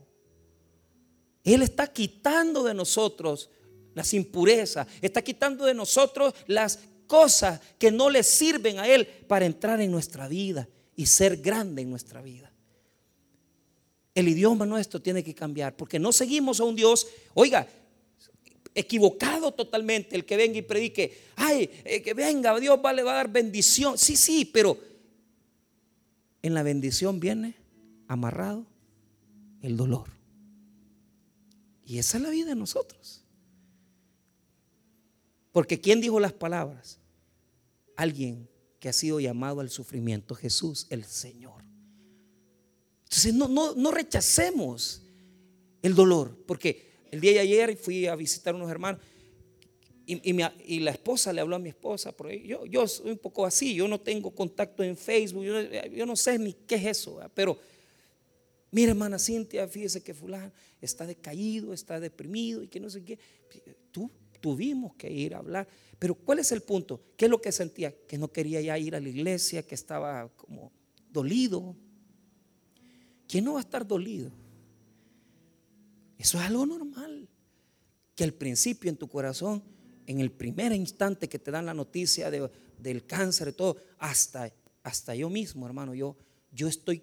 Él 1.43 1.63
está 1.63 1.87
quitando 1.87 2.63
de 2.63 2.75
nosotros 2.75 3.49
las 3.95 4.13
impurezas, 4.13 4.87
está 5.01 5.23
quitando 5.23 5.65
de 5.65 5.75
nosotros 5.75 6.35
las 6.47 6.79
cosas 7.07 7.61
que 7.79 7.91
no 7.91 8.11
le 8.11 8.23
sirven 8.23 8.79
a 8.79 8.87
Él 8.87 9.07
para 9.07 9.47
entrar 9.47 9.81
en 9.81 9.91
nuestra 9.91 10.29
vida 10.29 10.69
y 10.97 11.07
ser 11.07 11.39
grande 11.39 11.81
en 11.81 11.91
nuestra 11.91 12.21
vida. 12.21 12.53
El 14.15 14.29
idioma 14.29 14.67
nuestro 14.67 15.01
tiene 15.01 15.25
que 15.25 15.35
cambiar 15.35 15.75
porque 15.77 15.99
no 15.99 16.13
seguimos 16.13 16.61
a 16.61 16.65
un 16.65 16.77
Dios, 16.77 17.07
oiga, 17.33 17.67
equivocado 18.75 19.53
totalmente 19.53 20.17
el 20.17 20.25
que 20.25 20.37
venga 20.37 20.59
y 20.59 20.63
predique, 20.63 21.19
ay, 21.37 21.71
eh, 21.85 22.03
que 22.03 22.15
venga, 22.15 22.59
Dios 22.59 22.79
le 22.95 23.03
va 23.03 23.13
a 23.13 23.17
dar 23.17 23.31
bendición. 23.31 23.99
Sí, 23.99 24.17
sí, 24.17 24.45
pero 24.45 24.79
en 26.43 26.55
la 26.55 26.63
bendición 26.63 27.21
viene 27.21 27.55
amarrado 28.09 28.67
el 29.61 29.77
dolor. 29.77 30.09
Y 31.85 31.99
esa 31.99 32.17
es 32.17 32.23
la 32.23 32.31
vida 32.31 32.47
de 32.47 32.55
nosotros. 32.55 33.23
Porque 35.53 35.81
¿quién 35.81 36.01
dijo 36.01 36.19
las 36.19 36.33
palabras? 36.33 36.99
Alguien 37.97 38.49
que 38.81 38.89
ha 38.89 38.93
sido 38.93 39.21
llamado 39.21 39.61
al 39.61 39.71
sufrimiento, 39.71 40.35
Jesús 40.35 40.87
el 40.91 41.05
Señor. 41.05 41.63
Entonces 43.05 43.35
no, 43.35 43.47
no, 43.47 43.75
no 43.75 43.91
rechacemos 43.91 45.03
el 45.83 45.95
dolor, 45.95 46.37
porque 46.47 46.92
el 47.13 47.21
día 47.21 47.33
de 47.33 47.39
ayer 47.41 47.77
fui 47.77 48.07
a 48.07 48.17
visitar 48.17 48.55
a 48.55 48.57
unos 48.57 48.71
hermanos 48.71 49.01
y, 50.05 50.81
la 50.81 50.91
esposa 50.91 51.33
le 51.33 51.41
habló 51.41 51.57
a 51.57 51.59
mi 51.61 51.69
esposa. 51.69 52.13
yo, 52.69 52.89
soy 52.89 53.13
un 53.13 53.19
poco 53.19 53.47
así, 53.47 53.75
yo 53.75 53.87
no 53.87 54.01
tengo 54.01 54.35
contacto 54.35 54.83
en 54.83 54.97
Facebook, 54.97 55.45
yo, 55.45 56.07
no 56.07 56.17
sé 56.17 56.39
ni 56.39 56.55
qué 56.55 56.75
es 56.75 56.87
eso, 56.87 57.21
pero 57.35 57.57
mira 58.73 58.91
hermana 58.91 59.19
Cintia, 59.19 59.69
fíjese 59.69 60.03
que 60.03 60.13
fulano 60.13 60.53
está 60.81 61.07
decaído, 61.07 61.73
está 61.73 62.01
deprimido 62.01 62.63
y 62.65 62.69
que 62.69 62.81
no 62.81 62.91
sé 62.91 63.05
qué. 63.05 63.19
Tú 63.93 64.11
tuvimos 64.41 64.95
que 64.97 65.11
ir 65.11 65.35
a 65.35 65.39
hablar. 65.39 65.69
Pero 65.99 66.15
¿cuál 66.15 66.41
es 66.41 66.51
el 66.51 66.63
punto? 66.63 67.01
¿Qué 67.17 67.27
es 67.27 67.31
lo 67.31 67.41
que 67.41 67.53
sentía? 67.53 67.95
Que 68.07 68.19
no 68.19 68.33
quería 68.33 68.61
ya 68.61 68.77
ir 68.77 68.97
a 68.97 69.01
la 69.01 69.09
iglesia, 69.09 69.63
que 69.63 69.77
estaba 69.77 70.29
como 70.37 70.73
dolido. 71.11 71.77
¿Quién 73.29 73.45
no 73.45 73.53
va 73.53 73.61
a 73.61 73.63
estar 73.63 73.87
dolido? 73.87 74.33
Eso 76.23 76.39
es 76.39 76.45
algo 76.45 76.65
normal. 76.65 77.29
Que 78.15 78.23
al 78.23 78.33
principio 78.33 78.89
en 78.89 78.97
tu 78.97 79.09
corazón, 79.09 79.61
en 80.07 80.21
el 80.21 80.31
primer 80.31 80.73
instante 80.73 81.29
que 81.29 81.41
te 81.41 81.51
dan 81.51 81.67
la 81.67 81.75
noticia 81.75 82.31
del 82.31 83.05
cáncer 83.07 83.49
y 83.49 83.53
todo, 83.53 83.77
hasta, 83.99 84.53
hasta 84.85 85.17
yo 85.17 85.29
mismo, 85.29 85.67
hermano, 85.67 85.95
yo, 85.97 86.17
yo 86.53 86.69
estoy 86.69 87.03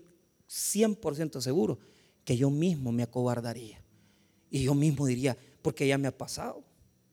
100% 0.49 1.41
seguro 1.41 1.79
que 2.23 2.37
yo 2.37 2.49
mismo 2.49 2.93
me 2.93 3.03
acobardaría. 3.03 3.83
Y 4.49 4.63
yo 4.63 4.73
mismo 4.73 5.05
diría, 5.05 5.37
porque 5.61 5.85
ya 5.85 5.97
me 5.97 6.07
ha 6.07 6.17
pasado. 6.17 6.63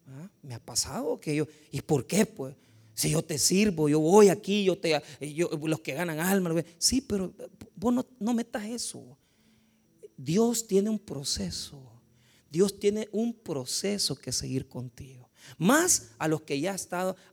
¿ah? 0.07 0.31
Me 0.42 0.55
ha 0.55 0.64
pasado 0.64 1.19
que 1.19 1.35
yo, 1.35 1.49
¿y 1.73 1.81
por 1.81 2.07
qué? 2.07 2.25
Pues 2.25 2.55
si 2.95 3.11
yo 3.11 3.25
te 3.25 3.37
sirvo, 3.37 3.88
yo 3.88 3.99
voy 3.99 4.29
aquí, 4.29 4.62
yo 4.62 4.79
te, 4.79 5.03
los 5.61 5.81
que 5.81 5.95
ganan 5.95 6.21
alma, 6.21 6.55
sí, 6.79 7.01
pero 7.01 7.35
vos 7.75 7.92
no, 7.92 8.07
no 8.21 8.33
metas 8.33 8.64
eso. 8.64 9.19
Dios 10.16 10.69
tiene 10.69 10.88
un 10.88 11.01
proceso. 11.01 11.95
Dios 12.50 12.78
tiene 12.78 13.09
un 13.12 13.35
proceso 13.35 14.16
que 14.16 14.32
seguir 14.32 14.68
contigo. 14.68 15.28
Más 15.59 16.11
a 16.18 16.26
los 16.26 16.42
que 16.42 16.59
ya 16.61 16.76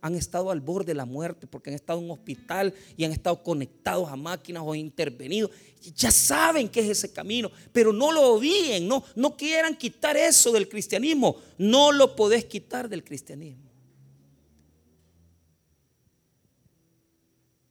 han 0.01 0.15
estado 0.15 0.51
al 0.51 0.61
borde 0.61 0.87
de 0.87 0.95
la 0.95 1.05
muerte, 1.05 1.47
porque 1.47 1.69
han 1.69 1.75
estado 1.75 1.99
en 1.99 2.05
un 2.05 2.11
hospital 2.11 2.73
y 2.95 3.03
han 3.03 3.11
estado 3.11 3.41
conectados 3.41 4.09
a 4.09 4.15
máquinas 4.15 4.63
o 4.65 4.75
intervenido. 4.75 5.49
Ya 5.95 6.11
saben 6.11 6.69
que 6.69 6.79
es 6.79 6.89
ese 6.89 7.11
camino, 7.11 7.51
pero 7.71 7.91
no 7.91 8.11
lo 8.11 8.33
odien, 8.33 8.87
no, 8.87 9.03
no 9.15 9.35
quieran 9.35 9.75
quitar 9.75 10.15
eso 10.15 10.51
del 10.51 10.69
cristianismo. 10.69 11.37
No 11.57 11.91
lo 11.91 12.15
podés 12.15 12.45
quitar 12.45 12.87
del 12.87 13.03
cristianismo. 13.03 13.71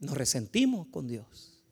Nos 0.00 0.16
resentimos 0.16 0.88
con 0.88 1.06
Dios. 1.06 1.62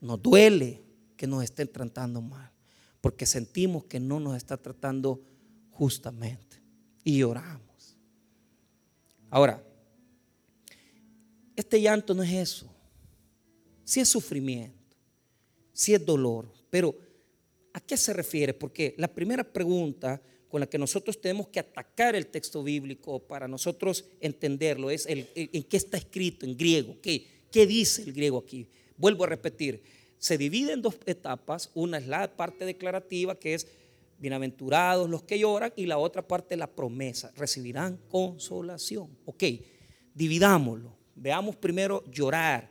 Nos 0.00 0.22
duele 0.22 0.82
que 1.16 1.26
nos 1.26 1.42
estén 1.42 1.66
tratando 1.66 2.22
mal 2.22 2.57
porque 3.00 3.26
sentimos 3.26 3.84
que 3.84 4.00
no 4.00 4.20
nos 4.20 4.36
está 4.36 4.56
tratando 4.56 5.22
justamente 5.70 6.60
y 7.04 7.18
lloramos. 7.18 7.96
Ahora, 9.30 9.62
este 11.54 11.80
llanto 11.80 12.14
no 12.14 12.22
es 12.22 12.32
eso. 12.32 12.72
Sí 13.84 14.00
es 14.00 14.08
sufrimiento, 14.08 14.96
sí 15.72 15.94
es 15.94 16.04
dolor, 16.04 16.52
pero 16.68 16.94
¿a 17.72 17.80
qué 17.80 17.96
se 17.96 18.12
refiere? 18.12 18.52
Porque 18.52 18.94
la 18.98 19.08
primera 19.08 19.44
pregunta 19.44 20.20
con 20.48 20.60
la 20.60 20.68
que 20.68 20.78
nosotros 20.78 21.20
tenemos 21.20 21.48
que 21.48 21.60
atacar 21.60 22.14
el 22.14 22.26
texto 22.26 22.62
bíblico 22.62 23.20
para 23.20 23.48
nosotros 23.48 24.04
entenderlo 24.20 24.90
es 24.90 25.06
en 25.06 25.62
qué 25.64 25.76
está 25.76 25.96
escrito 25.96 26.44
en 26.44 26.56
griego, 26.56 26.96
qué, 27.00 27.26
qué 27.50 27.66
dice 27.66 28.02
el 28.02 28.12
griego 28.12 28.38
aquí. 28.38 28.68
Vuelvo 28.96 29.24
a 29.24 29.28
repetir, 29.28 29.82
se 30.18 30.38
divide 30.38 30.72
en 30.72 30.82
dos 30.82 30.96
etapas, 31.06 31.70
una 31.74 31.98
es 31.98 32.06
la 32.06 32.36
parte 32.36 32.64
declarativa 32.64 33.38
que 33.38 33.54
es 33.54 33.66
bienaventurados 34.18 35.08
los 35.08 35.22
que 35.22 35.38
lloran 35.38 35.72
y 35.76 35.86
la 35.86 35.98
otra 35.98 36.26
parte 36.26 36.56
la 36.56 36.66
promesa, 36.66 37.32
recibirán 37.36 37.98
consolación. 38.08 39.16
Ok, 39.24 39.44
dividámoslo, 40.14 40.96
veamos 41.14 41.56
primero 41.56 42.04
llorar. 42.10 42.68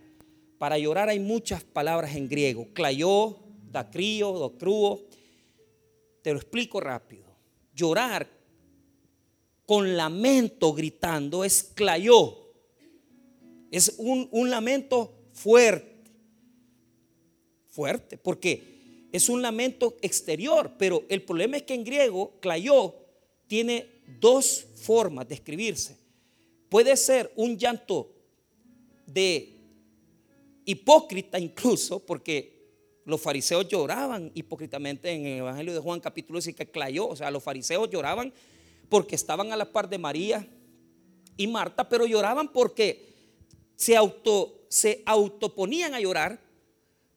Para 0.57 0.77
llorar 0.77 1.10
hay 1.10 1.19
muchas 1.19 1.63
palabras 1.63 2.15
en 2.15 2.27
griego, 2.27 2.67
clayó, 2.73 3.39
dacrío, 3.71 4.31
docruo. 4.33 5.05
Te 6.21 6.33
lo 6.33 6.38
explico 6.39 6.81
rápido 6.81 7.27
llorar 7.77 8.27
con 9.65 9.95
lamento 9.95 10.73
gritando 10.73 11.43
es 11.43 11.71
clayó. 11.75 12.53
Es 13.69 13.95
un, 13.97 14.27
un 14.31 14.49
lamento 14.49 15.29
fuerte. 15.33 15.96
Fuerte, 17.77 18.17
porque 18.17 19.07
es 19.11 19.29
un 19.29 19.39
lamento 19.39 19.97
exterior, 20.01 20.71
pero 20.79 21.03
el 21.09 21.21
problema 21.21 21.57
es 21.57 21.61
que 21.61 21.75
en 21.75 21.83
griego 21.83 22.33
clayó 22.39 22.95
tiene 23.45 23.87
dos 24.19 24.65
formas 24.77 25.27
de 25.27 25.35
escribirse. 25.35 25.95
Puede 26.69 26.97
ser 26.97 27.31
un 27.35 27.55
llanto 27.55 28.15
de 29.05 29.59
hipócrita 30.65 31.37
incluso, 31.37 31.99
porque 31.99 32.65
los 33.05 33.21
fariseos 33.21 33.67
lloraban 33.67 34.31
hipócritamente 34.33 35.11
en 35.11 35.27
el 35.27 35.37
Evangelio 35.37 35.75
de 35.75 35.79
Juan 35.79 35.99
capítulo 35.99 36.41
6 36.41 36.55
que 36.55 36.71
clayó. 36.71 37.07
O 37.07 37.15
sea, 37.15 37.29
los 37.29 37.43
fariseos 37.43 37.91
lloraban 37.91 38.33
porque 38.89 39.13
estaban 39.13 39.51
a 39.51 39.55
la 39.55 39.71
par 39.71 39.87
de 39.87 39.99
María 39.99 40.47
y 41.37 41.45
Marta, 41.45 41.87
pero 41.87 42.07
lloraban 42.07 42.51
porque 42.51 43.13
se, 43.75 43.95
auto, 43.95 44.65
se 44.67 45.03
autoponían 45.05 45.93
a 45.93 45.99
llorar 45.99 46.46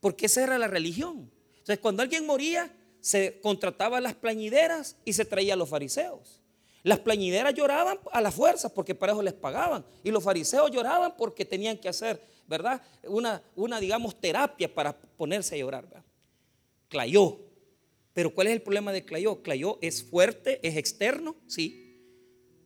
porque 0.00 0.26
esa 0.26 0.42
era 0.42 0.58
la 0.58 0.68
religión. 0.68 1.30
Entonces, 1.52 1.78
cuando 1.78 2.02
alguien 2.02 2.26
moría, 2.26 2.74
se 3.00 3.40
contrataba 3.40 3.98
a 3.98 4.00
las 4.00 4.14
plañideras 4.14 4.96
y 5.04 5.12
se 5.12 5.24
traía 5.24 5.54
a 5.54 5.56
los 5.56 5.68
fariseos. 5.68 6.40
Las 6.82 6.98
plañideras 7.00 7.54
lloraban 7.54 7.98
a 8.10 8.20
las 8.20 8.34
fuerzas 8.34 8.72
porque 8.72 8.94
para 8.94 9.12
eso 9.12 9.22
les 9.22 9.34
pagaban. 9.34 9.84
Y 10.02 10.10
los 10.10 10.24
fariseos 10.24 10.70
lloraban 10.70 11.14
porque 11.16 11.44
tenían 11.44 11.76
que 11.76 11.88
hacer 11.88 12.20
¿verdad? 12.50 12.82
Una, 13.04 13.40
una 13.54 13.78
digamos, 13.78 14.20
terapia 14.20 14.74
para 14.74 14.92
ponerse 14.92 15.54
a 15.54 15.58
llorar. 15.58 15.84
¿verdad? 15.86 16.04
Clayó. 16.88 17.38
Pero 18.12 18.34
¿cuál 18.34 18.48
es 18.48 18.54
el 18.54 18.60
problema 18.60 18.92
de 18.92 19.04
Clayó? 19.04 19.40
Clayó 19.40 19.78
es 19.80 20.02
fuerte, 20.02 20.58
es 20.66 20.76
externo, 20.76 21.36
sí, 21.46 22.02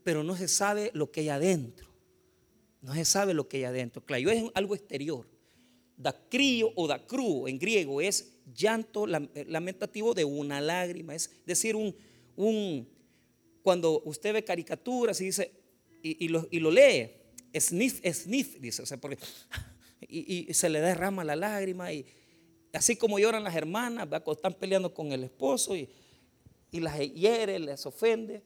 pero 0.03 0.25
no 0.25 0.37
se 0.37 0.49
sabe 0.49 0.91
lo 0.95 1.13
que 1.13 1.21
hay 1.21 1.29
adentro. 1.29 1.87
No 2.81 2.95
se 2.95 3.05
sabe 3.05 3.35
lo 3.35 3.47
que 3.47 3.59
hay 3.59 3.65
adentro. 3.65 4.03
Clayó 4.03 4.31
es 4.31 4.45
algo 4.55 4.75
exterior. 4.75 5.27
Dacrío 5.97 6.73
o 6.75 6.87
dacru 6.87 7.47
en 7.47 7.59
griego 7.59 8.01
es 8.01 8.37
llanto 8.55 9.07
lamentativo 9.07 10.15
de 10.15 10.25
una 10.25 10.61
lágrima. 10.61 11.15
Es 11.15 11.31
decir, 11.47 11.77
un, 11.77 11.95
un 12.37 12.89
cuando 13.63 14.03
usted 14.05 14.35
ve 14.35 14.45
caricaturas 14.45 15.21
y 15.21 15.27
dice, 15.27 15.53
y, 16.03 16.29
lo, 16.29 16.47
y 16.51 16.61
lo 16.61 16.71
lee, 16.71 17.11
sniff, 17.59 18.01
sniff, 18.13 18.61
dice, 18.61 18.83
o 18.83 18.87
sea, 18.87 18.99
porque 18.99 19.19
y, 20.09 20.53
se 20.53 20.69
le 20.69 20.81
derrama 20.81 21.25
la 21.25 21.35
lágrima 21.35 21.91
y 21.91 22.05
así 22.75 22.97
como 22.97 23.19
lloran 23.19 23.43
las 23.43 23.55
hermanas, 23.55 24.07
cuando 24.07 24.33
están 24.33 24.55
peleando 24.55 24.93
con 24.93 25.13
el 25.13 25.25
esposo 25.25 25.75
y, 25.75 25.89
las 26.73 26.99
hiere, 26.99 27.59
les 27.61 27.87
ofende, 27.87 28.43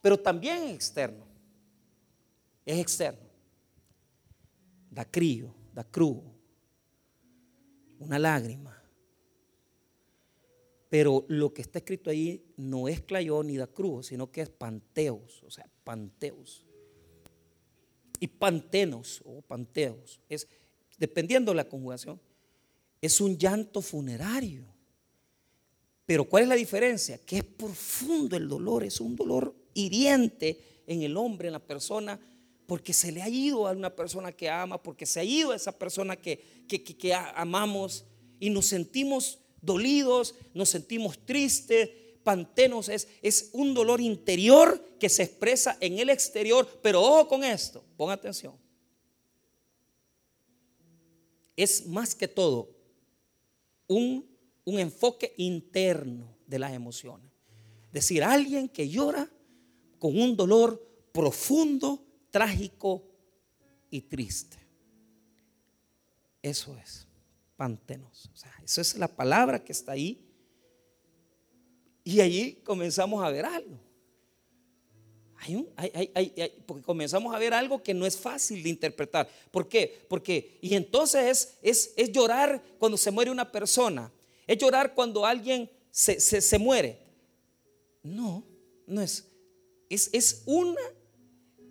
pero 0.00 0.16
también 0.16 0.62
es 0.62 0.74
externo, 0.74 1.26
es 2.64 2.78
externo. 2.78 3.28
Da 4.90 5.04
crío, 5.04 5.52
da 5.72 5.82
crudo, 5.82 6.33
una 7.98 8.18
lágrima. 8.18 8.80
Pero 10.88 11.24
lo 11.28 11.52
que 11.52 11.62
está 11.62 11.78
escrito 11.78 12.10
ahí 12.10 12.44
no 12.56 12.86
es 12.86 13.00
clayón 13.00 13.48
ni 13.48 13.56
da 13.56 13.66
crudo, 13.66 14.02
sino 14.02 14.30
que 14.30 14.42
es 14.42 14.48
panteos, 14.48 15.42
o 15.42 15.50
sea, 15.50 15.68
panteos. 15.82 16.64
Y 18.20 18.28
pantenos 18.28 19.20
o 19.24 19.42
panteos. 19.42 20.20
Es, 20.28 20.46
dependiendo 20.98 21.50
de 21.50 21.56
la 21.56 21.68
conjugación, 21.68 22.20
es 23.00 23.20
un 23.20 23.36
llanto 23.36 23.82
funerario. 23.82 24.64
Pero 26.06 26.28
¿cuál 26.28 26.44
es 26.44 26.48
la 26.48 26.54
diferencia? 26.54 27.18
Que 27.18 27.38
es 27.38 27.44
profundo 27.44 28.36
el 28.36 28.48
dolor, 28.48 28.84
es 28.84 29.00
un 29.00 29.16
dolor 29.16 29.54
hiriente 29.74 30.82
en 30.86 31.02
el 31.02 31.16
hombre, 31.16 31.48
en 31.48 31.52
la 31.52 31.66
persona, 31.66 32.20
porque 32.66 32.92
se 32.92 33.12
le 33.12 33.22
ha 33.22 33.28
ido 33.28 33.66
a 33.66 33.72
una 33.72 33.94
persona 33.94 34.32
que 34.32 34.48
ama, 34.48 34.82
porque 34.82 35.06
se 35.06 35.20
ha 35.20 35.24
ido 35.24 35.52
a 35.52 35.56
esa 35.56 35.72
persona 35.72 36.16
que, 36.16 36.42
que, 36.68 37.14
amamos 37.14 38.04
y 38.40 38.50
nos 38.50 38.66
sentimos 38.66 39.38
dolidos, 39.60 40.34
nos 40.54 40.68
sentimos 40.68 41.18
tristes, 41.24 41.90
pantenos, 42.22 42.88
es, 42.88 43.08
es 43.22 43.50
un 43.52 43.74
dolor 43.74 44.00
interior 44.00 44.82
que 44.98 45.08
se 45.08 45.24
expresa 45.24 45.76
en 45.80 45.98
el 45.98 46.10
exterior, 46.10 46.66
pero 46.82 47.02
ojo 47.02 47.28
con 47.28 47.44
esto, 47.44 47.84
pon 47.96 48.10
atención 48.10 48.54
es 51.56 51.86
más 51.86 52.14
que 52.14 52.28
todo 52.28 52.70
un, 53.86 54.32
enfoque 54.66 55.34
interno 55.36 56.36
de 56.46 56.58
las 56.58 56.72
emociones. 56.72 57.30
Es 57.88 57.92
decir, 57.92 58.24
alguien 58.24 58.68
que 58.68 58.88
llora 58.88 59.30
con 59.98 60.18
un 60.18 60.36
dolor 60.36 60.82
profundo, 61.12 62.02
trágico 62.34 63.04
y 63.88 64.00
triste. 64.00 64.56
Eso 66.42 66.76
es, 66.82 67.06
pantenos. 67.56 68.28
O 68.34 68.36
sea, 68.36 68.52
eso 68.64 68.80
es 68.80 68.96
la 68.98 69.06
palabra 69.06 69.62
que 69.62 69.70
está 69.70 69.92
ahí. 69.92 70.20
Y 72.02 72.20
allí 72.20 72.54
comenzamos 72.64 73.24
a 73.24 73.30
ver 73.30 73.44
algo 73.44 73.78
porque 76.66 76.82
comenzamos 76.82 77.34
a 77.34 77.38
ver 77.38 77.52
algo 77.52 77.82
que 77.82 77.94
no 77.94 78.06
es 78.06 78.16
fácil 78.16 78.62
de 78.62 78.68
interpretar. 78.68 79.28
¿Por 79.50 79.68
qué? 79.68 80.04
Porque, 80.08 80.58
y 80.60 80.74
entonces 80.74 81.56
es, 81.62 81.92
es, 81.96 82.12
llorar 82.12 82.62
cuando 82.78 82.96
se 82.96 83.10
muere 83.10 83.30
una 83.30 83.50
persona, 83.50 84.10
es 84.46 84.58
llorar 84.58 84.94
cuando 84.94 85.26
alguien 85.26 85.70
se, 85.90 86.20
se, 86.20 86.58
muere. 86.58 86.98
No, 88.02 88.44
no 88.86 89.02
es. 89.02 89.26
Es, 89.88 90.10
es, 90.12 90.42
una, 90.46 90.80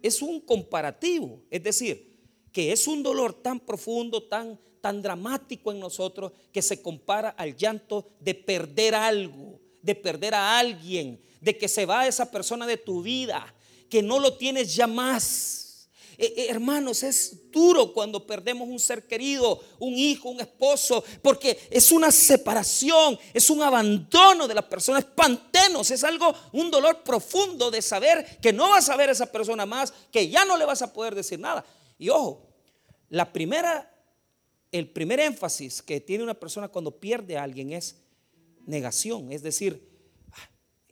es 0.04 0.22
un 0.22 0.42
comparativo, 0.42 1.42
es 1.50 1.63
decir, 1.63 2.13
que 2.52 2.72
es 2.72 2.88
un 2.88 3.02
dolor 3.02 3.34
tan 3.34 3.60
profundo, 3.60 4.22
tan, 4.24 4.60
tan 4.82 5.02
dramático 5.02 5.72
en 5.72 5.80
nosotros, 5.80 6.34
que 6.52 6.62
se 6.62 6.82
compara 6.82 7.30
al 7.30 7.56
llanto 7.56 8.12
de 8.20 8.36
perder 8.36 8.94
algo, 8.94 9.60
de 9.82 9.96
perder 9.96 10.36
a 10.36 10.60
alguien, 10.60 11.20
de 11.42 11.58
que 11.58 11.68
se 11.68 11.86
va 11.86 12.06
esa 12.06 12.30
persona 12.30 12.68
de 12.68 12.78
tu 12.78 13.02
vida, 13.02 13.56
que 13.89 14.04
no 14.04 14.20
lo 14.20 14.38
tienes 14.38 14.76
ya 14.76 14.88
más. 14.88 15.62
Eh, 16.17 16.34
eh, 16.38 16.47
hermanos, 16.49 17.04
es 17.04 17.52
duro 17.52 17.93
cuando 17.93 18.26
perdemos 18.26 18.67
un 18.67 18.80
ser 18.80 19.08
querido, 19.08 19.60
un 19.80 19.93
hijo, 19.93 20.30
un 20.30 20.41
esposo, 20.41 21.04
porque 21.21 21.58
es 21.69 21.91
una 21.91 22.12
separación, 22.12 23.17
es 23.34 23.49
un 23.49 23.62
abandono 23.62 24.47
de 24.47 24.54
la 24.54 24.67
persona, 24.67 24.99
es 24.99 25.06
pantenos, 25.06 25.89
es 25.91 26.04
algo, 26.04 26.34
un 26.52 26.69
dolor 26.69 27.04
profundo 27.04 27.71
de 27.71 27.82
saber 27.82 28.39
que 28.41 28.54
no 28.54 28.69
vas 28.69 28.89
a 28.89 28.95
ver 28.95 29.10
a 29.10 29.13
esa 29.13 29.32
persona 29.32 29.65
más, 29.65 29.93
que 30.12 30.30
ya 30.30 30.45
no 30.45 30.58
le 30.58 30.65
vas 30.65 30.82
a 30.82 30.93
poder 30.93 31.15
decir 31.15 31.39
nada. 31.39 31.65
Y 31.97 32.10
ojo, 32.10 32.47
la 33.10 33.32
primera, 33.32 33.91
el 34.71 34.89
primer 34.89 35.19
énfasis 35.19 35.82
que 35.82 35.99
tiene 35.99 36.23
una 36.23 36.39
persona 36.39 36.67
cuando 36.67 36.99
pierde 36.99 37.38
a 37.38 37.43
alguien 37.43 37.73
es 37.73 37.97
negación, 38.65 39.32
es 39.32 39.41
decir, 39.41 39.89
ah, 40.32 40.49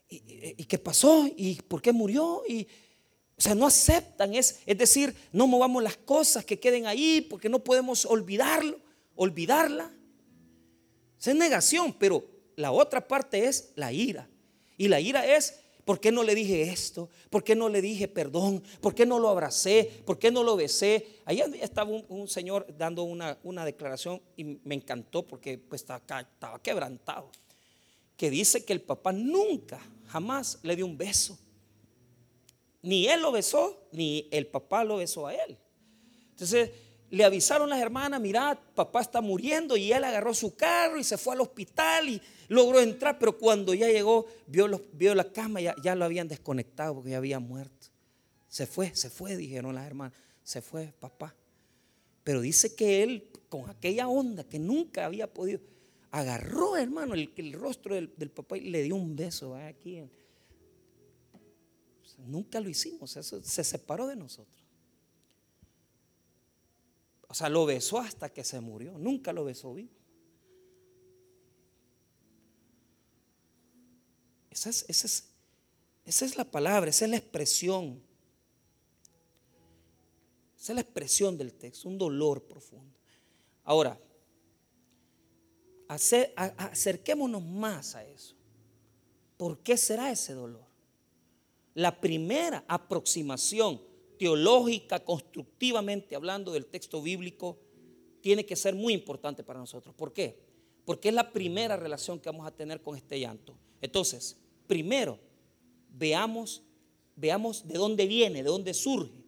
¿y, 0.09 0.55
y 0.57 0.65
qué 0.65 0.79
pasó? 0.79 1.27
¿Y 1.35 1.61
por 1.61 1.81
qué 1.81 1.91
murió? 1.91 2.43
¿Y 2.47 2.67
o 3.41 3.43
sea, 3.43 3.55
no 3.55 3.65
aceptan, 3.65 4.35
es, 4.35 4.59
es 4.67 4.77
decir, 4.77 5.15
no 5.31 5.47
movamos 5.47 5.81
las 5.81 5.97
cosas 5.97 6.45
que 6.45 6.59
queden 6.59 6.85
ahí 6.85 7.21
porque 7.21 7.49
no 7.49 7.57
podemos 7.57 8.05
olvidarlo, 8.05 8.77
olvidarla. 9.15 9.91
es 11.19 11.35
negación, 11.35 11.91
pero 11.91 12.23
la 12.55 12.71
otra 12.71 13.07
parte 13.07 13.47
es 13.47 13.71
la 13.75 13.91
ira. 13.91 14.29
Y 14.77 14.89
la 14.89 14.99
ira 14.99 15.25
es, 15.25 15.55
¿por 15.85 15.99
qué 15.99 16.11
no 16.11 16.21
le 16.21 16.35
dije 16.35 16.69
esto? 16.69 17.09
¿Por 17.31 17.43
qué 17.43 17.55
no 17.55 17.67
le 17.67 17.81
dije 17.81 18.07
perdón? 18.07 18.61
¿Por 18.79 18.93
qué 18.93 19.07
no 19.07 19.17
lo 19.17 19.27
abracé? 19.27 19.89
¿Por 20.05 20.19
qué 20.19 20.29
no 20.29 20.43
lo 20.43 20.55
besé? 20.55 21.07
Ahí 21.25 21.41
estaba 21.59 21.89
un, 21.89 22.27
señor 22.27 22.67
dando 22.77 23.01
una, 23.01 23.39
una, 23.41 23.65
declaración 23.65 24.21
y 24.37 24.43
me 24.63 24.75
encantó 24.75 25.23
porque 25.23 25.57
pues, 25.57 25.81
estaba, 25.81 26.21
estaba 26.21 26.61
quebrantado. 26.61 27.31
Que 28.15 28.29
dice 28.29 28.63
que 28.63 28.73
el 28.73 28.81
papá 28.81 29.11
nunca, 29.11 29.81
jamás 30.09 30.59
le 30.61 30.75
dio 30.75 30.85
un 30.85 30.95
beso 30.95 31.39
ni 32.81 33.07
él 33.07 33.21
lo 33.21 33.31
besó, 33.31 33.87
ni 33.91 34.27
el 34.31 34.47
papá 34.47 34.83
lo 34.83 34.97
besó 34.97 35.27
a 35.27 35.35
él. 35.35 35.57
Entonces, 36.31 36.71
le 37.09 37.23
avisaron 37.25 37.69
las 37.69 37.79
hermanas, 37.79 38.21
mira, 38.21 38.59
papá 38.73 39.01
está 39.01 39.21
muriendo 39.21 39.75
y 39.75 39.91
él 39.91 40.03
agarró 40.03 40.33
su 40.33 40.55
carro 40.55 40.97
y 40.97 41.03
se 41.03 41.17
fue 41.17 41.33
al 41.33 41.41
hospital 41.41 42.07
y 42.07 42.21
logró 42.47 42.79
entrar, 42.79 43.19
pero 43.19 43.37
cuando 43.37 43.73
ya 43.73 43.87
llegó, 43.89 44.25
vio, 44.47 44.81
vio 44.93 45.13
la 45.13 45.31
cama, 45.31 45.59
ya, 45.59 45.75
ya 45.83 45.93
lo 45.93 46.05
habían 46.05 46.27
desconectado 46.27 46.95
porque 46.95 47.11
ya 47.11 47.17
había 47.17 47.39
muerto. 47.39 47.87
Se 48.47 48.65
fue, 48.65 48.95
se 48.95 49.09
fue, 49.09 49.35
dijeron 49.35 49.75
las 49.75 49.85
hermanas, 49.85 50.17
se 50.43 50.61
fue 50.61 50.93
papá. 50.99 51.35
Pero 52.23 52.41
dice 52.41 52.75
que 52.75 53.03
él, 53.03 53.29
con 53.49 53.69
aquella 53.69 54.07
onda 54.07 54.43
que 54.43 54.59
nunca 54.59 55.05
había 55.05 55.31
podido, 55.33 55.59
agarró, 56.11 56.77
hermano, 56.77 57.13
el, 57.13 57.31
el 57.35 57.53
rostro 57.53 57.95
del, 57.95 58.09
papá 58.29 58.57
y 58.57 58.69
le 58.69 58.83
dio 58.83 58.95
un 58.95 59.15
beso 59.15 59.55
aquí. 59.55 60.03
Nunca 62.25 62.59
lo 62.59 62.69
hicimos, 62.69 63.15
eso 63.17 63.41
se 63.43 63.63
separó 63.63 64.07
de 64.07 64.15
nosotros. 64.15 64.61
O 67.27 67.33
sea, 67.33 67.47
lo 67.47 67.65
besó 67.65 67.99
hasta 67.99 68.27
que 68.27 68.43
se 68.43 68.59
murió. 68.59 68.97
Nunca 68.97 69.31
lo 69.31 69.45
besó 69.45 69.73
vivo. 69.73 69.93
Esa 74.49 74.69
es, 74.69 74.85
esa 76.05 76.25
es 76.25 76.35
la 76.35 76.43
palabra, 76.43 76.89
esa 76.89 77.05
es 77.05 77.11
la 77.11 77.17
expresión. 77.17 78.03
Esa 80.57 80.73
es 80.73 80.75
la 80.75 80.81
expresión 80.81 81.37
del 81.37 81.53
texto, 81.53 81.87
un 81.87 81.97
dolor 81.97 82.43
profundo. 82.43 82.99
Ahora, 83.63 83.97
acerquémonos 85.87 87.41
más 87.41 87.95
a 87.95 88.05
eso. 88.05 88.35
¿Por 89.37 89.59
qué 89.59 89.77
será 89.77 90.11
ese 90.11 90.33
dolor? 90.33 90.70
La 91.73 91.99
primera 91.99 92.63
aproximación 92.67 93.81
teológica, 94.17 95.03
constructivamente 95.03 96.15
hablando 96.15 96.51
del 96.51 96.65
texto 96.65 97.01
bíblico, 97.01 97.57
tiene 98.21 98.45
que 98.45 98.55
ser 98.55 98.75
muy 98.75 98.93
importante 98.93 99.43
para 99.43 99.59
nosotros. 99.59 99.95
¿Por 99.95 100.13
qué? 100.13 100.37
Porque 100.85 101.09
es 101.09 101.15
la 101.15 101.31
primera 101.31 101.75
relación 101.75 102.19
que 102.19 102.29
vamos 102.29 102.45
a 102.45 102.51
tener 102.51 102.81
con 102.81 102.95
este 102.95 103.19
llanto. 103.19 103.55
Entonces, 103.81 104.37
primero, 104.67 105.17
veamos, 105.89 106.61
veamos 107.15 107.67
de 107.67 107.75
dónde 107.75 108.05
viene, 108.05 108.43
de 108.43 108.49
dónde 108.49 108.73
surge. 108.73 109.21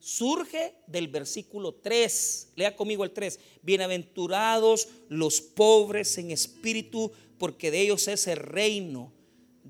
Surge 0.00 0.74
del 0.86 1.08
versículo 1.08 1.74
3. 1.74 2.52
Lea 2.56 2.74
conmigo 2.74 3.04
el 3.04 3.12
3. 3.12 3.38
Bienaventurados 3.62 4.88
los 5.08 5.40
pobres 5.40 6.18
en 6.18 6.32
espíritu, 6.32 7.12
porque 7.38 7.70
de 7.70 7.80
ellos 7.82 8.08
es 8.08 8.26
el 8.26 8.38
reino 8.38 9.12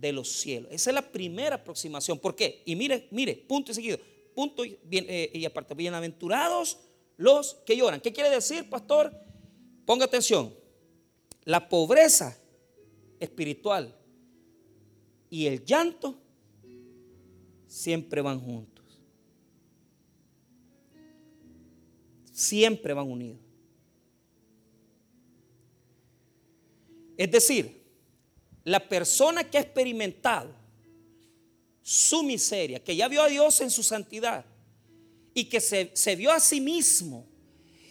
de 0.02 0.12
los 0.12 0.28
cielos. 0.28 0.70
Esa 0.72 0.90
es 0.90 0.94
la 0.94 1.12
primera 1.12 1.56
aproximación. 1.56 2.18
¿Por 2.18 2.34
qué? 2.34 2.62
Y 2.66 2.74
mire, 2.74 3.06
mire, 3.12 3.36
punto 3.36 3.70
y 3.70 3.74
seguido. 3.74 3.98
Punto 4.34 4.64
y, 4.64 4.76
bien, 4.82 5.06
eh, 5.08 5.44
aparte, 5.46 5.74
bienaventurados 5.74 6.76
los 7.16 7.54
que 7.64 7.76
lloran. 7.76 8.00
¿Qué 8.00 8.12
quiere 8.12 8.28
decir, 8.28 8.68
pastor? 8.68 9.14
Ponga 9.86 10.04
atención. 10.04 10.52
La 11.44 11.68
pobreza 11.68 12.36
espiritual 13.20 13.94
y 15.30 15.46
el 15.46 15.64
llanto 15.64 16.16
siempre 17.68 18.20
van 18.22 18.40
juntos. 18.40 18.84
Siempre 22.32 22.92
van 22.92 23.08
unidos. 23.08 23.38
Es 27.16 27.30
decir, 27.30 27.81
la 28.64 28.88
persona 28.88 29.44
que 29.44 29.58
ha 29.58 29.62
experimentado 29.62 30.54
su 31.82 32.22
miseria, 32.22 32.82
que 32.82 32.94
ya 32.94 33.08
vio 33.08 33.22
a 33.22 33.28
Dios 33.28 33.60
en 33.60 33.70
su 33.70 33.82
santidad 33.82 34.44
y 35.34 35.44
que 35.44 35.60
se, 35.60 36.16
vio 36.16 36.32
a 36.32 36.40
sí 36.40 36.60
mismo 36.60 37.26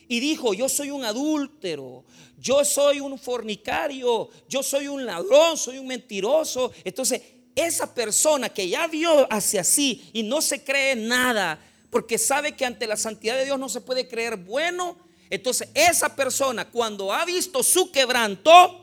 y 0.07 0.19
dijo, 0.19 0.53
yo 0.53 0.69
soy 0.69 0.91
un 0.91 1.03
adúltero, 1.03 2.05
yo 2.37 2.63
soy 2.65 2.99
un 2.99 3.17
fornicario, 3.17 4.29
yo 4.47 4.63
soy 4.63 4.87
un 4.87 5.05
ladrón, 5.05 5.57
soy 5.57 5.77
un 5.77 5.87
mentiroso. 5.87 6.71
Entonces, 6.83 7.21
esa 7.55 7.93
persona 7.93 8.49
que 8.49 8.67
ya 8.67 8.87
vio 8.87 9.31
hacia 9.31 9.63
sí 9.63 10.09
y 10.13 10.23
no 10.23 10.41
se 10.41 10.63
cree 10.63 10.95
nada, 10.95 11.59
porque 11.89 12.17
sabe 12.17 12.55
que 12.55 12.65
ante 12.65 12.87
la 12.87 12.97
santidad 12.97 13.37
de 13.37 13.45
Dios 13.45 13.59
no 13.59 13.69
se 13.69 13.81
puede 13.81 14.07
creer 14.07 14.37
bueno, 14.37 14.97
entonces 15.29 15.69
esa 15.73 16.13
persona 16.15 16.69
cuando 16.69 17.13
ha 17.13 17.23
visto 17.25 17.63
su 17.63 17.91
quebranto, 17.91 18.80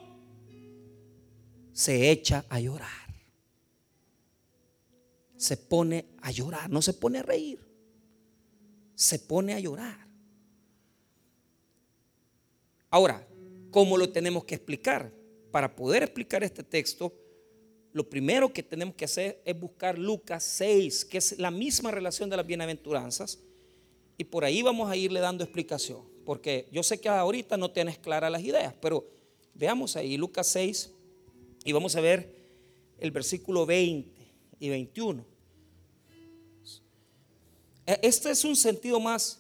se 1.79 2.11
echa 2.11 2.45
a 2.49 2.59
llorar. 2.59 3.07
Se 5.37 5.57
pone 5.57 6.07
a 6.23 6.33
llorar, 6.33 6.69
no 6.69 6.83
se 6.83 6.93
pone 6.93 7.21
a 7.21 7.23
reír. 7.23 7.61
Se 8.97 9.21
pone 9.21 9.55
a 9.55 9.61
llorar. 9.61 9.97
Ahora, 12.91 13.25
¿cómo 13.71 13.97
lo 13.97 14.11
tenemos 14.11 14.45
que 14.45 14.57
explicar? 14.57 15.13
Para 15.53 15.77
poder 15.77 16.03
explicar 16.03 16.43
este 16.43 16.65
texto, 16.65 17.15
lo 17.93 18.11
primero 18.11 18.53
que 18.53 18.65
tenemos 18.65 18.97
que 18.97 19.05
hacer 19.05 19.41
es 19.45 19.57
buscar 19.57 19.97
Lucas 19.97 20.43
6, 20.43 21.05
que 21.05 21.19
es 21.19 21.39
la 21.39 21.53
misma 21.53 21.93
relación 21.93 22.29
de 22.29 22.39
las 22.39 22.47
bienaventuranzas, 22.47 23.39
y 24.17 24.25
por 24.25 24.45
ahí 24.45 24.63
vamos 24.63 24.91
a 24.91 24.97
irle 24.97 25.21
dando 25.21 25.45
explicación, 25.45 26.03
porque 26.25 26.67
yo 26.73 26.83
sé 26.83 27.01
que 27.01 27.09
ahorita 27.09 27.57
no 27.57 27.71
tienes 27.71 27.99
claras 27.99 28.33
las 28.33 28.43
ideas, 28.43 28.75
pero 28.81 29.09
veamos 29.55 29.95
ahí 29.95 30.17
Lucas 30.17 30.49
6, 30.49 30.97
y 31.69 31.73
vamos 31.73 31.95
a 31.97 32.01
ver 32.01 32.35
el 32.99 33.11
versículo 33.11 33.67
20 33.67 34.11
y 34.59 34.69
21. 34.71 35.23
E, 37.85 38.01
este 38.05 38.31
es 38.31 38.43
un 38.43 38.57
sentido 38.57 38.99
más, 38.99 39.39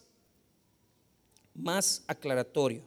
más 1.54 2.04
aclaratorio. 2.06 2.82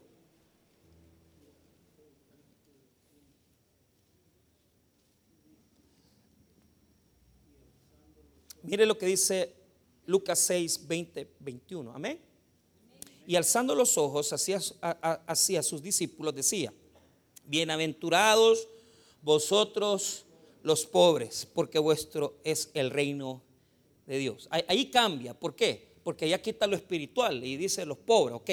Mire 8.61 8.85
lo 8.85 8.95
que 8.95 9.07
dice 9.07 9.55
Lucas 10.05 10.37
6, 10.37 10.85
20, 10.85 11.31
21. 11.39 11.91
Amén. 11.95 12.19
Y 13.25 13.35
alzando 13.35 13.73
los 13.73 13.97
ojos 13.97 14.31
hacia, 14.33 14.59
hacia 15.25 15.63
sus 15.63 15.81
discípulos 15.81 16.35
decía, 16.35 16.71
bienaventurados 17.47 18.67
vosotros 19.21 20.25
los 20.63 20.85
pobres, 20.85 21.47
porque 21.53 21.79
vuestro 21.79 22.39
es 22.43 22.69
el 22.73 22.89
reino 22.89 23.41
de 24.05 24.17
Dios. 24.17 24.47
Ahí, 24.51 24.89
cambia, 24.91 25.33
¿por 25.33 25.55
qué? 25.55 25.95
Porque 26.03 26.25
allá 26.25 26.41
quita 26.41 26.67
lo 26.67 26.75
espiritual 26.75 27.43
y 27.43 27.57
dice 27.57 27.85
los 27.85 27.97
pobres, 27.97 28.35
ok. 28.35 28.49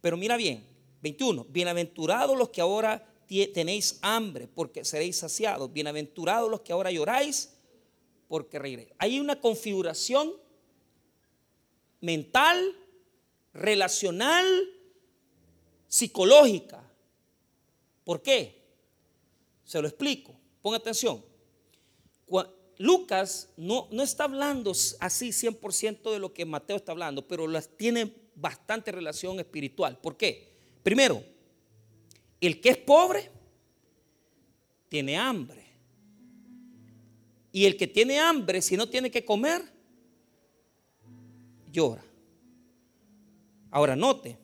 Pero 0.00 0.16
mira 0.16 0.36
bien, 0.36 0.64
21, 1.02 1.46
bienaventurados 1.48 2.36
los 2.36 2.50
que 2.50 2.60
ahora 2.60 3.06
tenéis 3.52 3.98
hambre, 4.02 4.48
porque 4.48 4.84
seréis 4.84 5.18
saciados. 5.18 5.72
Bienaventurados 5.72 6.50
los 6.50 6.60
que 6.60 6.72
ahora 6.72 6.90
lloráis, 6.90 7.56
porque 8.28 8.58
reiréis. 8.58 8.90
Hay 8.98 9.18
una 9.18 9.40
configuración 9.40 10.32
mental, 12.00 12.76
relacional, 13.52 14.46
psicológica. 15.88 16.82
¿Por 18.04 18.20
qué? 18.20 18.63
Se 19.64 19.80
lo 19.80 19.88
explico. 19.88 20.34
Ponga 20.62 20.78
atención. 20.78 21.24
Lucas 22.78 23.50
no, 23.56 23.88
no 23.92 24.02
está 24.02 24.24
hablando 24.24 24.72
así 25.00 25.28
100% 25.28 26.12
de 26.12 26.18
lo 26.18 26.32
que 26.32 26.44
Mateo 26.44 26.76
está 26.76 26.92
hablando, 26.92 27.26
pero 27.26 27.46
las 27.46 27.68
tiene 27.76 28.12
bastante 28.34 28.90
relación 28.90 29.38
espiritual. 29.38 29.98
¿Por 29.98 30.16
qué? 30.16 30.52
Primero, 30.82 31.22
el 32.40 32.60
que 32.60 32.70
es 32.70 32.78
pobre 32.78 33.30
tiene 34.88 35.16
hambre. 35.16 35.64
Y 37.52 37.66
el 37.66 37.76
que 37.76 37.86
tiene 37.86 38.18
hambre, 38.18 38.60
si 38.60 38.76
no 38.76 38.88
tiene 38.88 39.10
que 39.10 39.24
comer, 39.24 39.62
llora. 41.70 42.04
Ahora 43.70 43.94
note, 43.94 44.36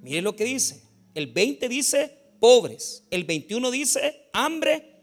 mire 0.00 0.22
lo 0.22 0.34
que 0.34 0.44
dice. 0.44 0.82
El 1.14 1.26
20 1.26 1.68
dice, 1.68 2.21
pobres. 2.42 3.04
El 3.12 3.22
21 3.22 3.70
dice 3.70 4.28
hambre 4.32 4.96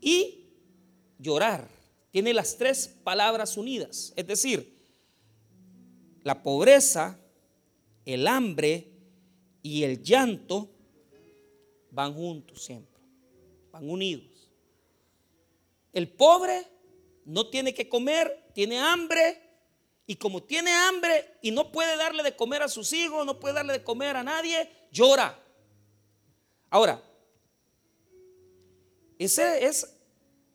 y 0.00 0.46
llorar. 1.18 1.68
Tiene 2.12 2.32
las 2.32 2.56
tres 2.56 2.86
palabras 3.02 3.56
unidas. 3.56 4.12
Es 4.14 4.28
decir, 4.28 4.78
la 6.22 6.40
pobreza, 6.40 7.18
el 8.04 8.28
hambre 8.28 8.92
y 9.60 9.82
el 9.82 10.04
llanto 10.04 10.70
van 11.90 12.14
juntos 12.14 12.62
siempre. 12.62 13.02
Van 13.72 13.90
unidos. 13.90 14.48
El 15.92 16.06
pobre 16.08 16.64
no 17.24 17.48
tiene 17.48 17.74
que 17.74 17.88
comer, 17.88 18.50
tiene 18.54 18.78
hambre. 18.78 19.42
Y 20.06 20.14
como 20.14 20.44
tiene 20.44 20.70
hambre 20.70 21.38
y 21.42 21.50
no 21.50 21.72
puede 21.72 21.96
darle 21.96 22.22
de 22.22 22.36
comer 22.36 22.62
a 22.62 22.68
sus 22.68 22.92
hijos, 22.92 23.26
no 23.26 23.40
puede 23.40 23.56
darle 23.56 23.72
de 23.72 23.82
comer 23.82 24.14
a 24.14 24.22
nadie, 24.22 24.70
llora. 24.92 25.47
Ahora, 26.70 27.02
esa 29.18 29.58
es 29.58 29.96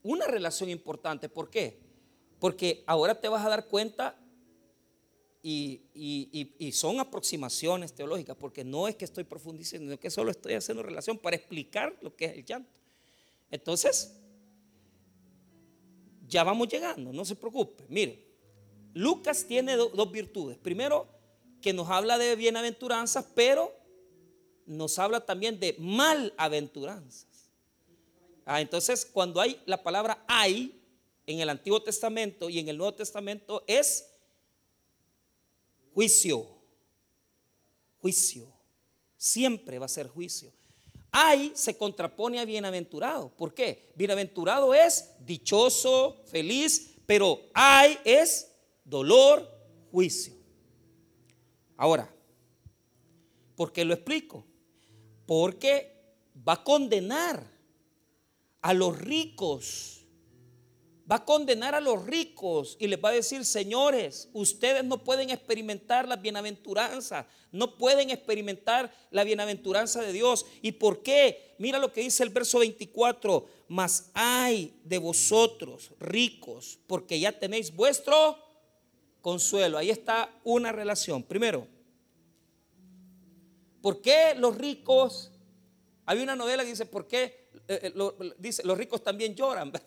una 0.03 0.27
relación 0.27 0.69
importante. 0.69 1.29
¿Por 1.29 1.49
qué? 1.49 1.79
Porque 2.39 2.83
ahora 2.87 3.19
te 3.19 3.27
vas 3.27 3.45
a 3.45 3.49
dar 3.49 3.67
cuenta 3.67 4.19
y, 5.41 6.71
son 6.73 6.99
aproximaciones 6.99 7.93
teológicas, 7.93 8.35
porque 8.37 8.63
no 8.63 8.87
es 8.87 8.95
que 8.95 9.05
estoy 9.05 9.25
profundizando, 9.25 9.85
sino 9.85 9.99
que 9.99 10.09
solo 10.09 10.31
estoy 10.31 10.53
haciendo 10.53 10.83
relación 10.83 11.17
para 11.17 11.35
explicar 11.35 11.97
lo 12.01 12.15
que 12.15 12.25
es 12.25 12.33
el 12.33 12.45
llanto. 12.45 12.71
Entonces, 13.51 14.15
ya 16.27 16.43
vamos 16.43 16.69
llegando, 16.69 17.11
no 17.11 17.25
se 17.25 17.35
preocupe. 17.35 17.85
Mire, 17.89 18.25
Lucas 18.93 19.45
tiene 19.45 19.75
dos 19.75 20.11
virtudes. 20.11 20.57
Primero, 20.57 21.07
que 21.61 21.73
nos 21.73 21.89
habla 21.89 22.17
de 22.17 22.35
bienaventuranzas, 22.35 23.25
pero 23.35 23.73
nos 24.65 24.99
habla 24.99 25.25
también 25.25 25.59
de 25.59 25.75
malaventuranzas. 25.79 27.27
Ah, 28.45 28.61
entonces, 28.61 29.05
cuando 29.05 29.39
hay 29.39 29.61
la 29.65 29.81
palabra 29.81 30.23
hay 30.27 30.81
en 31.25 31.39
el 31.39 31.49
Antiguo 31.49 31.81
Testamento 31.81 32.49
y 32.49 32.59
en 32.59 32.67
el 32.67 32.77
Nuevo 32.77 32.93
Testamento 32.93 33.63
es 33.67 34.09
Juicio. 35.93 36.47
Juicio. 38.01 38.51
Siempre 39.15 39.79
va 39.79 39.85
a 39.85 39.89
ser 39.89 40.07
juicio. 40.07 40.51
Hay 41.11 41.51
se 41.55 41.77
contrapone 41.77 42.39
a 42.39 42.45
bienaventurado. 42.45 43.29
¿Por 43.29 43.53
qué? 43.53 43.91
Bienaventurado 43.95 44.73
es 44.73 45.11
dichoso, 45.19 46.21
feliz, 46.25 46.95
pero 47.05 47.39
hay 47.53 47.97
es 48.03 48.51
dolor, 48.83 49.47
juicio. 49.91 50.33
Ahora, 51.77 52.11
¿por 53.55 53.71
qué 53.71 53.85
lo 53.85 53.93
explico? 53.93 54.43
Porque 55.25 55.95
va 56.47 56.53
a 56.53 56.63
condenar 56.63 57.51
a 58.61 58.73
los 58.73 58.97
ricos 58.99 60.03
va 61.09 61.17
a 61.17 61.25
condenar 61.25 61.75
a 61.75 61.81
los 61.81 62.05
ricos 62.05 62.77
y 62.79 62.87
les 62.87 63.03
va 63.03 63.09
a 63.09 63.13
decir, 63.13 63.43
señores, 63.45 64.29
ustedes 64.33 64.83
no 64.83 65.03
pueden 65.03 65.29
experimentar 65.29 66.07
la 66.07 66.15
bienaventuranza, 66.15 67.27
no 67.51 67.77
pueden 67.77 68.09
experimentar 68.09 68.93
la 69.11 69.23
bienaventuranza 69.23 70.01
de 70.01 70.13
Dios. 70.13 70.45
¿Y 70.61 70.73
por 70.73 71.03
qué? 71.03 71.55
Mira 71.57 71.79
lo 71.79 71.91
que 71.91 72.01
dice 72.01 72.23
el 72.23 72.29
verso 72.29 72.59
24, 72.59 73.45
mas 73.67 74.11
hay 74.13 74.79
de 74.83 74.97
vosotros 74.97 75.91
ricos, 75.99 76.79
porque 76.87 77.19
ya 77.19 77.37
tenéis 77.37 77.75
vuestro 77.75 78.37
consuelo. 79.21 79.77
Ahí 79.77 79.89
está 79.89 80.33
una 80.43 80.71
relación. 80.71 81.21
Primero, 81.21 81.67
¿por 83.83 84.01
qué 84.01 84.33
los 84.37 84.57
ricos? 84.57 85.29
Hay 86.05 86.19
una 86.23 86.37
novela 86.37 86.63
que 86.63 86.69
dice, 86.69 86.85
¿por 86.85 87.05
qué? 87.05 87.49
Eh, 87.67 87.93
eh, 87.93 88.33
dice, 88.39 88.63
los 88.63 88.77
ricos 88.77 89.03
también 89.03 89.35
lloran. 89.35 89.71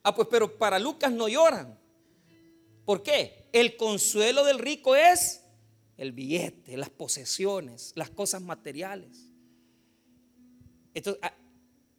Ah, 0.00 0.14
pues 0.14 0.28
pero 0.30 0.56
para 0.56 0.78
Lucas 0.78 1.12
no 1.12 1.28
lloran. 1.28 1.78
¿Por 2.86 3.02
qué? 3.02 3.48
El 3.52 3.76
consuelo 3.76 4.42
del 4.44 4.58
rico 4.58 4.94
es 4.96 5.42
el 5.98 6.12
billete, 6.12 6.78
las 6.78 6.88
posesiones, 6.88 7.92
las 7.94 8.08
cosas 8.08 8.40
materiales. 8.40 9.28
Entonces, 10.94 11.20
ah, 11.22 11.34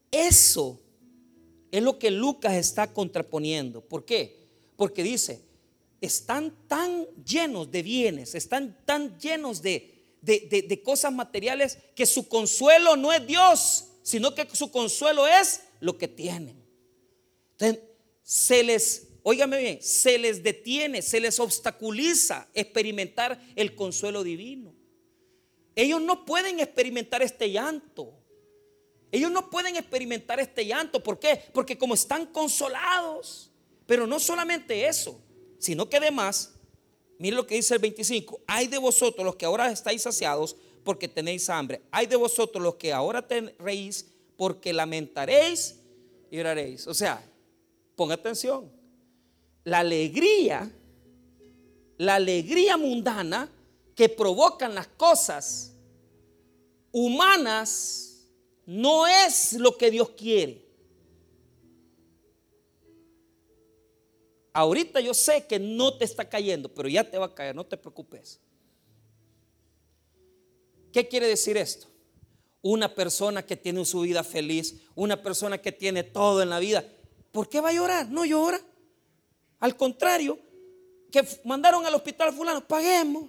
eso 0.09 0.79
es 1.71 1.83
lo 1.83 1.99
que 1.99 2.09
Lucas 2.09 2.53
está 2.53 2.91
contraponiendo. 2.91 3.81
¿Por 3.81 4.05
qué? 4.05 4.47
Porque 4.75 5.03
dice, 5.03 5.43
están 6.01 6.55
tan 6.67 7.05
llenos 7.23 7.69
de 7.69 7.83
bienes, 7.83 8.33
están 8.33 8.75
tan 8.85 9.19
llenos 9.19 9.61
de, 9.61 9.98
de, 10.21 10.81
cosas 10.83 11.13
materiales 11.13 11.77
que 11.95 12.05
su 12.05 12.27
consuelo 12.27 12.95
no 12.95 13.13
es 13.13 13.25
Dios, 13.25 13.85
sino 14.03 14.33
que 14.35 14.47
su 14.53 14.71
consuelo 14.71 15.27
es 15.27 15.61
lo 15.79 15.97
que 15.97 16.07
tienen. 16.07 16.63
Entonces, 17.51 17.83
se 18.23 18.63
les, 18.63 19.07
óigame 19.23 19.57
bien, 19.59 19.81
se 19.81 20.17
les 20.17 20.43
detiene, 20.43 21.01
se 21.01 21.19
les 21.19 21.39
obstaculiza 21.39 22.47
experimentar 22.53 23.41
el 23.55 23.75
consuelo 23.75 24.23
divino. 24.23 24.75
Ellos 25.75 26.01
no 26.01 26.25
pueden 26.25 26.59
experimentar 26.59 27.21
este 27.21 27.51
llanto. 27.51 28.13
Ellos 29.11 29.31
no 29.31 29.49
pueden 29.49 29.75
experimentar 29.75 30.39
este 30.39 30.65
llanto. 30.65 31.01
¿Por 31.01 31.19
qué? 31.19 31.41
Porque 31.53 31.77
como 31.77 31.93
están 31.93 32.25
consolados. 32.27 33.51
Pero 33.85 34.05
no 34.05 34.19
solamente 34.19 34.87
eso, 34.87 35.19
sino 35.57 35.89
que 35.89 35.97
además, 35.97 36.58
mire 37.19 37.35
lo 37.35 37.45
que 37.45 37.55
dice 37.55 37.75
el 37.75 37.79
25, 37.79 38.41
hay 38.47 38.65
de 38.67 38.79
vosotros 38.79 39.23
los 39.23 39.35
que 39.35 39.45
ahora 39.45 39.71
estáis 39.71 40.01
saciados 40.01 40.55
porque 40.83 41.07
tenéis 41.07 41.47
hambre. 41.49 41.83
Hay 41.91 42.07
de 42.07 42.15
vosotros 42.15 42.63
los 42.63 42.75
que 42.75 42.91
ahora 42.91 43.27
tenéis 43.27 44.07
porque 44.35 44.73
lamentaréis 44.73 45.75
y 46.31 46.39
oraréis. 46.39 46.87
O 46.87 46.93
sea, 46.93 47.23
Ponga 47.99 48.13
atención. 48.13 48.71
La 49.65 49.79
alegría, 49.79 50.71
la 51.97 52.15
alegría 52.15 52.77
mundana 52.77 53.51
que 53.93 54.07
provocan 54.07 54.73
las 54.73 54.87
cosas 54.87 55.73
humanas 56.93 58.25
no 58.65 59.05
es 59.05 59.51
lo 59.51 59.75
que 59.75 59.91
Dios 59.91 60.11
quiere. 60.11 60.65
Ahorita 64.53 64.99
yo 64.99 65.13
sé 65.13 65.45
que 65.47 65.59
no 65.59 65.97
te 65.97 66.05
está 66.05 66.27
cayendo, 66.27 66.69
pero 66.73 66.89
ya 66.89 67.09
te 67.09 67.17
va 67.17 67.27
a 67.27 67.35
caer, 67.35 67.55
no 67.55 67.65
te 67.65 67.77
preocupes. 67.77 68.39
¿Qué 70.91 71.07
quiere 71.07 71.27
decir 71.27 71.57
esto? 71.57 71.87
Una 72.61 72.93
persona 72.93 73.45
que 73.45 73.55
tiene 73.55 73.85
su 73.85 74.01
vida 74.01 74.23
feliz, 74.23 74.81
una 74.95 75.21
persona 75.21 75.57
que 75.59 75.71
tiene 75.71 76.03
todo 76.03 76.41
en 76.41 76.49
la 76.49 76.59
vida, 76.59 76.83
¿Por 77.31 77.47
qué 77.47 77.61
va 77.61 77.69
a 77.69 77.73
llorar? 77.73 78.09
No 78.09 78.25
llora. 78.25 78.59
Al 79.59 79.75
contrario, 79.75 80.39
que 81.11 81.25
mandaron 81.43 81.85
al 81.85 81.95
hospital 81.95 82.33
fulano, 82.33 82.67
paguemos. 82.67 83.25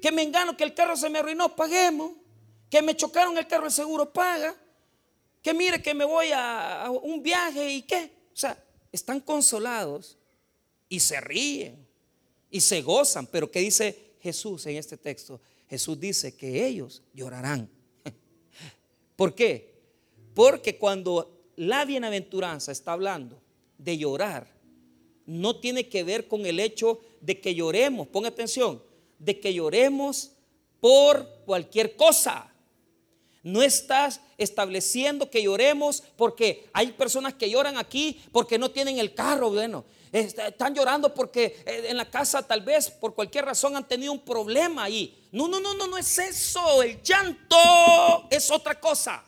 Que 0.00 0.12
me 0.12 0.22
engano 0.22 0.56
que 0.56 0.64
el 0.64 0.74
carro 0.74 0.96
se 0.96 1.08
me 1.08 1.18
arruinó, 1.18 1.54
paguemos. 1.56 2.12
Que 2.70 2.82
me 2.82 2.94
chocaron 2.94 3.36
el 3.38 3.46
carro, 3.46 3.66
el 3.66 3.72
seguro 3.72 4.12
paga. 4.12 4.54
Que 5.42 5.54
mire 5.54 5.82
que 5.82 5.94
me 5.94 6.04
voy 6.04 6.30
a, 6.32 6.88
un 7.02 7.22
viaje 7.22 7.70
y 7.70 7.82
qué. 7.82 8.12
O 8.32 8.36
sea, 8.36 8.62
están 8.92 9.20
consolados 9.20 10.18
y 10.88 11.00
se 11.00 11.20
ríen 11.20 11.86
y 12.50 12.60
se 12.60 12.82
gozan. 12.82 13.26
Pero 13.26 13.50
¿qué 13.50 13.60
dice 13.60 14.14
Jesús 14.20 14.66
en 14.66 14.76
este 14.76 14.96
texto? 14.96 15.40
Jesús 15.68 15.98
dice 15.98 16.34
que 16.36 16.66
ellos 16.66 17.02
llorarán. 17.12 17.68
¿Por 19.16 19.34
qué? 19.34 19.74
Porque 20.34 20.78
cuando 20.78 21.50
la 21.56 21.84
bienaventuranza 21.84 22.72
está 22.72 22.92
hablando 22.92 23.40
de 23.78 23.98
llorar, 23.98 24.46
no 25.26 25.58
tiene 25.58 25.88
que 25.88 26.04
ver 26.04 26.28
con 26.28 26.46
el 26.46 26.60
hecho 26.60 27.00
de 27.20 27.40
que 27.40 27.54
lloremos, 27.54 28.06
ponga 28.08 28.28
atención, 28.28 28.82
de 29.18 29.40
que 29.40 29.52
lloremos 29.52 30.32
por 30.80 31.28
cualquier 31.44 31.96
cosa. 31.96 32.52
No 33.46 33.62
estás 33.62 34.20
estableciendo 34.38 35.30
que 35.30 35.40
lloremos 35.40 36.02
porque 36.16 36.68
hay 36.72 36.88
personas 36.90 37.34
que 37.34 37.48
lloran 37.48 37.78
aquí 37.78 38.20
porque 38.32 38.58
no 38.58 38.72
tienen 38.72 38.98
el 38.98 39.14
carro, 39.14 39.50
bueno, 39.50 39.84
están 40.10 40.74
llorando 40.74 41.14
porque 41.14 41.62
eh, 41.64 41.84
en 41.86 41.96
la 41.96 42.10
casa 42.10 42.42
tal 42.42 42.62
vez 42.62 42.90
por 42.90 43.14
cualquier 43.14 43.44
razón 43.44 43.76
han 43.76 43.86
tenido 43.86 44.12
un 44.12 44.18
problema 44.18 44.82
ahí. 44.82 45.28
No, 45.30 45.46
no, 45.46 45.60
no, 45.60 45.74
no, 45.74 45.86
no 45.86 45.96
es 45.96 46.18
eso. 46.18 46.82
El 46.82 47.00
llanto 47.04 48.26
es 48.30 48.50
otra 48.50 48.80
cosa. 48.80 49.22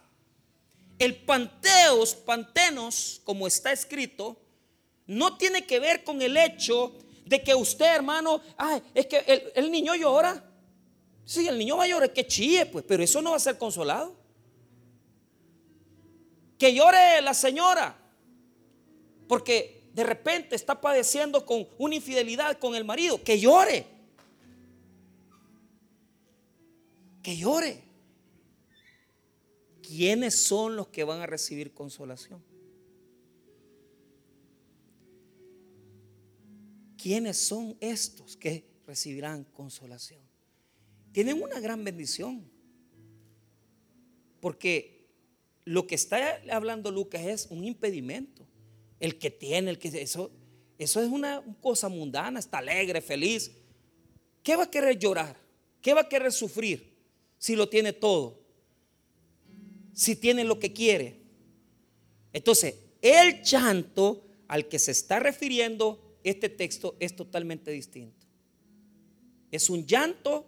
El 0.99 1.15
panteos, 1.15 2.17
pantenos, 2.17 3.21
como 3.23 3.47
está 3.47 3.71
escrito, 3.71 4.37
no 5.07 5.37
tiene 5.37 5.65
que 5.65 5.79
ver 5.79 6.03
con 6.03 6.21
el 6.23 6.37
hecho 6.37 6.93
de 7.25 7.41
que 7.41 7.55
usted, 7.55 7.95
hermano, 7.95 8.41
ay, 8.57 8.83
es 8.95 9.07
que 9.07 9.53
el, 9.55 9.71
niño 9.71 9.95
llora. 9.95 10.43
Sí, 11.29 11.47
el 11.47 11.59
niño 11.59 11.79
a 11.79 11.87
llorar, 11.87 12.11
que 12.11 12.27
chille, 12.27 12.65
pues, 12.65 12.87
pero 12.89 13.03
eso 13.03 13.21
no 13.21 13.33
va 13.33 13.37
a 13.37 13.39
ser 13.39 13.59
consolado. 13.59 14.17
Que 16.57 16.73
llore 16.73 17.21
la 17.21 17.35
señora, 17.35 17.95
porque 19.29 19.91
de 19.93 20.05
repente 20.05 20.57
está 20.57 20.81
padeciendo 20.81 21.45
con 21.45 21.69
una 21.77 21.97
infidelidad 21.97 22.59
con 22.59 22.75
el 22.75 22.87
marido, 22.87 23.23
que 23.23 23.39
llore. 23.39 23.85
Que 27.23 27.37
llore. 27.37 27.83
¿quiénes 29.83 30.35
son 30.35 30.77
los 30.77 30.89
que 30.89 31.05
van 31.05 31.21
a 31.21 31.27
recibir 31.27 31.75
consolación? 31.75 32.43
¿Quiénes 36.97 37.37
son 37.37 37.77
estos 37.81 38.35
que 38.35 38.65
recibirán 38.87 39.45
consolación? 39.45 40.38
Tienen 41.13 41.43
una 41.43 41.61
gran 41.61 41.85
bendición. 41.85 42.51
Porque 44.41 45.09
lo 45.65 45.87
que 45.87 45.95
está 45.95 46.41
hablando 46.51 46.91
Lucas 46.91 47.23
es 47.23 47.47
un 47.51 47.65
impedimento. 47.65 48.47
El 49.01 49.19
que 49.19 49.31
tiene, 49.31 49.71
el 49.71 49.79
que 49.79 49.89
eso, 49.89 50.31
eso 50.79 51.03
es 51.03 51.09
una 51.09 51.43
cosa 51.61 51.89
mundana, 51.89 52.41
está 52.41 52.59
alegre, 52.59 53.01
feliz. 53.01 53.53
¿Qué 54.43 54.57
va 54.57 54.65
a 54.65 54.71
querer 54.71 54.99
llorar? 54.99 55.37
¿Qué 55.81 55.95
va 55.95 56.03
a 56.03 56.09
querer 56.09 56.33
sufrir 56.33 56.97
si 57.39 57.55
lo 57.55 57.69
tiene 57.69 57.93
todo? 57.93 58.49
si 59.99 60.15
tiene 60.15 60.45
lo 60.45 60.61
que 60.61 60.73
quiere. 60.73 61.17
Entonces, 62.33 62.77
el 63.03 63.43
llanto 63.43 64.25
al 64.47 64.69
que 64.69 64.79
se 64.79 64.93
está 64.93 65.19
refiriendo 65.19 66.21
este 66.23 66.49
texto 66.49 66.95
es 67.01 67.17
totalmente 67.17 67.73
distinto. 67.73 68.25
Es 69.51 69.69
un 69.69 69.85
llanto, 69.87 70.47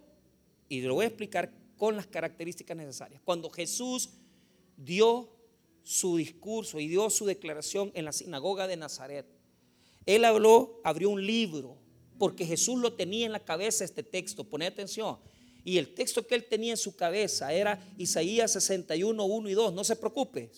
y 0.71 0.79
lo 0.79 0.93
voy 0.93 1.03
a 1.03 1.09
explicar 1.09 1.51
con 1.75 1.97
las 1.97 2.07
características 2.07 2.77
necesarias. 2.77 3.21
Cuando 3.25 3.49
Jesús 3.49 4.11
dio 4.77 5.29
su 5.83 6.15
discurso 6.15 6.79
y 6.79 6.87
dio 6.87 7.09
su 7.09 7.25
declaración 7.25 7.91
en 7.93 8.05
la 8.05 8.13
sinagoga 8.13 8.67
de 8.67 8.77
Nazaret, 8.77 9.25
él 10.05 10.23
habló, 10.23 10.79
abrió 10.85 11.09
un 11.09 11.25
libro, 11.25 11.77
porque 12.17 12.45
Jesús 12.45 12.79
lo 12.79 12.93
tenía 12.93 13.25
en 13.25 13.33
la 13.33 13.43
cabeza 13.43 13.83
este 13.83 14.01
texto, 14.01 14.45
pone 14.45 14.65
atención. 14.65 15.17
Y 15.65 15.77
el 15.77 15.93
texto 15.93 16.25
que 16.25 16.35
él 16.35 16.45
tenía 16.45 16.71
en 16.71 16.77
su 16.77 16.95
cabeza 16.95 17.51
era 17.51 17.77
Isaías 17.97 18.53
61, 18.53 19.25
1 19.25 19.49
y 19.49 19.53
2, 19.53 19.73
no 19.73 19.83
se 19.83 19.97
preocupe. 19.97 20.51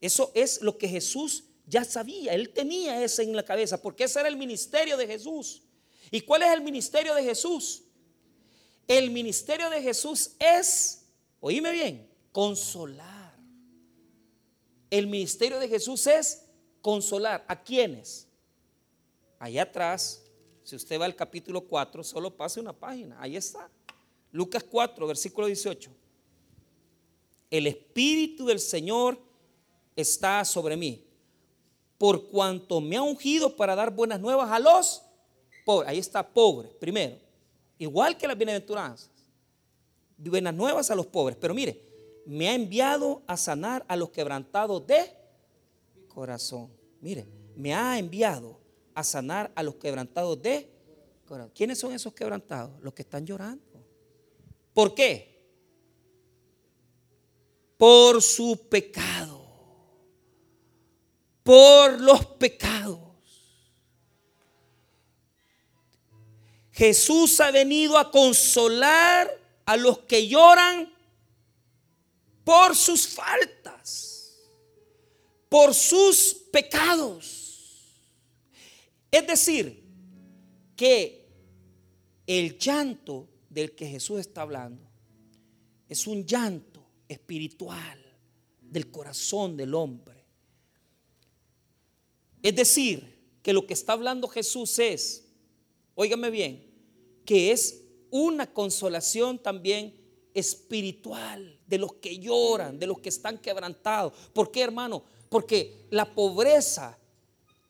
Eso 0.00 0.30
es 0.36 0.62
lo 0.62 0.78
que 0.78 0.86
Jesús 0.86 1.46
ya 1.66 1.82
sabía, 1.82 2.32
él 2.32 2.50
tenía 2.50 3.02
ese 3.02 3.24
en 3.24 3.34
la 3.34 3.44
cabeza, 3.44 3.82
porque 3.82 4.04
ese 4.04 4.20
era 4.20 4.28
el 4.28 4.36
ministerio 4.36 4.96
de 4.96 5.08
Jesús. 5.08 5.62
¿Y 6.12 6.20
cuál 6.20 6.42
es 6.42 6.52
el 6.52 6.60
ministerio 6.60 7.12
de 7.12 7.24
Jesús? 7.24 7.83
El 8.86 9.10
ministerio 9.10 9.70
de 9.70 9.80
Jesús 9.80 10.32
es, 10.38 11.06
oíme 11.40 11.72
bien, 11.72 12.08
consolar. 12.32 13.34
El 14.90 15.06
ministerio 15.06 15.58
de 15.58 15.68
Jesús 15.68 16.06
es 16.06 16.44
consolar. 16.82 17.44
¿A 17.48 17.62
quiénes? 17.62 18.28
Allá 19.38 19.62
atrás, 19.62 20.22
si 20.62 20.76
usted 20.76 21.00
va 21.00 21.06
al 21.06 21.16
capítulo 21.16 21.62
4, 21.62 22.04
solo 22.04 22.36
pase 22.36 22.60
una 22.60 22.72
página. 22.72 23.16
Ahí 23.20 23.36
está. 23.36 23.70
Lucas 24.30 24.64
4, 24.64 25.06
versículo 25.06 25.46
18. 25.46 25.90
El 27.50 27.66
Espíritu 27.66 28.46
del 28.46 28.60
Señor 28.60 29.18
está 29.96 30.44
sobre 30.44 30.76
mí 30.76 31.04
por 31.98 32.28
cuanto 32.28 32.80
me 32.80 32.96
ha 32.96 33.02
ungido 33.02 33.56
para 33.56 33.74
dar 33.74 33.90
buenas 33.90 34.20
nuevas 34.20 34.50
a 34.50 34.58
los 34.58 35.02
pobres. 35.64 35.88
Ahí 35.88 35.98
está, 35.98 36.26
pobre, 36.26 36.68
primero. 36.68 37.23
Igual 37.78 38.16
que 38.16 38.26
las 38.26 38.36
bienaventuranzas. 38.36 39.10
Buenas 40.16 40.54
nuevas 40.54 40.90
a 40.90 40.94
los 40.94 41.06
pobres. 41.06 41.36
Pero 41.40 41.54
mire, 41.54 41.80
me 42.26 42.48
ha 42.48 42.54
enviado 42.54 43.22
a 43.26 43.36
sanar 43.36 43.84
a 43.88 43.96
los 43.96 44.10
quebrantados 44.10 44.86
de 44.86 45.12
corazón. 46.08 46.70
Mire, 47.00 47.26
me 47.56 47.74
ha 47.74 47.98
enviado 47.98 48.60
a 48.94 49.02
sanar 49.04 49.52
a 49.54 49.62
los 49.62 49.74
quebrantados 49.76 50.40
de 50.40 50.70
corazón. 51.26 51.52
¿Quiénes 51.54 51.78
son 51.78 51.92
esos 51.92 52.14
quebrantados? 52.14 52.80
Los 52.80 52.94
que 52.94 53.02
están 53.02 53.26
llorando. 53.26 53.62
¿Por 54.72 54.94
qué? 54.94 55.34
Por 57.76 58.22
su 58.22 58.68
pecado 58.68 59.44
por 61.44 62.00
los 62.00 62.26
pecados. 62.26 62.98
Jesús 66.74 67.40
ha 67.40 67.50
venido 67.50 67.96
a 67.96 68.10
consolar 68.10 69.30
a 69.64 69.76
los 69.76 70.00
que 70.00 70.28
lloran 70.28 70.92
por 72.44 72.76
sus 72.76 73.08
faltas, 73.08 74.38
por 75.48 75.72
sus 75.72 76.34
pecados. 76.52 78.02
Es 79.10 79.26
decir, 79.26 79.82
que 80.76 81.26
el 82.26 82.58
llanto 82.58 83.28
del 83.48 83.74
que 83.74 83.86
Jesús 83.86 84.20
está 84.20 84.42
hablando 84.42 84.86
es 85.88 86.06
un 86.06 86.26
llanto 86.26 86.84
espiritual 87.08 87.98
del 88.60 88.90
corazón 88.90 89.56
del 89.56 89.74
hombre 89.74 90.14
es 92.44 92.54
decir, 92.54 93.14
que 93.42 93.54
lo 93.54 93.66
que 93.66 93.72
está 93.72 93.94
hablando 93.94 94.28
Jesús 94.28 94.78
es, 94.78 95.24
óigame 95.94 96.28
bien, 96.28 96.63
que 97.24 97.52
es 97.52 97.82
una 98.10 98.52
consolación 98.52 99.38
también 99.38 99.94
espiritual 100.34 101.58
de 101.66 101.78
los 101.78 101.94
que 101.94 102.18
lloran, 102.18 102.78
de 102.78 102.86
los 102.86 102.98
que 102.98 103.08
están 103.08 103.38
quebrantados. 103.38 104.12
¿Por 104.32 104.50
qué, 104.50 104.62
hermano? 104.62 105.02
Porque 105.28 105.86
la 105.90 106.14
pobreza, 106.14 106.98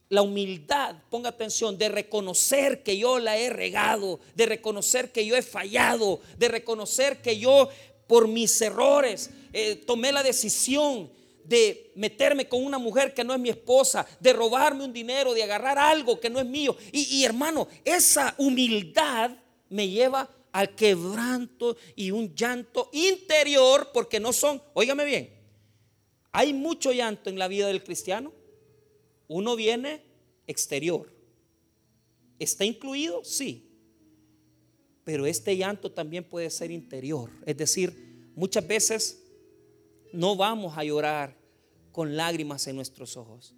la 0.09 0.23
humildad, 0.23 0.97
ponga 1.11 1.31
atención, 1.31 1.79
de 1.79 1.89
reconocer 1.89 2.83
que 2.83 2.97
yo 2.97 3.19
la 3.19 3.37
he 3.37 3.51
regado, 3.51 4.21
de 4.35 4.47
reconocer 4.47 5.13
que 5.13 5.25
yo 5.25 5.37
he 5.37 5.43
fallado, 5.43 6.21
de 6.39 6.49
reconocer 6.49 7.23
que 7.23 7.39
yo 7.39 7.69
por 8.07 8.29
mis 8.29 8.61
errores 8.61 9.31
eh, 9.53 9.77
tomé 9.77 10.13
la 10.13 10.23
decisión 10.23 11.11
de 11.45 11.93
meterme 11.95 12.49
con 12.49 12.65
una 12.65 12.79
mujer 12.79 13.13
que 13.13 13.23
no 13.23 13.35
es 13.35 13.41
mi 13.41 13.51
esposa, 13.51 14.07
de 14.19 14.33
robarme 14.33 14.85
un 14.85 14.93
dinero, 14.93 15.35
de 15.35 15.43
agarrar 15.43 15.79
algo 15.79 16.19
que 16.19 16.31
no 16.31 16.41
es 16.41 16.47
mío. 16.47 16.77
Y, 16.91 17.23
hermano, 17.23 17.69
esa 17.85 18.35
humildad 18.39 19.31
me 19.75 19.89
lleva 19.89 20.31
al 20.53 20.77
quebranto 20.77 21.77
y 21.97 22.13
un 22.13 22.33
llanto 22.33 22.91
interior, 22.93 23.91
porque 23.93 24.21
no 24.21 24.33
son, 24.33 24.63
óigame 24.73 25.05
bien, 25.05 25.35
hay 26.31 26.53
mucho 26.53 26.93
llanto 26.93 27.29
en 27.29 27.41
la 27.41 27.49
vida 27.49 27.67
del 27.67 27.83
cristiano. 27.83 28.33
Uno 29.27 29.57
viene 29.57 30.05
exterior. 30.47 31.13
¿Está 32.39 32.65
incluido? 32.65 33.25
Sí. 33.25 33.69
Pero 35.03 35.27
este 35.27 35.57
llanto 35.57 35.91
también 35.91 36.23
puede 36.23 36.51
ser 36.51 36.71
interior. 36.71 37.31
Es 37.45 37.57
decir, 37.57 38.31
muchas 38.37 38.65
veces 38.65 39.25
no 40.13 40.37
vamos 40.37 40.79
a 40.79 40.85
llorar 40.85 41.37
con 41.91 42.17
lágrimas 42.17 42.65
en 42.69 42.77
nuestros 42.77 43.17
ojos, 43.17 43.57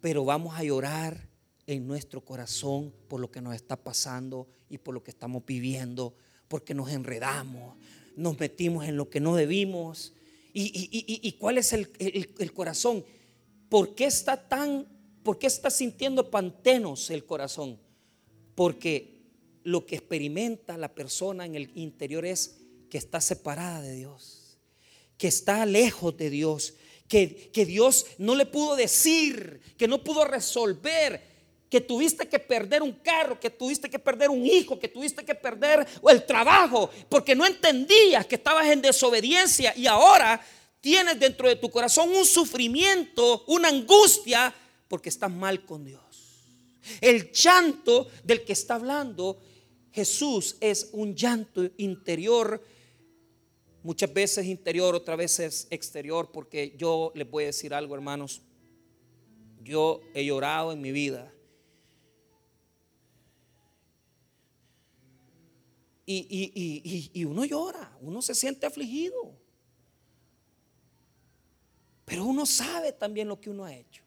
pero 0.00 0.24
vamos 0.24 0.58
a 0.58 0.64
llorar 0.64 1.27
en 1.68 1.86
nuestro 1.86 2.24
corazón 2.24 2.92
por 3.06 3.20
lo 3.20 3.30
que 3.30 3.40
nos 3.40 3.54
está 3.54 3.76
pasando 3.76 4.48
y 4.68 4.78
por 4.78 4.94
lo 4.94 5.04
que 5.04 5.12
estamos 5.12 5.44
viviendo, 5.46 6.16
porque 6.48 6.74
nos 6.74 6.90
enredamos, 6.90 7.76
nos 8.16 8.40
metimos 8.40 8.84
en 8.86 8.96
lo 8.96 9.08
que 9.08 9.20
no 9.20 9.36
debimos. 9.36 10.14
¿Y, 10.52 11.32
cuál 11.38 11.58
es 11.58 11.72
el, 11.72 11.88
el, 12.00 12.52
corazón? 12.52 13.04
¿Por 13.68 13.94
qué 13.94 14.06
está 14.06 14.48
tan, 14.48 14.88
por 15.22 15.38
qué 15.38 15.46
está 15.46 15.70
sintiendo 15.70 16.28
pantenos 16.30 17.10
el 17.10 17.24
corazón? 17.24 17.78
Porque 18.56 19.20
lo 19.62 19.86
que 19.86 19.94
experimenta 19.94 20.76
la 20.76 20.92
persona 20.92 21.46
en 21.46 21.54
el 21.54 21.70
interior 21.76 22.26
es 22.26 22.58
que 22.90 22.98
está 22.98 23.20
separada 23.20 23.82
de 23.82 23.94
Dios 23.94 24.38
que 25.18 25.26
está 25.26 25.66
lejos 25.66 26.16
de 26.16 26.30
Dios, 26.30 26.74
que, 27.08 27.50
que 27.52 27.66
Dios 27.66 28.06
no 28.18 28.36
le 28.36 28.46
pudo 28.46 28.76
decir, 28.76 29.60
que 29.76 29.88
no 29.88 30.02
pudo 30.02 30.24
resolver, 30.24 31.20
que 31.70 31.80
tuviste 31.80 32.28
que 32.28 32.38
perder 32.38 32.82
un 32.82 32.92
carro, 32.92 33.38
que 33.38 33.50
tuviste 33.50 33.90
que 33.90 33.98
perder 33.98 34.30
un 34.30 34.44
hijo, 34.44 34.78
que 34.78 34.88
tuviste 34.88 35.24
que 35.24 35.34
perder 35.34 35.86
el 36.08 36.26
trabajo, 36.26 36.90
porque 37.08 37.34
no 37.34 37.46
entendías 37.46 38.26
que 38.26 38.36
estabas 38.36 38.66
en 38.68 38.80
desobediencia 38.80 39.74
y 39.76 39.86
ahora 39.86 40.40
tienes 40.80 41.18
dentro 41.20 41.48
de 41.48 41.56
tu 41.56 41.70
corazón 41.70 42.10
un 42.10 42.24
sufrimiento, 42.24 43.44
una 43.48 43.68
angustia, 43.68 44.54
porque 44.88 45.10
estás 45.10 45.30
mal 45.30 45.64
con 45.66 45.84
Dios. 45.84 46.02
El 47.00 47.30
llanto 47.32 48.08
del 48.24 48.44
que 48.44 48.54
está 48.54 48.76
hablando 48.76 49.38
Jesús 49.92 50.56
es 50.60 50.88
un 50.92 51.14
llanto 51.14 51.68
interior 51.76 52.62
Muchas 53.82 54.12
veces 54.12 54.46
interior, 54.46 54.94
otras 54.94 55.16
veces 55.16 55.68
exterior, 55.70 56.30
porque 56.32 56.74
yo 56.76 57.12
les 57.14 57.30
voy 57.30 57.44
a 57.44 57.46
decir 57.46 57.72
algo, 57.72 57.94
hermanos. 57.94 58.42
Yo 59.62 60.00
he 60.14 60.24
llorado 60.24 60.72
en 60.72 60.80
mi 60.80 60.90
vida. 60.90 61.32
Y, 66.10 67.24
uno 67.26 67.44
llora, 67.44 67.94
uno 68.00 68.22
se 68.22 68.34
siente 68.34 68.64
afligido. 68.64 69.36
Pero 72.06 72.24
uno 72.24 72.46
sabe 72.46 72.92
también 72.92 73.28
lo 73.28 73.38
que 73.38 73.50
uno 73.50 73.66
ha 73.66 73.74
hecho. 73.74 74.02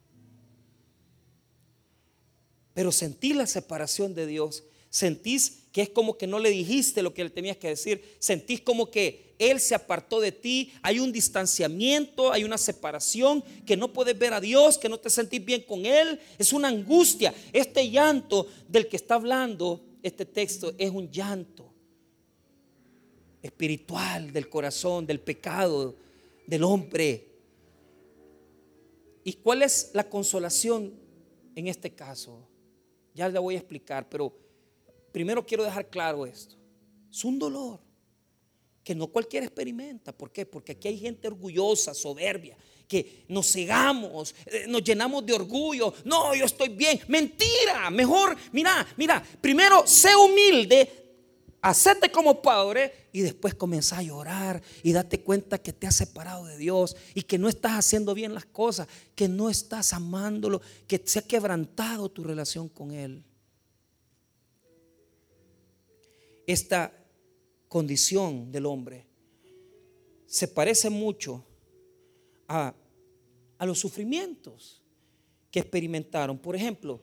Pero 2.73 2.91
sentir 2.91 3.35
la 3.35 3.45
separación 3.45 4.15
de 4.15 4.25
Dios, 4.25 4.63
sentís 4.89 5.59
que 5.71 5.83
es 5.83 5.89
como 5.89 6.17
que 6.17 6.25
no 6.25 6.39
le 6.39 6.49
dijiste 6.49 7.03
lo 7.03 7.13
que 7.13 7.23
le 7.23 7.29
tenías 7.29 7.57
que 7.57 7.67
decir, 7.67 8.17
sentís 8.17 8.61
como 8.61 8.89
que 8.89 9.35
él 9.37 9.59
se 9.59 9.75
apartó 9.75 10.19
de 10.19 10.31
ti, 10.31 10.73
hay 10.81 10.99
un 10.99 11.11
distanciamiento, 11.11 12.31
hay 12.31 12.43
una 12.43 12.57
separación, 12.57 13.43
que 13.63 13.77
no 13.77 13.93
puedes 13.93 14.17
ver 14.17 14.33
a 14.33 14.41
Dios, 14.41 14.79
que 14.79 14.89
no 14.89 14.99
te 14.99 15.11
sentís 15.11 15.45
bien 15.45 15.61
con 15.61 15.85
Él, 15.85 16.19
es 16.37 16.51
una 16.51 16.67
angustia. 16.67 17.33
Este 17.53 17.89
llanto 17.89 18.47
del 18.67 18.87
que 18.87 18.97
está 18.97 19.15
hablando 19.15 19.83
este 20.01 20.25
texto 20.25 20.73
es 20.77 20.89
un 20.89 21.11
llanto 21.11 21.70
espiritual 23.41 24.31
del 24.31 24.49
corazón, 24.49 25.05
del 25.05 25.19
pecado, 25.19 25.95
del 26.45 26.63
hombre. 26.63 27.27
¿Y 29.23 29.33
cuál 29.33 29.61
es 29.61 29.91
la 29.93 30.09
consolación 30.09 30.93
en 31.55 31.67
este 31.67 31.93
caso? 31.93 32.47
Ya 33.13 33.29
le 33.29 33.39
voy 33.39 33.55
a 33.55 33.59
explicar, 33.59 34.07
pero 34.09 34.33
primero 35.11 35.45
quiero 35.45 35.63
dejar 35.63 35.89
claro 35.89 36.25
esto. 36.25 36.55
Es 37.11 37.23
un 37.25 37.37
dolor 37.37 37.79
que 38.83 38.95
no 38.95 39.07
cualquiera 39.07 39.45
experimenta. 39.45 40.11
¿Por 40.11 40.31
qué? 40.31 40.45
Porque 40.45 40.73
aquí 40.73 40.87
hay 40.87 40.97
gente 40.97 41.27
orgullosa, 41.27 41.93
soberbia, 41.93 42.57
que 42.87 43.25
nos 43.27 43.51
cegamos, 43.51 44.33
eh, 44.45 44.65
nos 44.67 44.83
llenamos 44.83 45.25
de 45.25 45.33
orgullo. 45.33 45.93
No, 46.03 46.33
yo 46.33 46.45
estoy 46.45 46.69
bien. 46.69 46.99
Mentira. 47.07 47.89
Mejor, 47.89 48.35
mira, 48.51 48.85
mira, 48.97 49.23
primero 49.39 49.85
sé 49.85 50.15
humilde, 50.15 51.00
hacete 51.61 52.11
como 52.11 52.41
padre 52.41 53.09
y 53.13 53.21
después 53.21 53.53
comienza 53.53 53.99
a 53.99 54.03
llorar 54.03 54.61
y 54.81 54.91
date 54.91 55.21
cuenta 55.21 55.61
que 55.61 55.71
te 55.71 55.85
has 55.85 55.95
separado 55.95 56.45
de 56.45 56.57
Dios 56.57 56.95
y 57.13 57.21
que 57.21 57.37
no 57.37 57.47
estás 57.47 57.73
haciendo 57.73 58.13
bien 58.13 58.33
las 58.33 58.45
cosas, 58.45 58.87
que 59.15 59.27
no 59.27 59.49
estás 59.49 59.93
amándolo, 59.93 60.61
que 60.87 61.01
se 61.05 61.19
ha 61.19 61.21
quebrantado 61.21 62.09
tu 62.09 62.23
relación 62.23 62.67
con 62.67 62.91
Él. 62.91 63.23
Esta 66.47 66.91
condición 67.67 68.51
del 68.51 68.65
hombre 68.65 69.05
se 70.25 70.47
parece 70.47 70.89
mucho 70.89 71.45
a, 72.47 72.73
a 73.57 73.65
los 73.65 73.79
sufrimientos 73.79 74.81
que 75.51 75.59
experimentaron. 75.59 76.39
Por 76.39 76.55
ejemplo, 76.55 77.01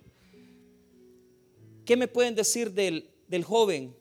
¿qué 1.85 1.97
me 1.97 2.09
pueden 2.09 2.35
decir 2.35 2.73
del, 2.73 3.09
del 3.29 3.45
joven 3.45 3.98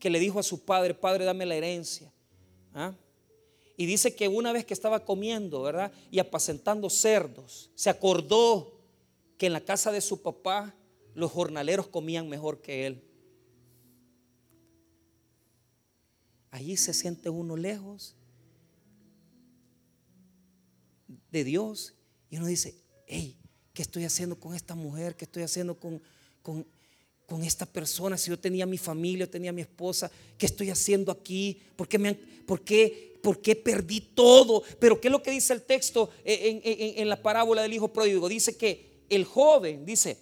que 0.00 0.10
le 0.10 0.18
dijo 0.18 0.40
a 0.40 0.42
su 0.42 0.64
padre, 0.64 0.94
padre, 0.94 1.24
dame 1.24 1.46
la 1.46 1.54
herencia? 1.54 2.12
¿Ah? 2.74 2.94
Y 3.76 3.86
dice 3.86 4.14
que 4.14 4.28
una 4.28 4.52
vez 4.52 4.64
que 4.64 4.74
estaba 4.74 5.04
comiendo, 5.04 5.62
¿verdad? 5.62 5.92
Y 6.10 6.18
apacentando 6.18 6.90
cerdos, 6.90 7.70
se 7.74 7.88
acordó 7.88 8.80
que 9.38 9.46
en 9.46 9.52
la 9.52 9.60
casa 9.60 9.92
de 9.92 10.00
su 10.00 10.20
papá 10.20 10.74
los 11.14 11.30
jornaleros 11.30 11.86
comían 11.86 12.28
mejor 12.28 12.60
que 12.60 12.86
él. 12.86 13.04
Allí 16.50 16.76
se 16.76 16.92
siente 16.92 17.30
uno 17.30 17.56
lejos 17.56 18.16
de 21.30 21.44
Dios 21.44 21.94
y 22.28 22.36
uno 22.36 22.46
dice, 22.46 22.74
hey, 23.06 23.38
¿qué 23.72 23.82
estoy 23.82 24.04
haciendo 24.04 24.38
con 24.38 24.54
esta 24.54 24.74
mujer? 24.74 25.16
¿Qué 25.16 25.24
estoy 25.24 25.42
haciendo 25.42 25.78
con, 25.78 26.02
con, 26.42 26.66
esta 27.38 27.66
persona? 27.66 28.18
Si 28.18 28.30
yo 28.30 28.38
tenía 28.38 28.66
mi 28.66 28.78
familia, 28.78 29.26
yo 29.26 29.30
tenía 29.30 29.52
mi 29.52 29.62
esposa, 29.62 30.10
¿qué 30.36 30.46
estoy 30.46 30.70
haciendo 30.70 31.12
aquí? 31.12 31.60
¿Por 31.76 31.86
qué, 31.86 31.98
me 31.98 32.14
por 32.14 32.62
qué, 32.62 33.18
por 33.22 33.40
qué 33.40 33.54
perdí 33.54 34.00
todo? 34.00 34.62
Pero 34.78 35.00
¿qué 35.00 35.08
es 35.08 35.12
lo 35.12 35.22
que 35.22 35.30
dice 35.30 35.52
el 35.52 35.62
texto 35.62 36.10
en, 36.24 36.60
en 36.64 37.08
la 37.08 37.22
parábola 37.22 37.62
del 37.62 37.72
hijo 37.72 37.92
pródigo? 37.92 38.28
Dice 38.28 38.56
que 38.56 39.04
el 39.08 39.24
joven, 39.24 39.84
dice, 39.84 40.18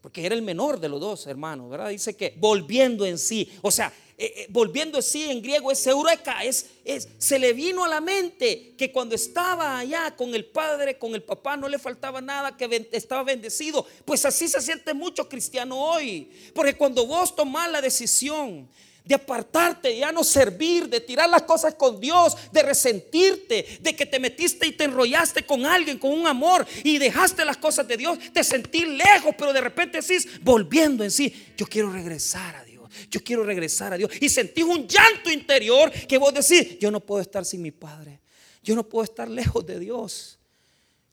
porque 0.00 0.24
era 0.24 0.36
el 0.36 0.42
menor 0.42 0.78
de 0.78 0.88
los 0.88 1.00
dos 1.00 1.26
hermanos, 1.26 1.68
¿verdad? 1.68 1.88
Dice 1.88 2.14
que 2.14 2.36
volviendo 2.38 3.04
en 3.04 3.18
sí, 3.18 3.50
o 3.62 3.72
sea, 3.72 3.92
eh, 4.18 4.32
eh, 4.34 4.46
volviendo 4.48 4.98
así 4.98 5.30
en 5.30 5.42
griego 5.42 5.70
es 5.70 5.86
eureka, 5.86 6.42
es, 6.42 6.66
es, 6.86 7.06
se 7.18 7.38
le 7.38 7.52
vino 7.52 7.84
a 7.84 7.88
la 7.88 8.00
mente 8.00 8.72
que 8.78 8.90
cuando 8.90 9.14
estaba 9.14 9.78
allá 9.78 10.16
con 10.16 10.34
el 10.34 10.46
padre, 10.46 10.96
con 10.96 11.14
el 11.14 11.22
papá, 11.22 11.58
no 11.58 11.68
le 11.68 11.78
faltaba 11.78 12.22
nada, 12.22 12.56
que 12.56 12.88
estaba 12.92 13.24
bendecido. 13.24 13.86
Pues 14.06 14.24
así 14.24 14.48
se 14.48 14.62
siente 14.62 14.94
mucho 14.94 15.28
cristiano 15.28 15.78
hoy, 15.78 16.30
porque 16.54 16.74
cuando 16.74 17.06
vos 17.06 17.36
tomás 17.36 17.70
la 17.70 17.82
decisión 17.82 18.66
de 19.04 19.14
apartarte, 19.14 19.98
ya 19.98 20.10
no 20.10 20.24
servir, 20.24 20.88
de 20.88 21.00
tirar 21.00 21.28
las 21.28 21.42
cosas 21.42 21.74
con 21.74 22.00
Dios, 22.00 22.36
de 22.50 22.62
resentirte, 22.62 23.78
de 23.80 23.94
que 23.94 24.06
te 24.06 24.18
metiste 24.18 24.66
y 24.66 24.72
te 24.72 24.84
enrollaste 24.84 25.44
con 25.44 25.66
alguien, 25.66 25.98
con 25.98 26.10
un 26.10 26.26
amor 26.26 26.66
y 26.82 26.96
dejaste 26.96 27.44
las 27.44 27.58
cosas 27.58 27.86
de 27.86 27.98
Dios, 27.98 28.18
te 28.32 28.42
sentí 28.42 28.86
lejos, 28.86 29.34
pero 29.36 29.52
de 29.52 29.60
repente 29.60 30.00
decís, 30.00 30.26
volviendo 30.40 31.04
en 31.04 31.10
sí, 31.10 31.32
yo 31.56 31.66
quiero 31.66 31.92
regresar 31.92 32.56
a 32.56 32.64
Dios. 32.64 32.75
Yo 33.10 33.22
quiero 33.22 33.44
regresar 33.44 33.92
a 33.92 33.96
Dios. 33.96 34.10
Y 34.20 34.28
sentís 34.28 34.64
un 34.64 34.86
llanto 34.86 35.30
interior 35.30 35.90
que 35.90 36.18
vos 36.18 36.32
decís, 36.32 36.78
yo 36.78 36.90
no 36.90 37.00
puedo 37.00 37.20
estar 37.20 37.44
sin 37.44 37.62
mi 37.62 37.70
Padre. 37.70 38.20
Yo 38.62 38.74
no 38.74 38.88
puedo 38.88 39.04
estar 39.04 39.28
lejos 39.28 39.64
de 39.64 39.78
Dios. 39.78 40.38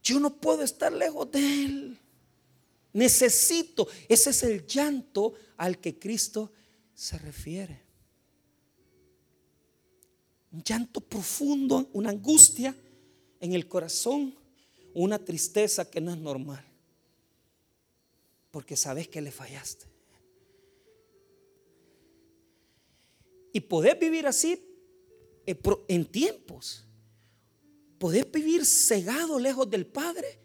Yo 0.01 0.19
no 0.19 0.35
puedo 0.35 0.63
estar 0.63 0.91
lejos 0.91 1.31
de 1.31 1.39
Él. 1.39 1.97
Necesito. 2.93 3.87
Ese 4.07 4.31
es 4.31 4.43
el 4.43 4.65
llanto 4.65 5.33
al 5.57 5.79
que 5.79 5.97
Cristo 5.97 6.51
se 6.93 7.17
refiere. 7.17 7.81
Un 10.51 10.63
llanto 10.63 11.01
profundo, 11.01 11.89
una 11.93 12.09
angustia 12.09 12.75
en 13.39 13.53
el 13.53 13.67
corazón, 13.67 14.35
una 14.93 15.17
tristeza 15.17 15.89
que 15.89 15.99
no 15.99 16.11
es 16.11 16.17
normal. 16.17 16.63
Porque 18.51 18.75
sabes 18.75 19.07
que 19.07 19.21
le 19.21 19.31
fallaste. 19.31 19.92
Y 23.53 23.61
poder 23.61 23.97
vivir 23.99 24.27
así 24.27 24.59
eh, 25.45 25.57
en 25.87 26.05
tiempos. 26.05 26.85
Poder 27.99 28.29
vivir 28.29 28.65
cegado 28.65 29.39
lejos 29.39 29.69
del 29.69 29.85
Padre 29.85 30.39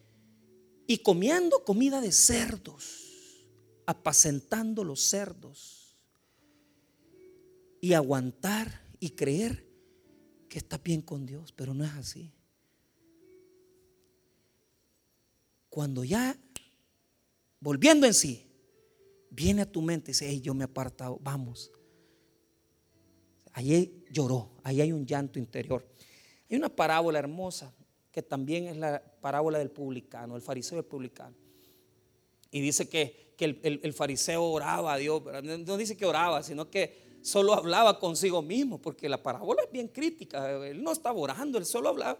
y 0.87 0.99
comiendo 0.99 1.65
comida 1.65 2.01
de 2.01 2.13
cerdos, 2.13 3.47
apacentando 3.87 4.85
los 4.85 5.01
cerdos. 5.01 5.97
Y 7.81 7.95
aguantar 7.95 8.83
y 9.01 9.11
creer 9.11 9.67
que 10.49 10.59
está 10.59 10.79
bien 10.79 11.01
con 11.01 11.27
Dios, 11.27 11.53
pero 11.53 11.75
no 11.75 11.85
es 11.85 11.93
así. 11.93 12.33
Cuando 15.69 16.03
ya, 16.03 16.37
volviendo 17.61 18.07
en 18.07 18.15
sí, 18.15 18.47
viene 19.31 19.63
a 19.63 19.71
tu 19.71 19.81
mente 19.81 20.11
y 20.11 20.15
dice, 20.15 20.41
yo 20.41 20.55
me 20.55 20.65
he 20.65 20.67
apartado, 20.67 21.19
vamos, 21.23 21.71
Allí 23.59 24.05
lloró, 24.13 24.53
ahí 24.63 24.81
hay 24.81 24.93
un 24.93 25.05
llanto 25.05 25.37
interior. 25.37 25.85
Hay 26.49 26.57
una 26.57 26.69
parábola 26.69 27.19
hermosa 27.19 27.75
que 28.13 28.23
también 28.23 28.69
es 28.69 28.77
la 28.77 29.03
parábola 29.21 29.59
del 29.59 29.73
publicano, 29.73 30.37
el 30.37 30.43
fariseo 30.43 30.77
del 30.77 30.85
publicano. 30.85 31.35
Y 32.53 32.61
dice 32.61 32.89
que, 32.89 33.35
el, 33.37 33.93
fariseo 33.93 34.45
oraba 34.45 34.93
a 34.93 34.97
Dios, 34.97 35.25
no 35.43 35.77
dice 35.77 35.97
que 35.97 36.07
oraba, 36.07 36.45
sino 36.45 36.71
que 36.71 37.19
solo 37.21 37.53
hablaba 37.53 37.99
consigo 37.99 38.43
mismo, 38.43 38.81
porque 38.81 39.09
la 39.09 39.21
parábola 39.21 39.65
es 39.65 39.73
bien 39.73 39.89
crítica. 39.89 40.53
Él 40.65 40.81
no 40.81 40.93
estaba 40.93 41.19
orando, 41.19 41.59
él 41.59 41.67
solo 41.67 41.89
hablaba. 41.89 42.17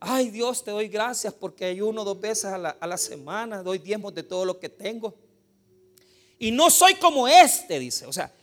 Ay 0.00 0.30
Dios, 0.30 0.64
te 0.64 0.72
doy 0.72 0.88
gracias 0.88 1.32
porque 1.32 1.66
hay 1.66 1.80
uno 1.80 2.02
dos 2.02 2.20
veces 2.20 2.46
a 2.46 2.58
la, 2.58 2.70
a 2.70 2.88
la 2.88 2.98
semana, 2.98 3.62
doy 3.62 3.78
diezmos 3.78 4.16
de 4.16 4.24
todo 4.24 4.44
lo 4.44 4.58
que 4.58 4.68
tengo. 4.68 5.14
Y 6.40 6.50
no 6.50 6.70
soy 6.70 6.96
como 6.96 7.28
este, 7.28 7.78
dice. 7.78 8.04
O 8.06 8.12
sea, 8.12 8.34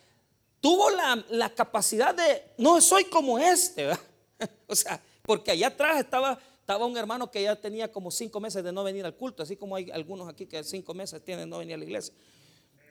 tuvo 0.62 0.89
la, 0.91 1.53
capacidad 1.55 2.14
de, 2.14 2.43
no 2.57 2.82
soy 2.82 3.05
como 3.05 3.39
este, 3.39 3.89
o 4.68 4.76
sea, 4.76 5.01
porque 5.24 5.51
allá 5.51 5.68
atrás 5.68 5.99
estaba, 5.99 6.39
un 6.80 6.97
hermano 6.97 7.32
que 7.32 7.41
ya 7.41 7.55
tenía 7.55 7.91
como 7.91 8.12
cinco 8.12 8.39
meses 8.39 8.64
de 8.64 8.72
no 8.72 8.84
venir 8.84 9.05
al 9.05 9.16
culto, 9.16 9.43
así 9.43 9.55
como 9.55 9.76
hay 9.76 9.89
algunos 9.91 10.30
aquí 10.30 10.45
que 10.45 10.64
cinco 10.64 10.93
meses 10.93 11.24
tienen 11.24 11.45
de 11.45 11.49
no 11.49 11.60
venir 11.60 11.76
a 11.76 11.78
la 11.78 11.84
iglesia. 11.84 12.14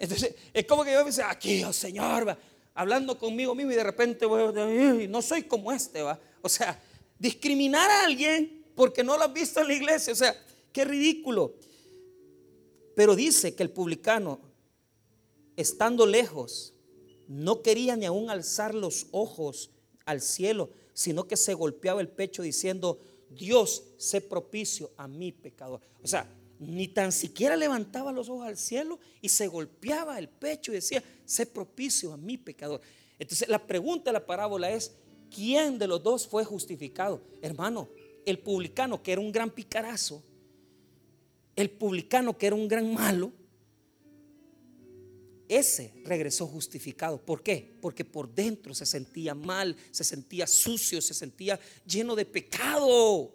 Entonces, 0.01 0.35
es 0.53 0.65
como 0.67 0.85
que 0.85 0.93
yo 0.93 1.01
me 1.01 1.07
dice, 1.07 1.23
aquí, 1.23 1.63
oh 1.63 1.73
Señor, 1.73 2.37
hablando 2.75 3.19
conmigo 3.19 3.55
mismo 3.55 3.73
y 3.73 3.77
de 3.77 3.85
repente 3.85 4.27
no 5.09 5.23
soy 5.23 5.45
como 5.45 5.73
este, 5.73 6.03
va. 6.03 6.19
O 6.43 6.49
sea, 6.49 6.81
discriminar 7.19 7.91
a 7.91 8.05
alguien 8.05 8.65
porque 8.75 9.03
no 9.03 9.17
lo 9.17 9.25
has 9.25 9.33
visto 9.33 9.61
en 9.61 9.69
la 9.69 9.75
iglesia, 9.75 10.13
o 10.13 10.17
sea, 10.17 10.37
qué 10.73 10.85
ridículo. 10.85 11.55
Pero 12.95 13.15
dice 13.15 13.55
que 13.55 13.63
el 13.63 13.71
publicano, 13.71 14.41
estando 15.57 16.07
lejos, 16.07 16.75
no 17.29 17.63
quería 17.63 17.95
ni 17.95 18.07
aún 18.07 18.31
alzar 18.31 18.75
los 18.75 19.07
ojos 19.13 19.71
al 20.05 20.21
cielo, 20.21 20.71
sino 20.95 21.29
que 21.29 21.37
se 21.37 21.55
golpeaba 21.55 22.01
el 22.01 22.09
pecho 22.09 22.43
diciendo, 22.43 22.99
Dios, 23.31 23.85
sé 23.99 24.21
propicio 24.21 24.91
a 24.97 25.07
mi 25.07 25.31
pecador. 25.31 25.81
O 26.03 26.09
sea, 26.09 26.27
ni 26.59 26.89
tan 26.89 27.13
siquiera 27.13 27.57
levantaba 27.57 28.11
los 28.11 28.29
ojos 28.29 28.47
al 28.47 28.57
cielo 28.57 28.99
y 29.21 29.29
se 29.29 29.47
golpeaba 29.47 30.19
el 30.19 30.29
pecho 30.29 30.73
y 30.73 30.77
decía, 30.77 31.05
sé 31.25 31.47
propicio 31.47 32.13
a 32.13 32.17
mi 32.17 32.37
pecador. 32.37 32.81
Entonces 33.19 33.49
la 33.49 33.65
pregunta 33.65 34.11
de 34.11 34.15
la 34.15 34.27
parábola 34.27 34.71
es, 34.71 34.93
¿quién 35.33 35.79
de 35.79 35.87
los 35.87 36.03
dos 36.03 36.27
fue 36.27 36.45
justificado? 36.45 37.21
Hermano, 37.43 37.89
el 38.25 38.39
publicano 38.39 39.03
que 39.03 39.13
era 39.13 39.21
un 39.21 39.31
gran 39.31 39.51
picarazo, 39.51 40.23
el 41.55 41.71
publicano 41.71 42.37
que 42.37 42.47
era 42.47 42.57
un 42.57 42.69
gran 42.69 42.93
malo, 42.93 43.33
ese 45.49 45.93
regresó 46.05 46.47
justificado. 46.47 47.19
¿Por 47.19 47.43
qué? 47.43 47.77
Porque 47.81 48.05
por 48.05 48.29
dentro 48.33 48.75
se 48.75 48.87
sentía 48.87 49.35
mal, 49.35 49.77
se 49.91 50.05
sentía 50.05 50.47
sucio, 50.47 51.01
se 51.01 51.15
sentía 51.15 51.59
lleno 51.87 52.15
de 52.15 52.25
pecado. 52.25 53.33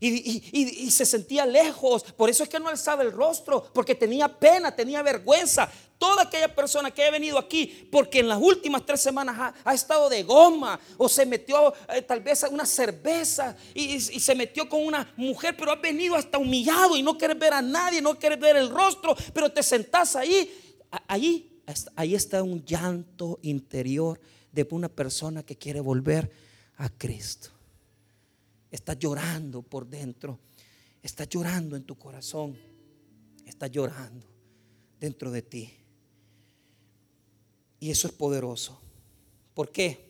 Y, 0.00 0.90
se 0.90 1.04
sentía 1.04 1.44
lejos. 1.44 2.04
Por 2.04 2.30
eso 2.30 2.44
es 2.44 2.48
que 2.48 2.60
no 2.60 2.68
alzaba 2.68 3.02
el 3.02 3.12
rostro, 3.12 3.70
porque 3.72 3.94
tenía 3.94 4.28
pena, 4.28 4.74
tenía 4.74 5.02
vergüenza. 5.02 5.68
Toda 5.98 6.22
aquella 6.22 6.54
persona 6.54 6.92
que 6.92 7.04
ha 7.04 7.10
venido 7.10 7.36
aquí, 7.36 7.88
porque 7.90 8.20
en 8.20 8.28
las 8.28 8.38
últimas 8.40 8.86
tres 8.86 9.00
semanas 9.00 9.52
ha, 9.64 9.74
estado 9.74 10.08
de 10.08 10.22
goma 10.22 10.78
o 10.96 11.08
se 11.08 11.26
metió 11.26 11.74
eh, 11.88 12.02
tal 12.02 12.20
vez 12.20 12.44
a 12.44 12.48
una 12.48 12.64
cerveza 12.64 13.56
y, 13.74 13.98
se 13.98 14.34
metió 14.36 14.68
con 14.68 14.86
una 14.86 15.12
mujer, 15.16 15.56
pero 15.58 15.72
ha 15.72 15.76
venido 15.76 16.14
hasta 16.14 16.38
humillado 16.38 16.96
y 16.96 17.02
no 17.02 17.18
quieres 17.18 17.36
ver 17.36 17.52
a 17.52 17.62
nadie, 17.62 18.00
no 18.00 18.16
quieres 18.16 18.38
ver 18.38 18.56
el 18.56 18.70
rostro, 18.70 19.16
pero 19.34 19.50
te 19.50 19.64
sentás 19.64 20.14
ahí 20.14 20.67
ahí, 20.90 21.62
ahí 21.96 22.14
está 22.14 22.42
un 22.42 22.64
llanto 22.64 23.38
interior 23.42 24.20
de 24.52 24.66
una 24.70 24.88
persona 24.88 25.42
que 25.42 25.56
quiere 25.56 25.80
volver 25.80 26.30
a 26.76 26.88
Cristo. 26.88 27.50
Estás 28.70 28.98
llorando 28.98 29.62
por 29.62 29.86
dentro. 29.86 30.38
Estás 31.02 31.28
llorando 31.28 31.76
en 31.76 31.84
tu 31.84 31.96
corazón. 31.96 32.56
Estás 33.46 33.70
llorando 33.70 34.26
dentro 35.00 35.30
de 35.30 35.42
ti. 35.42 35.72
Y 37.80 37.90
eso 37.90 38.08
es 38.08 38.14
poderoso. 38.14 38.80
¿Por 39.54 39.70
qué? 39.70 40.08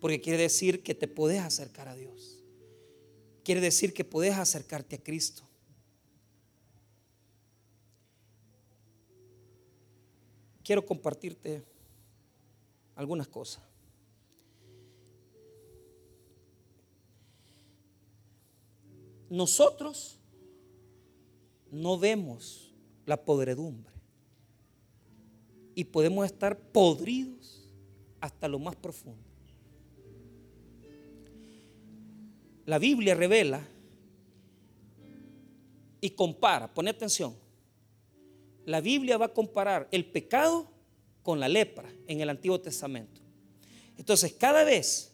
Porque 0.00 0.20
quiere 0.20 0.38
decir 0.38 0.82
que 0.82 0.94
te 0.94 1.08
puedes 1.08 1.40
acercar 1.40 1.88
a 1.88 1.96
Dios. 1.96 2.38
Quiere 3.42 3.60
decir 3.60 3.92
que 3.92 4.04
puedes 4.04 4.34
acercarte 4.34 4.96
a 4.96 5.02
Cristo. 5.02 5.43
Quiero 10.64 10.84
compartirte 10.84 11.62
algunas 12.96 13.28
cosas. 13.28 13.62
Nosotros 19.28 20.18
no 21.70 21.98
vemos 21.98 22.72
la 23.04 23.22
podredumbre 23.22 23.92
y 25.74 25.84
podemos 25.84 26.24
estar 26.24 26.56
podridos 26.56 27.68
hasta 28.20 28.48
lo 28.48 28.58
más 28.58 28.76
profundo. 28.76 29.22
La 32.64 32.78
Biblia 32.78 33.14
revela 33.14 33.66
y 36.00 36.10
compara, 36.10 36.72
pone 36.72 36.90
atención, 36.90 37.34
la 38.66 38.80
Biblia 38.80 39.18
va 39.18 39.26
a 39.26 39.34
comparar 39.34 39.88
el 39.90 40.06
pecado 40.06 40.70
con 41.22 41.40
la 41.40 41.48
lepra 41.48 41.90
en 42.06 42.20
el 42.20 42.28
Antiguo 42.28 42.60
Testamento. 42.60 43.20
Entonces, 43.96 44.32
cada 44.32 44.64
vez 44.64 45.12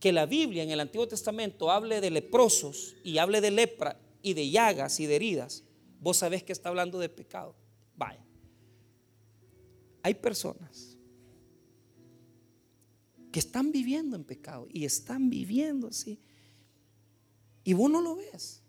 que 0.00 0.12
la 0.12 0.26
Biblia 0.26 0.62
en 0.62 0.70
el 0.70 0.80
Antiguo 0.80 1.06
Testamento 1.06 1.70
hable 1.70 2.00
de 2.00 2.10
leprosos 2.10 2.96
y 3.04 3.18
hable 3.18 3.40
de 3.40 3.50
lepra 3.50 4.00
y 4.20 4.34
de 4.34 4.50
llagas 4.50 4.98
y 5.00 5.06
de 5.06 5.16
heridas, 5.16 5.64
vos 6.00 6.16
sabés 6.16 6.42
que 6.42 6.52
está 6.52 6.68
hablando 6.68 6.98
de 6.98 7.08
pecado. 7.08 7.54
Vaya. 7.96 8.24
Hay 10.02 10.14
personas 10.14 10.96
que 13.30 13.38
están 13.38 13.72
viviendo 13.72 14.16
en 14.16 14.24
pecado 14.24 14.66
y 14.70 14.84
están 14.84 15.30
viviendo 15.30 15.88
así. 15.88 16.20
Y 17.64 17.72
vos 17.72 17.90
no 17.90 18.00
lo 18.00 18.16
ves. 18.16 18.62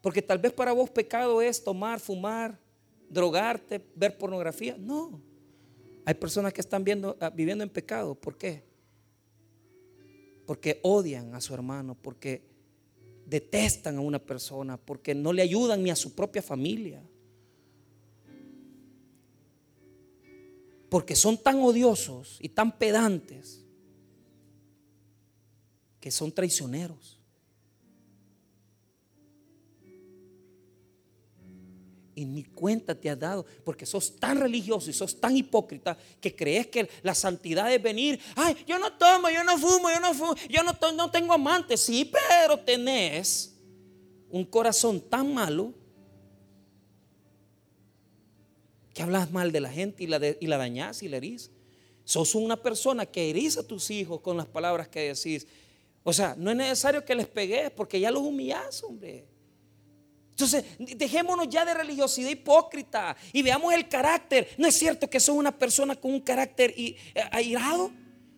Porque 0.00 0.22
tal 0.22 0.38
vez 0.38 0.52
para 0.52 0.72
vos 0.72 0.90
pecado 0.90 1.42
es 1.42 1.62
tomar, 1.62 1.98
fumar, 1.98 2.58
drogarte, 3.08 3.84
ver 3.94 4.16
pornografía. 4.18 4.76
No. 4.78 5.20
Hay 6.04 6.14
personas 6.14 6.52
que 6.52 6.60
están 6.60 6.84
viendo, 6.84 7.16
ah, 7.20 7.30
viviendo 7.30 7.64
en 7.64 7.70
pecado. 7.70 8.14
¿Por 8.14 8.36
qué? 8.36 8.62
Porque 10.46 10.80
odian 10.82 11.34
a 11.34 11.40
su 11.40 11.54
hermano, 11.54 11.96
porque 12.00 12.42
detestan 13.26 13.96
a 13.96 14.00
una 14.00 14.18
persona, 14.18 14.76
porque 14.76 15.14
no 15.14 15.32
le 15.32 15.42
ayudan 15.42 15.82
ni 15.82 15.90
a 15.90 15.96
su 15.96 16.14
propia 16.14 16.42
familia. 16.42 17.02
Porque 20.90 21.16
son 21.16 21.38
tan 21.38 21.60
odiosos 21.60 22.38
y 22.40 22.50
tan 22.50 22.76
pedantes 22.78 23.64
que 25.98 26.10
son 26.10 26.30
traicioneros. 26.30 27.23
Y 32.14 32.24
ni 32.24 32.44
cuenta 32.44 32.94
te 32.94 33.10
has 33.10 33.18
dado, 33.18 33.44
porque 33.64 33.86
sos 33.86 34.16
tan 34.16 34.38
religioso 34.38 34.90
y 34.90 34.92
sos 34.92 35.20
tan 35.20 35.36
hipócrita 35.36 35.96
que 36.20 36.34
crees 36.34 36.68
que 36.68 36.88
la 37.02 37.14
santidad 37.14 37.72
es 37.72 37.82
venir, 37.82 38.20
ay, 38.36 38.56
yo 38.66 38.78
no 38.78 38.92
tomo, 38.92 39.28
yo 39.30 39.42
no 39.42 39.58
fumo, 39.58 39.90
yo 39.90 40.00
no 40.00 40.14
fumo, 40.14 40.34
yo 40.48 40.62
no, 40.62 41.10
tengo 41.10 41.32
amantes, 41.32 41.80
sí, 41.80 42.10
pero 42.10 42.58
tenés 42.58 43.54
un 44.30 44.44
corazón 44.44 45.00
tan 45.00 45.32
malo 45.32 45.72
que 48.92 49.02
hablas 49.02 49.30
mal 49.32 49.50
de 49.50 49.60
la 49.60 49.70
gente 49.70 50.04
y 50.04 50.06
la, 50.06 50.20
y 50.40 50.46
la 50.46 50.56
dañás 50.56 51.02
y 51.02 51.08
la 51.08 51.16
herís. 51.16 51.50
Sos 52.04 52.34
una 52.34 52.56
persona 52.56 53.06
que 53.06 53.30
herís 53.30 53.58
a 53.58 53.66
tus 53.66 53.90
hijos 53.90 54.20
con 54.20 54.36
las 54.36 54.46
palabras 54.46 54.88
que 54.88 55.14
decís. 55.14 55.46
O 56.04 56.12
sea, 56.12 56.36
no 56.38 56.50
es 56.50 56.56
necesario 56.56 57.04
que 57.04 57.14
les 57.14 57.26
pegues 57.26 57.70
porque 57.70 57.98
ya 57.98 58.10
los 58.10 58.22
humillás, 58.22 58.84
hombre. 58.84 59.26
Entonces, 60.34 60.64
dejémonos 60.80 61.48
ya 61.48 61.64
de 61.64 61.74
religiosidad 61.74 62.28
hipócrita 62.28 63.16
y 63.32 63.40
veamos 63.42 63.72
el 63.72 63.88
carácter. 63.88 64.48
¿No 64.58 64.66
es 64.66 64.74
cierto 64.74 65.08
que 65.08 65.20
sos 65.20 65.36
una 65.36 65.56
persona 65.56 65.94
con 65.94 66.12
un 66.12 66.20
carácter 66.20 66.74
eh, 66.76 66.96
airado? 67.30 67.92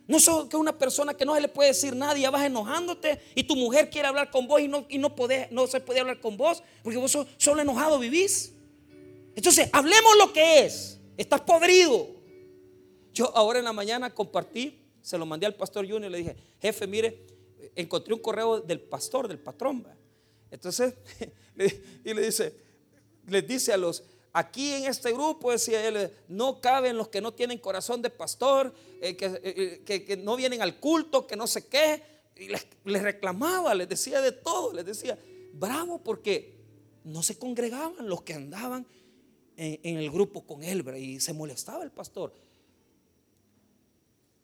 No 0.07 0.20
sos 0.20 0.47
que 0.47 0.59
una 0.59 0.76
persona 0.76 1.14
que 1.14 1.24
no 1.24 1.34
se 1.34 1.40
le 1.40 1.49
puede 1.49 1.70
decir 1.70 1.97
nada 1.97 2.16
y 2.18 2.20
ya 2.20 2.30
vas 2.30 2.44
enojándote 2.44 3.18
y 3.34 3.44
tu 3.44 3.57
mujer 3.57 3.88
quiere 3.88 4.09
hablar 4.09 4.30
con 4.30 4.47
vos 4.47 4.61
y 4.61 4.68
no, 4.68 4.84
y 4.90 4.99
no, 4.99 5.14
no 5.51 5.66
se 5.66 5.80
puede 5.80 6.01
hablar 6.01 6.20
con 6.20 6.36
vos 6.36 6.62
porque 6.82 6.99
vos 6.99 7.16
solo 7.38 7.62
enojado 7.62 7.99
vivís. 7.99 8.53
Entonces, 9.34 9.70
hablemos 9.72 10.16
lo 10.18 10.34
que 10.34 10.66
es. 10.66 11.01
Estás 11.16 11.40
podrido. 11.40 12.09
Yo 13.14 13.34
ahora 13.34 13.59
en 13.59 13.64
la 13.64 13.72
mañana 13.72 14.14
compartí, 14.14 14.82
se 15.01 15.16
lo 15.16 15.24
mandé 15.24 15.47
al 15.47 15.55
pastor 15.55 15.90
Junior 15.90 16.12
le 16.12 16.18
dije, 16.18 16.36
jefe, 16.61 16.86
mire, 16.86 17.24
encontré 17.74 18.12
un 18.12 18.20
correo 18.20 18.61
del 18.61 18.82
pastor, 18.82 19.28
del 19.28 19.38
patrón. 19.38 19.86
Entonces, 20.51 20.94
y 22.05 22.14
le 22.14 22.22
dice, 22.22 22.55
les 23.26 23.47
dice 23.47 23.72
a 23.72 23.76
los, 23.76 24.03
aquí 24.36 24.72
en 24.72 24.84
este 24.84 25.12
grupo, 25.12 25.51
decía 25.51 25.88
él, 25.88 26.11
no 26.28 26.61
caben 26.61 26.99
los 26.99 27.09
que 27.09 27.22
no 27.22 27.32
tienen 27.32 27.59
corazón 27.59 28.03
de 28.03 28.11
pastor, 28.11 28.74
eh, 29.01 29.16
eh, 29.18 29.82
eh, 29.88 30.03
que, 30.05 30.16
no 30.18 30.36
vienen 30.36 30.61
al 30.61 30.78
culto, 30.78 31.26
que 31.26 31.36
no 31.36 31.47
sé 31.47 31.66
qué. 31.66 32.03
Y 32.36 32.49
les, 32.49 33.03
reclamaba, 33.03 33.74
les 33.74 33.88
decía 33.88 34.20
de 34.20 34.32
todo, 34.32 34.74
les 34.74 34.84
decía, 34.84 35.18
bravo, 35.55 36.03
porque 36.05 36.55
no 37.05 37.22
se 37.22 37.38
congregaban 37.38 38.07
los 38.07 38.22
que 38.22 38.34
andaban 38.34 38.86
en, 39.57 39.97
el 39.97 40.11
grupo 40.11 40.47
con 40.47 40.62
él, 40.62 40.84
y 40.99 41.18
se 41.18 41.32
molestaba 41.32 41.82
el 41.82 41.90
pastor. 41.90 42.34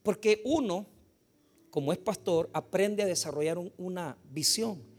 Porque 0.03 0.41
uno, 0.47 0.87
como 1.71 1.93
es 1.93 1.99
pastor, 1.99 2.49
aprende 2.55 3.03
a 3.03 3.07
desarrollar 3.07 3.59
una 3.77 4.17
visión. 4.31 4.92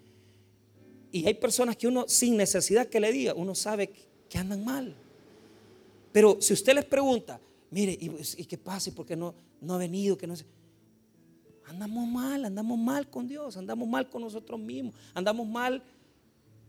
Y 1.13 1.27
hay 1.27 1.35
personas 1.35 1.77
que 1.77 1.87
uno, 1.87 2.05
sin 2.07 2.35
necesidad 2.35 2.87
que 2.87 2.99
le 2.99 3.11
diga, 3.11 3.35
uno 3.35 3.53
sabe 3.53 3.91
que 4.27 4.37
andan 4.39 4.65
mal. 4.65 4.95
Pero 6.11 6.41
si 6.41 6.53
usted 6.53 6.73
les 6.73 6.85
pregunta, 6.85 7.39
mire, 7.69 7.95
¿y, 8.01 8.45
qué 8.45 8.57
pasa? 8.57 8.89
¿Y 8.89 8.93
por 8.93 9.05
qué 9.05 9.15
no, 9.15 9.35
no 9.61 9.75
ha 9.75 9.77
venido? 9.77 10.17
Que 10.17 10.25
no 10.25 10.33
Andamos 11.65 12.07
mal, 12.07 12.45
andamos 12.45 12.79
mal 12.79 13.07
con 13.11 13.27
Dios, 13.27 13.55
andamos 13.57 13.87
mal 13.87 14.09
con 14.09 14.23
nosotros 14.23 14.59
mismos, 14.59 14.95
andamos 15.13 15.47
mal 15.47 15.83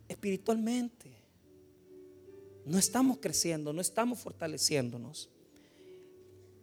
espiritualmente. 0.09 1.11
No 2.67 2.77
estamos 2.77 3.17
creciendo, 3.23 3.73
no 3.73 3.81
estamos 3.81 4.19
fortaleciéndonos. 4.21 5.31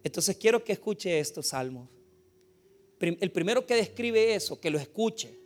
Entonces 0.04 0.36
quiero 0.36 0.62
que 0.62 0.72
escuche 0.72 1.18
estos 1.18 1.48
salmos. 1.48 1.88
El 3.00 3.32
primero 3.32 3.66
que 3.66 3.74
describe 3.74 4.36
eso, 4.36 4.60
que 4.60 4.70
lo 4.70 4.78
escuche. 4.78 5.41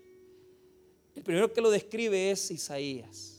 El 1.16 1.22
primero 1.22 1.50
que 1.50 1.62
lo 1.62 1.70
describe 1.70 2.30
es 2.30 2.50
Isaías. 2.50 3.38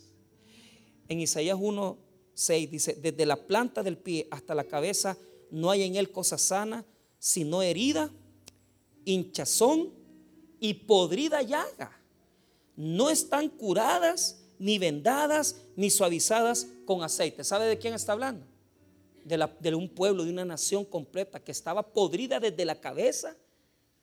En 1.07 1.21
Isaías 1.21 1.57
1, 1.61 1.97
6 2.33 2.71
dice, 2.71 2.93
desde 2.95 3.25
la 3.25 3.35
planta 3.37 3.83
del 3.83 3.97
pie 3.97 4.27
hasta 4.31 4.55
la 4.55 4.63
cabeza 4.63 5.15
no 5.51 5.69
hay 5.69 5.83
en 5.83 5.95
él 5.95 6.11
cosa 6.11 6.39
sana, 6.39 6.83
sino 7.19 7.61
herida, 7.61 8.11
hinchazón 9.05 9.93
y 10.59 10.73
podrida 10.73 11.43
llaga. 11.43 11.95
No 12.75 13.11
están 13.11 13.47
curadas, 13.47 14.43
ni 14.57 14.79
vendadas, 14.79 15.61
ni 15.75 15.91
suavizadas 15.91 16.67
con 16.85 17.03
aceite. 17.03 17.43
¿Sabe 17.43 17.67
de 17.67 17.77
quién 17.77 17.93
está 17.93 18.13
hablando? 18.13 18.45
De, 19.23 19.47
de 19.59 19.75
un 19.75 19.87
pueblo, 19.87 20.23
de 20.23 20.31
una 20.31 20.45
nación 20.45 20.83
completa 20.83 21.39
que 21.39 21.51
estaba 21.51 21.93
podrida 21.93 22.39
desde 22.39 22.65
la 22.65 22.81
cabeza 22.81 23.37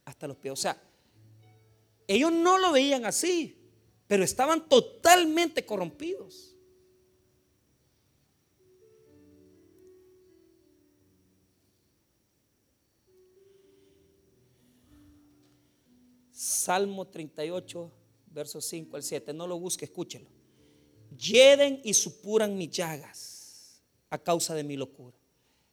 hasta 0.05 0.29
los 0.29 0.37
pies. 0.37 0.53
O 0.53 0.57
sea, 0.57 0.81
ellos 2.07 2.31
no 2.31 2.59
lo 2.59 2.71
veían 2.71 3.05
así 3.05 3.64
pero 4.07 4.23
estaban 4.23 4.69
totalmente 4.69 5.65
corrompidos. 5.65 6.55
Salmo 16.31 17.07
38, 17.07 17.91
versos 18.27 18.65
5 18.67 18.97
al 18.97 19.03
7. 19.03 19.33
No 19.33 19.47
lo 19.47 19.59
busque, 19.59 19.87
escúchelo. 19.87 20.29
Yeden 21.17 21.81
y 21.85 21.95
supuran 21.95 22.57
mis 22.57 22.71
llagas 22.71 23.83
a 24.11 24.19
causa 24.19 24.55
de 24.55 24.65
mi 24.65 24.77
locura. 24.77 25.17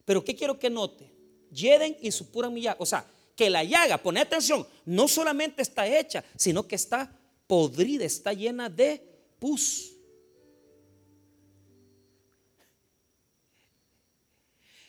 Pero 0.05 0.23
¿qué 0.23 0.35
quiero 0.35 0.57
que 0.59 0.69
note? 0.69 1.13
Yeden 1.51 1.97
y 2.01 2.11
supuran 2.11 2.53
mi 2.53 2.61
llagas. 2.61 2.81
O 2.81 2.85
sea, 2.85 3.05
que 3.35 3.49
la 3.49 3.63
llaga, 3.63 3.97
pone 3.97 4.19
atención, 4.19 4.67
no 4.85 5.07
solamente 5.07 5.61
está 5.61 5.87
hecha, 5.87 6.23
sino 6.35 6.67
que 6.67 6.75
está 6.75 7.17
podrida, 7.51 8.05
está 8.05 8.31
llena 8.31 8.69
de 8.69 9.03
pus. 9.37 9.91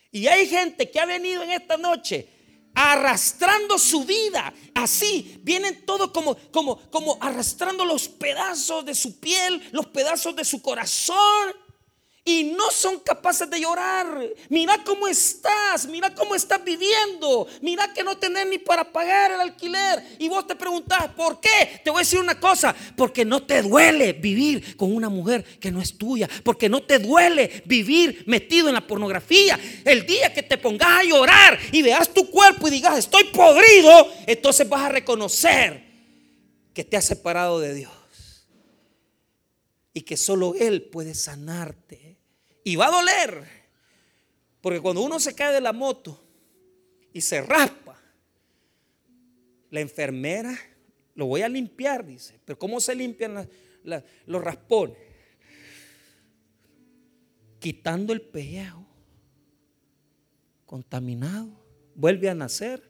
Y 0.09 0.27
hay 0.27 0.47
gente 0.47 0.89
que 0.89 0.97
ha 0.97 1.05
venido 1.05 1.43
en 1.43 1.51
esta 1.51 1.75
noche 1.75 2.29
arrastrando 2.73 3.77
su 3.77 4.05
vida. 4.05 4.53
Así 4.73 5.41
vienen 5.43 5.85
todos 5.85 6.11
como, 6.11 6.37
como, 6.51 6.89
como 6.89 7.17
arrastrando 7.19 7.83
los 7.83 8.07
pedazos 8.07 8.85
de 8.85 8.95
su 8.95 9.19
piel, 9.19 9.61
los 9.73 9.87
pedazos 9.87 10.33
de 10.33 10.45
su 10.45 10.61
corazón 10.61 11.53
y 12.25 12.53
no 12.55 12.71
son 12.71 12.99
capaces 12.99 13.49
de 13.49 13.59
llorar. 13.59 14.07
Mira 14.47 14.81
cómo 14.85 15.07
estás, 15.07 15.85
mira 15.87 16.13
cómo 16.15 16.35
estás 16.35 16.63
viviendo, 16.63 17.47
mira 17.61 17.91
que 17.93 18.03
no 18.03 18.17
tenés 18.17 18.47
ni 18.47 18.57
para 18.57 18.89
pagar 18.91 19.31
el 19.31 19.41
alquiler. 19.41 20.03
Y 20.19 20.29
vos 20.29 20.47
te 20.47 20.55
preguntás, 20.55 21.09
¿por 21.09 21.41
qué? 21.41 21.81
Te 21.83 21.89
voy 21.89 21.99
a 21.99 22.03
decir 22.03 22.19
una 22.19 22.39
cosa, 22.39 22.73
porque 22.95 23.25
no 23.25 23.43
te 23.43 23.61
duele 23.61 24.13
vivir 24.13 24.77
con 24.77 24.93
una 24.93 25.09
mujer 25.09 25.43
que 25.59 25.71
no 25.71 25.81
es 25.81 25.97
tuya, 25.97 26.29
porque 26.43 26.69
no 26.69 26.81
te 26.83 26.99
duele 26.99 27.63
vivir 27.65 28.23
metido 28.25 28.69
en 28.69 28.75
la 28.75 28.87
pornografía. 28.87 29.59
El 29.83 30.05
día 30.05 30.33
que 30.33 30.43
te 30.43 30.57
pongas 30.57 31.01
a 31.01 31.03
llorar 31.03 31.59
y 31.73 31.81
veas 31.81 32.13
tu 32.13 32.29
cuerpo 32.29 32.67
y 32.67 32.71
digas, 32.71 32.99
estoy 32.99 33.25
podrido, 33.25 34.07
entonces 34.27 34.67
vas 34.69 34.83
a 34.83 34.89
reconocer 34.89 35.83
que 36.73 36.85
te 36.85 36.95
has 36.95 37.05
separado 37.05 37.59
de 37.59 37.73
Dios 37.73 37.91
y 39.93 40.01
que 40.01 40.17
solo 40.17 40.55
Él 40.55 40.83
puede 40.83 41.13
sanarte. 41.13 42.12
Y 42.63 42.75
va 42.75 42.87
a 42.87 42.91
doler. 42.91 43.63
Porque 44.61 44.79
cuando 44.79 45.01
uno 45.01 45.19
se 45.19 45.35
cae 45.35 45.53
de 45.53 45.61
la 45.61 45.73
moto 45.73 46.23
y 47.11 47.21
se 47.21 47.41
raspa, 47.41 48.01
la 49.69 49.81
enfermera 49.81 50.57
lo 51.15 51.25
voy 51.25 51.41
a 51.41 51.49
limpiar, 51.49 52.05
dice. 52.05 52.39
Pero 52.45 52.57
¿cómo 52.57 52.79
se 52.79 52.95
limpian 52.95 53.49
los 54.25 54.43
raspones? 54.43 54.97
Quitando 57.59 58.13
el 58.13 58.21
pellejo 58.21 58.85
contaminado, 60.65 61.49
vuelve 61.95 62.29
a 62.29 62.35
nacer, 62.35 62.89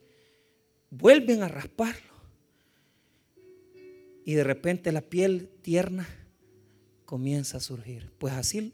vuelven 0.90 1.44
a 1.44 1.48
rasparlo. 1.48 2.14
Y 4.26 4.36
de 4.36 4.44
repente 4.44 4.92
la 4.92 5.02
piel 5.02 5.50
tierna 5.62 6.08
comienza 7.06 7.58
a 7.58 7.62
surgir. 7.62 8.12
Pues 8.18 8.34
así 8.34 8.74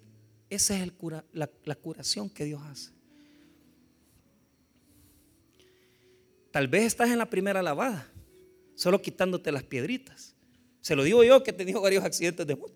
esa 0.50 0.82
es 0.82 0.92
la, 1.32 1.76
curación 1.76 2.30
que 2.30 2.46
Dios 2.46 2.62
hace. 2.64 2.92
Tal 6.52 6.68
vez 6.68 6.86
estás 6.86 7.10
en 7.10 7.20
la 7.20 7.30
primera 7.30 7.62
lavada, 7.62 8.12
solo 8.76 9.02
quitándote 9.02 9.52
las 9.52 9.64
piedritas. 9.64 10.36
Se 10.82 10.96
lo 10.96 11.04
digo 11.04 11.24
yo 11.24 11.44
que 11.44 11.52
he 11.52 11.54
tenido 11.54 11.82
varios 11.82 12.04
accidentes 12.04 12.48
de 12.48 12.56
moto. 12.56 12.74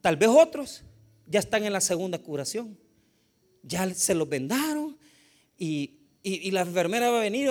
Tal 0.00 0.16
vez 0.16 0.28
otros 0.28 0.84
ya 1.26 1.40
están 1.40 1.64
en 1.64 1.72
la 1.72 1.80
segunda 1.80 2.18
curación. 2.18 2.78
Ya 3.62 3.92
se 3.92 4.14
los 4.14 4.28
vendaron 4.28 4.96
y, 5.58 5.94
la 6.22 6.60
enfermera 6.60 7.10
va 7.10 7.18
a 7.18 7.22
venir. 7.22 7.50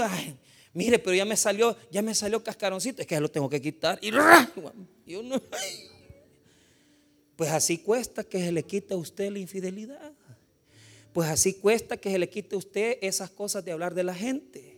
mire, 0.74 1.00
pero 1.00 1.16
ya 1.16 1.26
me 1.26 1.36
salió, 1.36 1.76
ya 1.92 2.02
me 2.02 2.16
salió 2.16 2.42
cascaroncito. 2.42 3.02
Es 3.02 3.08
que 3.08 3.16
ya 3.16 3.22
lo 3.22 3.30
tengo 3.30 3.50
que 3.50 3.62
quitar. 3.62 4.00
Y, 4.02 4.12
yo 5.06 5.24
no, 5.24 5.42
pues 7.38 7.52
así 7.52 7.78
cuesta 7.78 8.26
que 8.26 8.40
se 8.40 8.52
le 8.52 8.64
quite 8.64 8.96
a 8.96 8.98
usted 8.98 9.32
la 9.32 9.40
infidelidad. 9.40 10.12
Pues 11.14 11.30
así 11.30 11.54
cuesta 11.54 11.96
que 11.96 12.12
se 12.12 12.20
le 12.20 12.30
quite 12.30 12.56
a 12.56 12.58
usted 12.58 12.98
esas 13.02 13.30
cosas 13.30 13.64
de 13.64 13.72
hablar 13.72 13.94
de 13.96 14.04
la 14.04 14.14
gente 14.14 14.77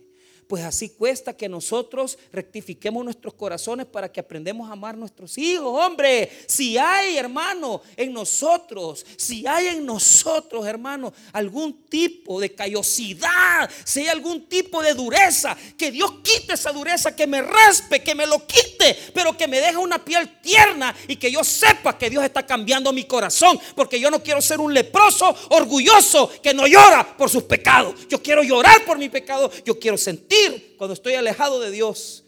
pues 0.50 0.64
así 0.64 0.88
cuesta 0.88 1.36
que 1.36 1.48
nosotros 1.48 2.18
rectifiquemos 2.32 3.04
nuestros 3.04 3.34
corazones 3.34 3.86
para 3.86 4.10
que 4.10 4.18
aprendamos 4.18 4.68
a 4.68 4.72
amar 4.72 4.96
a 4.96 4.98
nuestros 4.98 5.38
hijos. 5.38 5.80
Hombre, 5.80 6.28
si 6.48 6.76
hay, 6.76 7.16
hermano, 7.16 7.80
en 7.96 8.12
nosotros, 8.12 9.06
si 9.16 9.46
hay 9.46 9.68
en 9.68 9.86
nosotros, 9.86 10.66
hermano, 10.66 11.14
algún 11.32 11.84
tipo 11.84 12.40
de 12.40 12.52
callosidad, 12.52 13.70
si 13.84 14.00
hay 14.00 14.08
algún 14.08 14.46
tipo 14.46 14.82
de 14.82 14.92
dureza, 14.92 15.56
que 15.78 15.92
Dios 15.92 16.14
quite 16.24 16.54
esa 16.54 16.72
dureza, 16.72 17.14
que 17.14 17.28
me 17.28 17.42
raspe, 17.42 18.02
que 18.02 18.16
me 18.16 18.26
lo 18.26 18.44
quite, 18.44 18.96
pero 19.14 19.36
que 19.36 19.46
me 19.46 19.60
deje 19.60 19.76
una 19.76 20.04
piel 20.04 20.40
tierna 20.40 20.92
y 21.06 21.14
que 21.14 21.30
yo 21.30 21.44
sepa 21.44 21.96
que 21.96 22.10
Dios 22.10 22.24
está 22.24 22.44
cambiando 22.44 22.92
mi 22.92 23.04
corazón, 23.04 23.56
porque 23.76 24.00
yo 24.00 24.10
no 24.10 24.20
quiero 24.20 24.42
ser 24.42 24.58
un 24.58 24.74
leproso 24.74 25.32
orgulloso 25.50 26.28
que 26.42 26.52
no 26.52 26.66
llora 26.66 27.16
por 27.16 27.30
sus 27.30 27.44
pecados. 27.44 27.94
Yo 28.08 28.20
quiero 28.20 28.42
llorar 28.42 28.84
por 28.84 28.98
mi 28.98 29.08
pecado, 29.08 29.48
yo 29.64 29.78
quiero 29.78 29.96
sentir 29.96 30.39
cuando 30.76 30.94
estoy 30.94 31.14
alejado 31.14 31.60
de 31.60 31.70
Dios, 31.70 32.24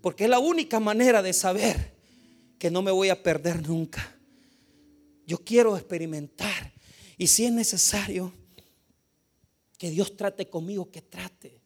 porque 0.00 0.24
es 0.24 0.30
la 0.30 0.38
única 0.38 0.80
manera 0.80 1.22
de 1.22 1.32
saber 1.32 1.94
que 2.58 2.70
no 2.70 2.82
me 2.82 2.90
voy 2.90 3.08
a 3.08 3.22
perder 3.22 3.66
nunca. 3.66 4.16
Yo 5.26 5.38
quiero 5.38 5.76
experimentar 5.76 6.72
y 7.18 7.26
si 7.26 7.44
es 7.46 7.52
necesario 7.52 8.32
que 9.78 9.90
Dios 9.90 10.16
trate 10.16 10.48
conmigo, 10.48 10.90
que 10.90 11.02
trate. 11.02 11.60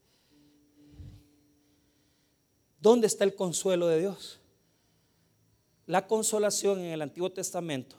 ¿Dónde 2.81 3.07
está 3.07 3.25
el 3.25 3.35
consuelo 3.35 3.87
de 3.89 4.01
Dios? 4.01 4.41
La 5.87 6.07
consolación 6.07 6.81
en 6.81 6.93
el 6.93 7.03
Antiguo 7.03 7.31
Testamento 7.31 7.97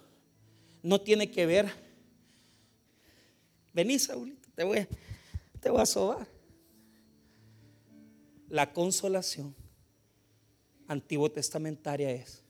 no 0.82 1.00
tiene 1.02 1.30
que 1.30 1.46
ver. 1.46 1.72
Vení, 3.74 4.00
Saúlito, 4.00 4.50
te 4.56 4.64
voy, 4.64 4.88
te 5.60 5.70
voy 5.70 5.82
a 5.82 5.86
sobar 5.86 6.41
la 8.52 8.74
consolación 8.74 9.56
antiguo 10.86 11.32
testamentaria 11.32 12.12
es, 12.12 12.44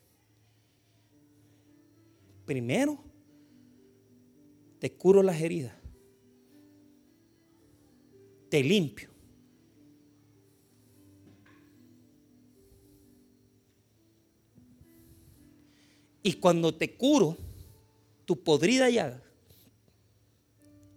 primero, 2.43 2.97
te 4.79 4.91
curo 4.91 5.21
las 5.21 5.39
heridas, 5.39 5.75
te 8.49 8.63
limpio. 8.63 9.11
Y 16.23 16.33
cuando 16.33 16.73
te 16.73 16.95
curo 16.95 17.37
tu 18.25 18.43
podrida 18.43 18.89
llaga, 18.89 19.21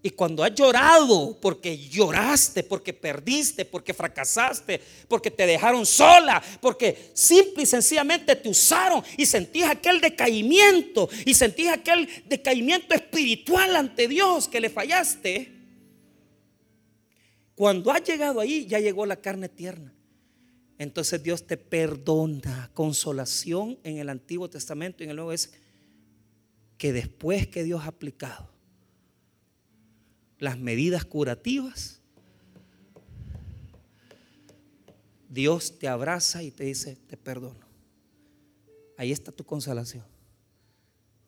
y 0.04 0.10
cuando 0.10 0.44
has 0.44 0.54
llorado 0.54 1.38
porque 1.40 1.78
lloraste, 1.78 2.62
porque 2.62 2.92
perdiste, 2.92 3.64
porque 3.64 3.94
fracasaste, 3.94 4.78
porque 5.08 5.30
te 5.30 5.46
dejaron 5.46 5.86
sola, 5.86 6.42
porque 6.60 7.10
simple 7.14 7.62
y 7.62 7.66
sencillamente 7.66 8.36
te 8.36 8.50
usaron 8.50 9.02
y 9.16 9.24
sentías 9.24 9.70
aquel 9.70 10.02
decaimiento 10.02 11.08
y 11.24 11.32
sentías 11.32 11.78
aquel 11.78 12.06
decaimiento 12.26 12.94
espiritual 12.94 13.74
ante 13.74 14.06
Dios 14.06 14.46
que 14.46 14.60
le 14.60 14.68
fallaste. 14.68 15.54
Cuando 17.54 17.90
has 17.90 18.04
llegado 18.04 18.40
ahí, 18.40 18.66
ya 18.66 18.80
llegó 18.80 19.06
la 19.06 19.16
carne 19.16 19.48
tierna. 19.48 19.94
Entonces 20.76 21.22
Dios 21.22 21.46
te 21.46 21.56
perdona. 21.56 22.70
Consolación 22.74 23.78
en 23.84 23.96
el 23.96 24.10
Antiguo 24.10 24.50
Testamento 24.50 25.02
y 25.02 25.04
en 25.04 25.10
el 25.12 25.16
Nuevo 25.16 25.32
es 25.32 25.54
que 26.76 26.92
después 26.92 27.46
que 27.46 27.64
Dios 27.64 27.84
ha 27.84 27.88
aplicado 27.88 28.53
las 30.38 30.58
medidas 30.58 31.04
curativas, 31.04 32.00
Dios 35.28 35.78
te 35.78 35.88
abraza 35.88 36.42
y 36.42 36.50
te 36.50 36.64
dice, 36.64 36.96
te 37.08 37.16
perdono. 37.16 37.66
Ahí 38.96 39.10
está 39.10 39.32
tu 39.32 39.44
consolación. 39.44 40.04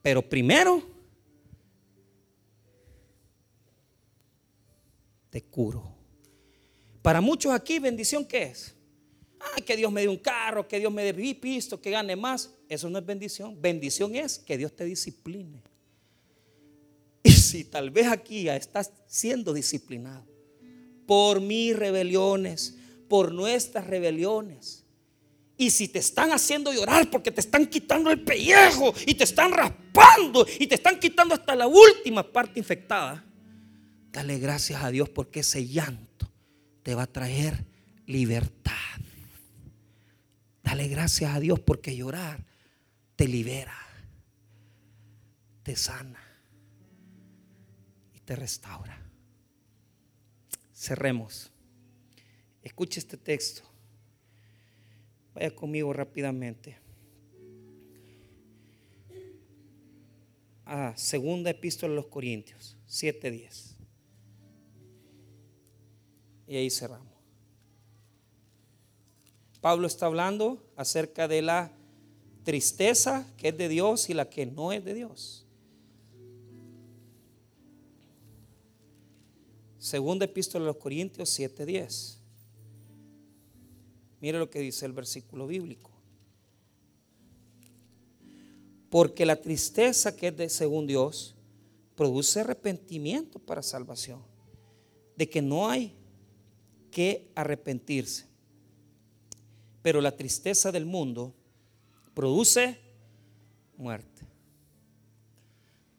Pero 0.03 0.23
primero, 0.23 0.83
te 5.31 5.43
curo. 5.43 5.93
Para 7.03 7.21
muchos 7.21 7.53
aquí, 7.53 7.79
bendición, 7.81 8.25
¿qué 8.25 8.45
es? 8.45 8.75
Ah, 9.41 9.61
que 9.61 9.77
Dios 9.77 9.93
me 9.93 10.03
dé 10.03 10.09
un 10.09 10.19
carro, 10.19 10.67
que 10.67 10.79
Dios 10.79 10.93
me 10.93 11.03
dé 11.03 11.35
pisto, 11.35 11.81
que 11.81 11.91
gane 11.91 12.17
más. 12.17 12.55
Eso 12.69 12.89
no 12.89 12.99
es 12.99 13.05
bendición. 13.07 13.61
Bendición 13.61 14.15
es 14.15 14.39
que 14.39 14.57
Dios 14.57 14.75
te 14.75 14.85
discipline. 14.85 15.61
Y 17.27 17.33
si 17.33 17.65
tal 17.65 17.91
vez 17.91 18.07
aquí 18.07 18.45
ya 18.45 18.55
estás 18.55 18.93
siendo 19.09 19.53
disciplinado 19.53 20.25
por 21.09 21.41
mis 21.41 21.75
rebeliones, 21.75 22.77
por 23.09 23.33
nuestras 23.33 23.85
rebeliones. 23.89 24.85
Y 25.57 25.71
si 25.71 25.89
te 25.89 25.99
están 25.99 26.31
haciendo 26.31 26.73
llorar 26.73 27.11
porque 27.11 27.33
te 27.33 27.41
están 27.41 27.67
quitando 27.67 28.13
el 28.13 28.23
pellejo 28.23 28.95
y 29.07 29.15
te 29.15 29.25
están 29.25 29.51
raspando 29.51 30.47
y 30.61 30.69
te 30.69 30.77
están 30.77 31.01
quitando 31.01 31.35
hasta 31.35 31.57
la 31.57 31.67
última 31.67 32.23
parte 32.23 32.61
infectada, 32.61 33.25
dale 34.13 34.39
gracias 34.39 34.85
a 34.85 34.93
Dios 34.93 35.09
porque 35.09 35.41
ese 35.41 35.67
llanto 35.67 36.31
te 36.85 36.95
va 36.95 37.03
a 37.03 37.13
traer 37.13 37.65
libertad. 38.07 38.73
Dale 40.63 40.87
gracias 40.87 41.35
a 41.35 41.41
Dios 41.41 41.59
porque 41.59 41.97
llorar 41.97 42.45
te 43.17 43.27
libera, 43.27 43.77
te 45.65 45.75
sana 45.75 46.26
te 48.27 48.37
restaura. 48.37 49.01
Cerremos. 50.75 51.51
Escuche 52.63 53.01
este 53.01 53.17
texto. 53.17 53.63
Vaya 55.33 55.55
conmigo 55.55 55.93
rápidamente. 55.93 56.77
A 60.67 60.93
segunda 60.97 61.51
epístola 61.51 61.91
de 61.91 61.97
los 61.97 62.07
Corintios, 62.07 62.77
7:10. 62.89 63.77
Y 66.49 66.57
ahí 66.57 66.71
cerramos. 66.71 67.15
Pablo 69.61 69.87
está 69.87 70.07
hablando 70.07 70.65
acerca 70.77 71.29
de 71.29 71.43
la 71.43 71.73
tristeza 72.45 73.33
que 73.37 73.49
es 73.49 73.57
de 73.57 73.69
Dios 73.69 74.11
y 74.11 74.15
la 74.15 74.29
que 74.29 74.47
no 74.47 74.73
es 74.73 74.85
de 74.85 74.95
Dios. 74.95 75.46
Segunda 79.87 80.25
epístola 80.25 80.65
de 80.65 80.73
los 80.73 80.79
Corintios 80.79 81.31
7:10. 81.39 82.19
Mire 84.21 84.37
lo 84.37 84.51
que 84.51 84.59
dice 84.59 84.85
el 84.85 84.93
versículo 84.93 85.47
bíblico. 85.47 85.93
Porque 88.91 89.25
la 89.25 89.41
tristeza 89.41 90.17
que 90.17 90.27
es 90.27 90.37
de 90.37 90.49
según 90.49 90.89
Dios 90.89 91.37
produce 91.95 92.41
arrepentimiento 92.41 93.39
para 93.39 93.63
salvación. 93.63 94.25
De 95.17 95.31
que 95.31 95.41
no 95.41 95.71
hay 95.71 95.95
que 96.91 97.31
arrepentirse. 97.37 98.27
Pero 99.83 100.01
la 100.01 100.17
tristeza 100.17 100.73
del 100.73 100.85
mundo 100.85 101.33
produce 102.13 102.77
muerte. 103.77 104.23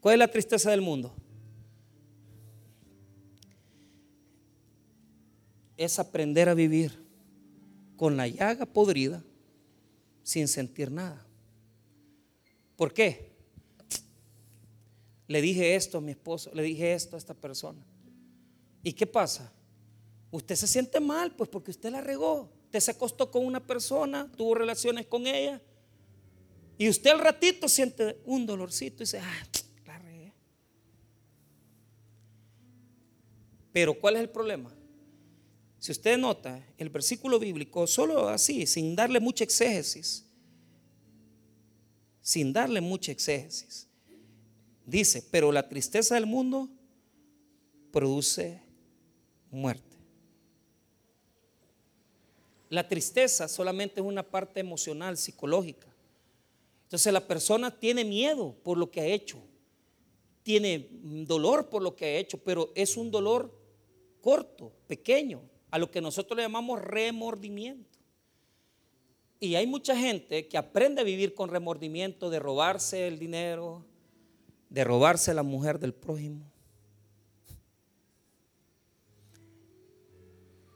¿Cuál 0.02 0.16
es 0.16 0.18
la 0.18 0.30
tristeza 0.30 0.72
del 0.72 0.82
mundo? 0.82 1.14
Es 5.78 5.98
aprender 5.98 6.50
a 6.50 6.54
vivir 6.54 7.02
con 7.96 8.18
la 8.18 8.28
llaga 8.28 8.66
podrida 8.66 9.24
sin 10.22 10.46
sentir 10.46 10.90
nada. 10.90 11.26
¿Por 12.76 12.92
qué? 12.92 13.32
Le 15.26 15.40
dije 15.40 15.74
esto 15.74 15.98
a 15.98 16.00
mi 16.00 16.12
esposo, 16.12 16.50
le 16.54 16.62
dije 16.62 16.92
esto 16.92 17.16
a 17.16 17.18
esta 17.18 17.32
persona. 17.32 17.82
¿Y 18.82 18.92
qué 18.92 19.06
pasa? 19.06 19.52
Usted 20.30 20.54
se 20.54 20.66
siente 20.66 21.00
mal, 21.00 21.34
pues 21.34 21.48
porque 21.48 21.70
usted 21.70 21.90
la 21.90 22.00
regó. 22.00 22.50
Usted 22.64 22.80
se 22.80 22.90
acostó 22.90 23.30
con 23.30 23.46
una 23.46 23.66
persona, 23.66 24.30
tuvo 24.36 24.54
relaciones 24.54 25.06
con 25.06 25.26
ella. 25.26 25.60
Y 26.76 26.88
usted 26.88 27.10
al 27.10 27.18
ratito 27.20 27.68
siente 27.68 28.20
un 28.24 28.46
dolorcito 28.46 29.02
y 29.02 29.06
dice, 29.06 29.18
ah, 29.18 29.46
la 29.86 29.98
regué. 29.98 30.32
Pero 33.72 33.98
¿cuál 33.98 34.16
es 34.16 34.20
el 34.20 34.30
problema? 34.30 34.77
Si 35.78 35.92
usted 35.92 36.18
nota 36.18 36.64
el 36.76 36.90
versículo 36.90 37.38
bíblico, 37.38 37.86
solo 37.86 38.28
así, 38.28 38.66
sin 38.66 38.96
darle 38.96 39.20
mucha 39.20 39.44
exégesis, 39.44 40.24
sin 42.20 42.52
darle 42.52 42.80
mucha 42.80 43.12
exégesis. 43.12 43.86
Dice, 44.84 45.24
pero 45.30 45.52
la 45.52 45.68
tristeza 45.68 46.14
del 46.14 46.26
mundo 46.26 46.68
produce 47.92 48.60
muerte. 49.50 49.96
La 52.70 52.86
tristeza 52.86 53.48
solamente 53.48 54.00
es 54.00 54.06
una 54.06 54.22
parte 54.22 54.60
emocional, 54.60 55.16
psicológica. 55.16 55.86
Entonces 56.82 57.12
la 57.12 57.26
persona 57.26 57.78
tiene 57.78 58.04
miedo 58.04 58.56
por 58.62 58.76
lo 58.76 58.90
que 58.90 59.00
ha 59.00 59.06
hecho, 59.06 59.38
tiene 60.42 60.88
dolor 61.26 61.68
por 61.68 61.82
lo 61.82 61.94
que 61.94 62.04
ha 62.04 62.16
hecho, 62.18 62.38
pero 62.38 62.72
es 62.74 62.96
un 62.96 63.10
dolor 63.10 63.54
corto, 64.20 64.72
pequeño, 64.86 65.42
a 65.70 65.78
lo 65.78 65.90
que 65.90 66.00
nosotros 66.00 66.36
le 66.36 66.42
llamamos 66.42 66.80
remordimiento. 66.80 67.98
Y 69.40 69.54
hay 69.54 69.66
mucha 69.66 69.96
gente 69.96 70.48
que 70.48 70.58
aprende 70.58 71.00
a 71.00 71.04
vivir 71.04 71.34
con 71.34 71.50
remordimiento 71.50 72.28
de 72.30 72.40
robarse 72.40 73.06
el 73.06 73.18
dinero, 73.18 73.84
de 74.68 74.84
robarse 74.84 75.32
la 75.32 75.42
mujer 75.42 75.78
del 75.78 75.94
prójimo. 75.94 76.44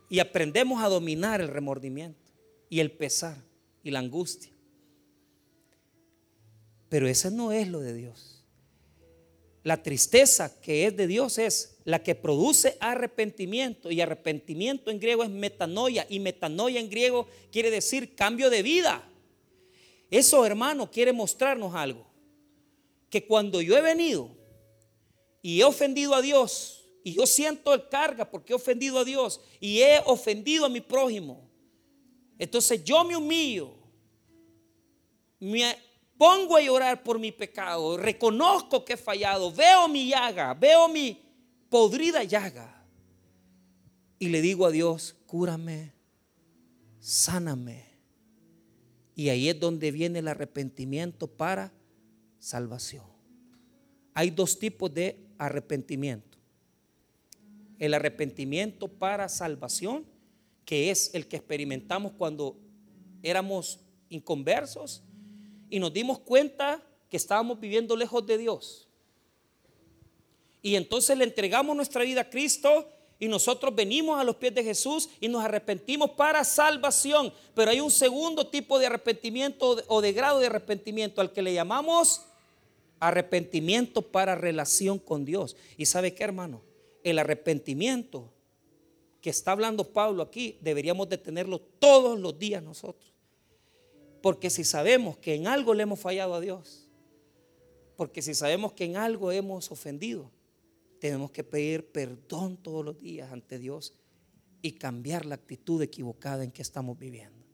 Y 0.08 0.20
aprendemos 0.20 0.82
a 0.82 0.88
dominar 0.88 1.40
el 1.40 1.48
remordimiento 1.48 2.20
y 2.68 2.80
el 2.80 2.92
pesar 2.92 3.36
y 3.82 3.90
la 3.90 3.98
angustia. 3.98 4.52
Pero 6.88 7.08
eso 7.08 7.30
no 7.30 7.50
es 7.50 7.68
lo 7.68 7.80
de 7.80 7.94
Dios. 7.94 8.41
La 9.62 9.82
tristeza 9.82 10.60
que 10.60 10.86
es 10.86 10.96
de 10.96 11.06
Dios 11.06 11.38
es 11.38 11.76
la 11.84 12.02
que 12.02 12.14
produce 12.14 12.76
arrepentimiento. 12.80 13.90
Y 13.90 14.00
arrepentimiento 14.00 14.90
en 14.90 14.98
griego 14.98 15.22
es 15.22 15.30
metanoia. 15.30 16.06
Y 16.08 16.18
metanoia 16.18 16.80
en 16.80 16.90
griego 16.90 17.28
quiere 17.50 17.70
decir 17.70 18.14
cambio 18.14 18.50
de 18.50 18.62
vida. 18.62 19.08
Eso, 20.10 20.44
hermano, 20.44 20.90
quiere 20.90 21.12
mostrarnos 21.12 21.74
algo. 21.74 22.06
Que 23.08 23.26
cuando 23.26 23.60
yo 23.60 23.76
he 23.76 23.82
venido 23.82 24.30
y 25.42 25.60
he 25.60 25.64
ofendido 25.64 26.14
a 26.14 26.22
Dios, 26.22 26.82
y 27.04 27.14
yo 27.14 27.26
siento 27.26 27.74
el 27.74 27.88
carga 27.88 28.30
porque 28.30 28.52
he 28.52 28.56
ofendido 28.56 28.98
a 28.98 29.04
Dios 29.04 29.40
y 29.60 29.80
he 29.80 30.00
ofendido 30.06 30.66
a 30.66 30.68
mi 30.68 30.80
prójimo, 30.80 31.50
entonces 32.38 32.82
yo 32.84 33.04
me 33.04 33.16
humillo, 33.16 33.74
me 35.40 35.76
pongo 36.22 36.56
a 36.56 36.62
llorar 36.62 37.02
por 37.02 37.18
mi 37.18 37.32
pecado, 37.32 37.96
reconozco 37.96 38.84
que 38.84 38.92
he 38.92 38.96
fallado, 38.96 39.52
veo 39.52 39.88
mi 39.88 40.06
llaga, 40.06 40.54
veo 40.54 40.86
mi 40.86 41.20
podrida 41.68 42.22
llaga. 42.22 42.86
Y 44.20 44.28
le 44.28 44.40
digo 44.40 44.66
a 44.66 44.70
Dios, 44.70 45.16
cúrame, 45.26 45.92
sáname. 47.00 47.86
Y 49.16 49.30
ahí 49.30 49.48
es 49.48 49.58
donde 49.58 49.90
viene 49.90 50.20
el 50.20 50.28
arrepentimiento 50.28 51.26
para 51.26 51.72
salvación. 52.38 53.06
Hay 54.14 54.30
dos 54.30 54.60
tipos 54.60 54.94
de 54.94 55.26
arrepentimiento. 55.38 56.38
El 57.80 57.94
arrepentimiento 57.94 58.86
para 58.86 59.28
salvación, 59.28 60.06
que 60.64 60.92
es 60.92 61.12
el 61.14 61.26
que 61.26 61.38
experimentamos 61.38 62.12
cuando 62.12 62.60
éramos 63.24 63.80
inconversos 64.08 65.02
y 65.72 65.78
nos 65.78 65.90
dimos 65.90 66.18
cuenta 66.18 66.82
que 67.08 67.16
estábamos 67.16 67.58
viviendo 67.58 67.96
lejos 67.96 68.26
de 68.26 68.36
Dios. 68.36 68.86
Y 70.60 70.76
entonces 70.76 71.16
le 71.16 71.24
entregamos 71.24 71.74
nuestra 71.74 72.04
vida 72.04 72.20
a 72.20 72.28
Cristo 72.28 72.86
y 73.18 73.26
nosotros 73.26 73.74
venimos 73.74 74.20
a 74.20 74.24
los 74.24 74.36
pies 74.36 74.54
de 74.54 74.62
Jesús 74.62 75.08
y 75.18 75.28
nos 75.28 75.42
arrepentimos 75.42 76.10
para 76.10 76.44
salvación. 76.44 77.32
Pero 77.54 77.70
hay 77.70 77.80
un 77.80 77.90
segundo 77.90 78.48
tipo 78.48 78.78
de 78.78 78.84
arrepentimiento 78.84 79.82
o 79.88 80.02
de 80.02 80.12
grado 80.12 80.40
de 80.40 80.46
arrepentimiento 80.46 81.22
al 81.22 81.32
que 81.32 81.40
le 81.40 81.54
llamamos 81.54 82.26
arrepentimiento 83.00 84.02
para 84.02 84.34
relación 84.34 84.98
con 84.98 85.24
Dios. 85.24 85.56
¿Y 85.78 85.86
sabe 85.86 86.12
qué, 86.12 86.22
hermano? 86.22 86.60
El 87.02 87.18
arrepentimiento 87.18 88.30
que 89.22 89.30
está 89.30 89.52
hablando 89.52 89.84
Pablo 89.84 90.22
aquí 90.22 90.58
deberíamos 90.60 91.08
de 91.08 91.16
tenerlo 91.16 91.60
todos 91.60 92.20
los 92.20 92.38
días 92.38 92.62
nosotros. 92.62 93.11
Porque 94.22 94.50
si 94.50 94.64
sabemos 94.64 95.18
que 95.18 95.34
en 95.34 95.48
algo 95.48 95.74
le 95.74 95.82
hemos 95.82 96.00
fallado 96.00 96.34
a 96.34 96.40
Dios, 96.40 96.88
porque 97.96 98.22
si 98.22 98.34
sabemos 98.34 98.72
que 98.72 98.84
en 98.84 98.96
algo 98.96 99.32
hemos 99.32 99.70
ofendido, 99.70 100.30
tenemos 101.00 101.32
que 101.32 101.44
pedir 101.44 101.90
perdón 101.90 102.56
todos 102.56 102.84
los 102.84 102.98
días 102.98 103.32
ante 103.32 103.58
Dios 103.58 103.94
y 104.62 104.72
cambiar 104.72 105.26
la 105.26 105.34
actitud 105.34 105.82
equivocada 105.82 106.44
en 106.44 106.52
que 106.52 106.62
estamos 106.62 106.96
viviendo. 106.96 107.44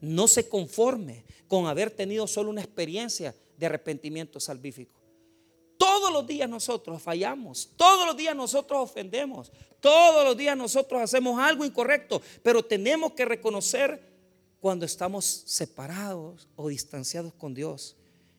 No 0.00 0.26
se 0.26 0.48
conforme 0.48 1.24
con 1.46 1.66
haber 1.66 1.92
tenido 1.92 2.26
solo 2.26 2.50
una 2.50 2.60
experiencia 2.60 3.34
de 3.56 3.66
arrepentimiento 3.66 4.40
salvífico. 4.40 5.00
Todos 5.78 6.12
los 6.12 6.26
días 6.26 6.48
nosotros 6.48 7.00
fallamos, 7.00 7.70
todos 7.76 8.06
los 8.06 8.16
días 8.16 8.34
nosotros 8.34 8.80
ofendemos, 8.80 9.52
todos 9.80 10.24
los 10.24 10.36
días 10.36 10.56
nosotros 10.56 11.00
hacemos 11.00 11.40
algo 11.40 11.64
incorrecto, 11.64 12.20
pero 12.42 12.64
tenemos 12.64 13.12
que 13.12 13.24
reconocer 13.24 14.11
cuando 14.62 14.86
estamos 14.86 15.24
separados 15.24 16.48
o 16.54 16.68
distanciados 16.68 17.34
con 17.34 17.52
Dios 17.52 17.96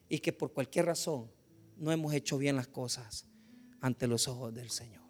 y 0.07 0.19
que 0.19 0.31
por 0.31 0.53
cualquier 0.53 0.85
razón 0.85 1.29
no 1.75 1.91
hemos 1.91 2.13
hecho 2.13 2.37
bien 2.37 2.55
las 2.55 2.67
cosas 2.67 3.25
ante 3.81 4.07
los 4.07 4.29
ojos 4.29 4.53
del 4.53 4.69
Señor. 4.69 5.03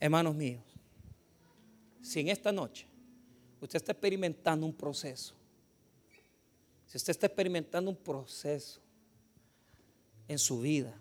Hermanos 0.00 0.34
míos, 0.34 0.64
si 2.02 2.18
en 2.18 2.28
esta 2.30 2.50
noche 2.50 2.88
usted 3.60 3.76
está 3.76 3.92
experimentando 3.92 4.66
un 4.66 4.74
proceso, 4.74 5.36
si 6.86 6.96
usted 6.96 7.12
está 7.12 7.26
experimentando 7.28 7.88
un 7.88 7.96
proceso 7.96 8.80
en 10.26 10.40
su 10.40 10.58
vida 10.58 10.92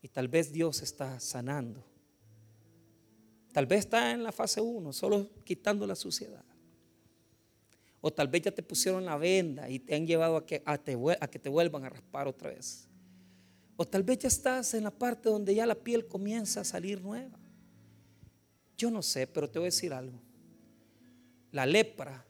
y 0.00 0.06
tal 0.06 0.28
vez 0.28 0.52
Dios 0.52 0.80
está 0.80 1.18
sanando, 1.18 1.82
tal 3.52 3.66
vez 3.66 3.80
está 3.80 4.12
en 4.12 4.22
la 4.22 4.30
fase 4.30 4.60
1, 4.60 4.92
solo 4.92 5.28
quitando 5.42 5.88
la 5.88 5.96
suciedad. 5.96 6.44
O 8.06 8.12
tal 8.12 8.28
vez 8.28 8.42
ya 8.42 8.50
te 8.50 8.62
pusieron 8.62 9.06
la 9.06 9.16
venda 9.16 9.70
y 9.70 9.78
te 9.78 9.94
han 9.94 10.06
llevado 10.06 10.36
a 10.36 10.44
que, 10.44 10.62
a 10.66 10.76
que 10.76 11.38
te 11.38 11.48
vuelvan 11.48 11.84
a 11.86 11.88
raspar 11.88 12.28
otra 12.28 12.50
vez. 12.50 12.86
O 13.78 13.86
tal 13.86 14.02
vez 14.02 14.18
ya 14.18 14.28
estás 14.28 14.74
en 14.74 14.84
la 14.84 14.90
parte 14.90 15.30
donde 15.30 15.54
ya 15.54 15.64
la 15.64 15.74
piel 15.74 16.06
comienza 16.06 16.60
a 16.60 16.64
salir 16.64 17.00
nueva. 17.00 17.38
Yo 18.76 18.90
no 18.90 19.00
sé, 19.00 19.26
pero 19.26 19.48
te 19.48 19.58
voy 19.58 19.68
a 19.68 19.72
decir 19.72 19.94
algo. 19.94 20.20
La 21.50 21.64
lepra 21.64 22.26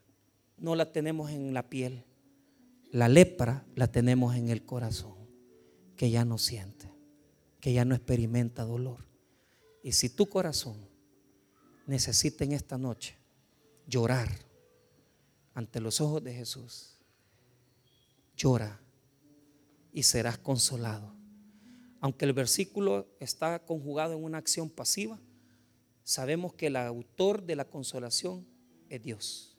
no 0.59 0.77
la 0.77 0.93
tenemos 0.93 1.33
en 1.33 1.53
la 1.53 1.68
piel. 1.68 2.05
La 2.93 3.09
lepra 3.09 3.66
la 3.75 3.91
tenemos 3.91 4.37
en 4.37 4.51
el 4.51 4.64
corazón, 4.64 5.16
que 5.97 6.09
ya 6.09 6.25
no 6.25 6.39
siente, 6.39 6.89
que 7.59 7.72
ya 7.72 7.85
no 7.85 7.97
experimenta 7.97 8.62
dolor. 8.62 9.09
Y 9.83 9.91
si 9.91 10.09
tu 10.09 10.29
corazón 10.29 10.77
necesita 11.89 12.45
en 12.45 12.53
esta 12.53 12.79
noche 12.79 13.16
llorar, 13.89 14.54
ante 15.55 15.81
los 15.81 16.01
ojos 16.01 16.23
de 16.23 16.35
Jesús, 16.35 16.99
llora 18.37 18.81
y 19.93 20.03
serás 20.03 20.37
consolado. 20.37 21.15
Aunque 22.01 22.25
el 22.25 22.33
versículo 22.33 23.09
está 23.21 23.65
conjugado 23.65 24.15
en 24.15 24.25
una 24.25 24.39
acción 24.39 24.69
pasiva, 24.69 25.19
sabemos 26.03 26.53
que 26.53 26.67
el 26.67 26.77
autor 26.77 27.45
de 27.45 27.57
la 27.57 27.65
consolación 27.65 28.47
es 28.91 29.03
Dios. 29.03 29.57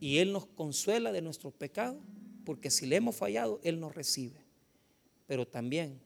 Y 0.00 0.18
Él 0.18 0.32
nos 0.32 0.46
consuela 0.46 1.12
de 1.12 1.22
nuestros 1.22 1.52
pecados, 1.52 2.02
porque 2.44 2.70
si 2.70 2.86
le 2.86 2.96
hemos 2.96 3.14
fallado, 3.14 3.60
Él 3.62 3.78
nos 3.78 3.94
recibe. 3.94 4.44
Pero 5.26 5.46
también, 5.46 6.00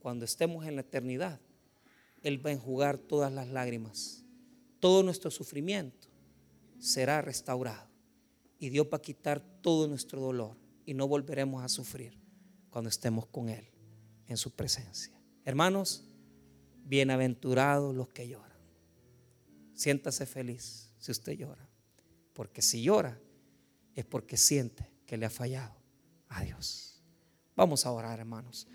cuando 0.00 0.24
estemos 0.24 0.66
en 0.66 0.74
la 0.74 0.80
eternidad, 0.80 1.38
Él 2.22 2.44
va 2.44 2.50
a 2.50 2.54
enjugar 2.54 2.98
todas 2.98 3.32
las 3.32 3.46
lágrimas, 3.46 4.24
todo 4.80 5.04
nuestro 5.04 5.30
sufrimiento 5.30 6.08
será 6.80 7.22
restaurado. 7.22 7.91
Y 8.62 8.70
Dios 8.70 8.86
va 8.86 8.98
a 8.98 9.02
quitar 9.02 9.40
todo 9.60 9.88
nuestro 9.88 10.20
dolor 10.20 10.56
y 10.86 10.94
no 10.94 11.08
volveremos 11.08 11.64
a 11.64 11.68
sufrir 11.68 12.16
cuando 12.70 12.90
estemos 12.90 13.26
con 13.26 13.48
Él 13.48 13.68
en 14.28 14.36
su 14.36 14.52
presencia. 14.52 15.20
Hermanos, 15.44 16.04
bienaventurados 16.84 17.92
los 17.92 18.10
que 18.10 18.28
lloran. 18.28 18.56
Siéntase 19.74 20.26
feliz 20.26 20.92
si 20.96 21.10
usted 21.10 21.32
llora. 21.32 21.68
Porque 22.34 22.62
si 22.62 22.84
llora 22.84 23.18
es 23.96 24.04
porque 24.04 24.36
siente 24.36 24.88
que 25.06 25.16
le 25.16 25.26
ha 25.26 25.30
fallado 25.30 25.74
a 26.28 26.44
Dios. 26.44 27.02
Vamos 27.56 27.84
a 27.84 27.90
orar, 27.90 28.20
hermanos. 28.20 28.68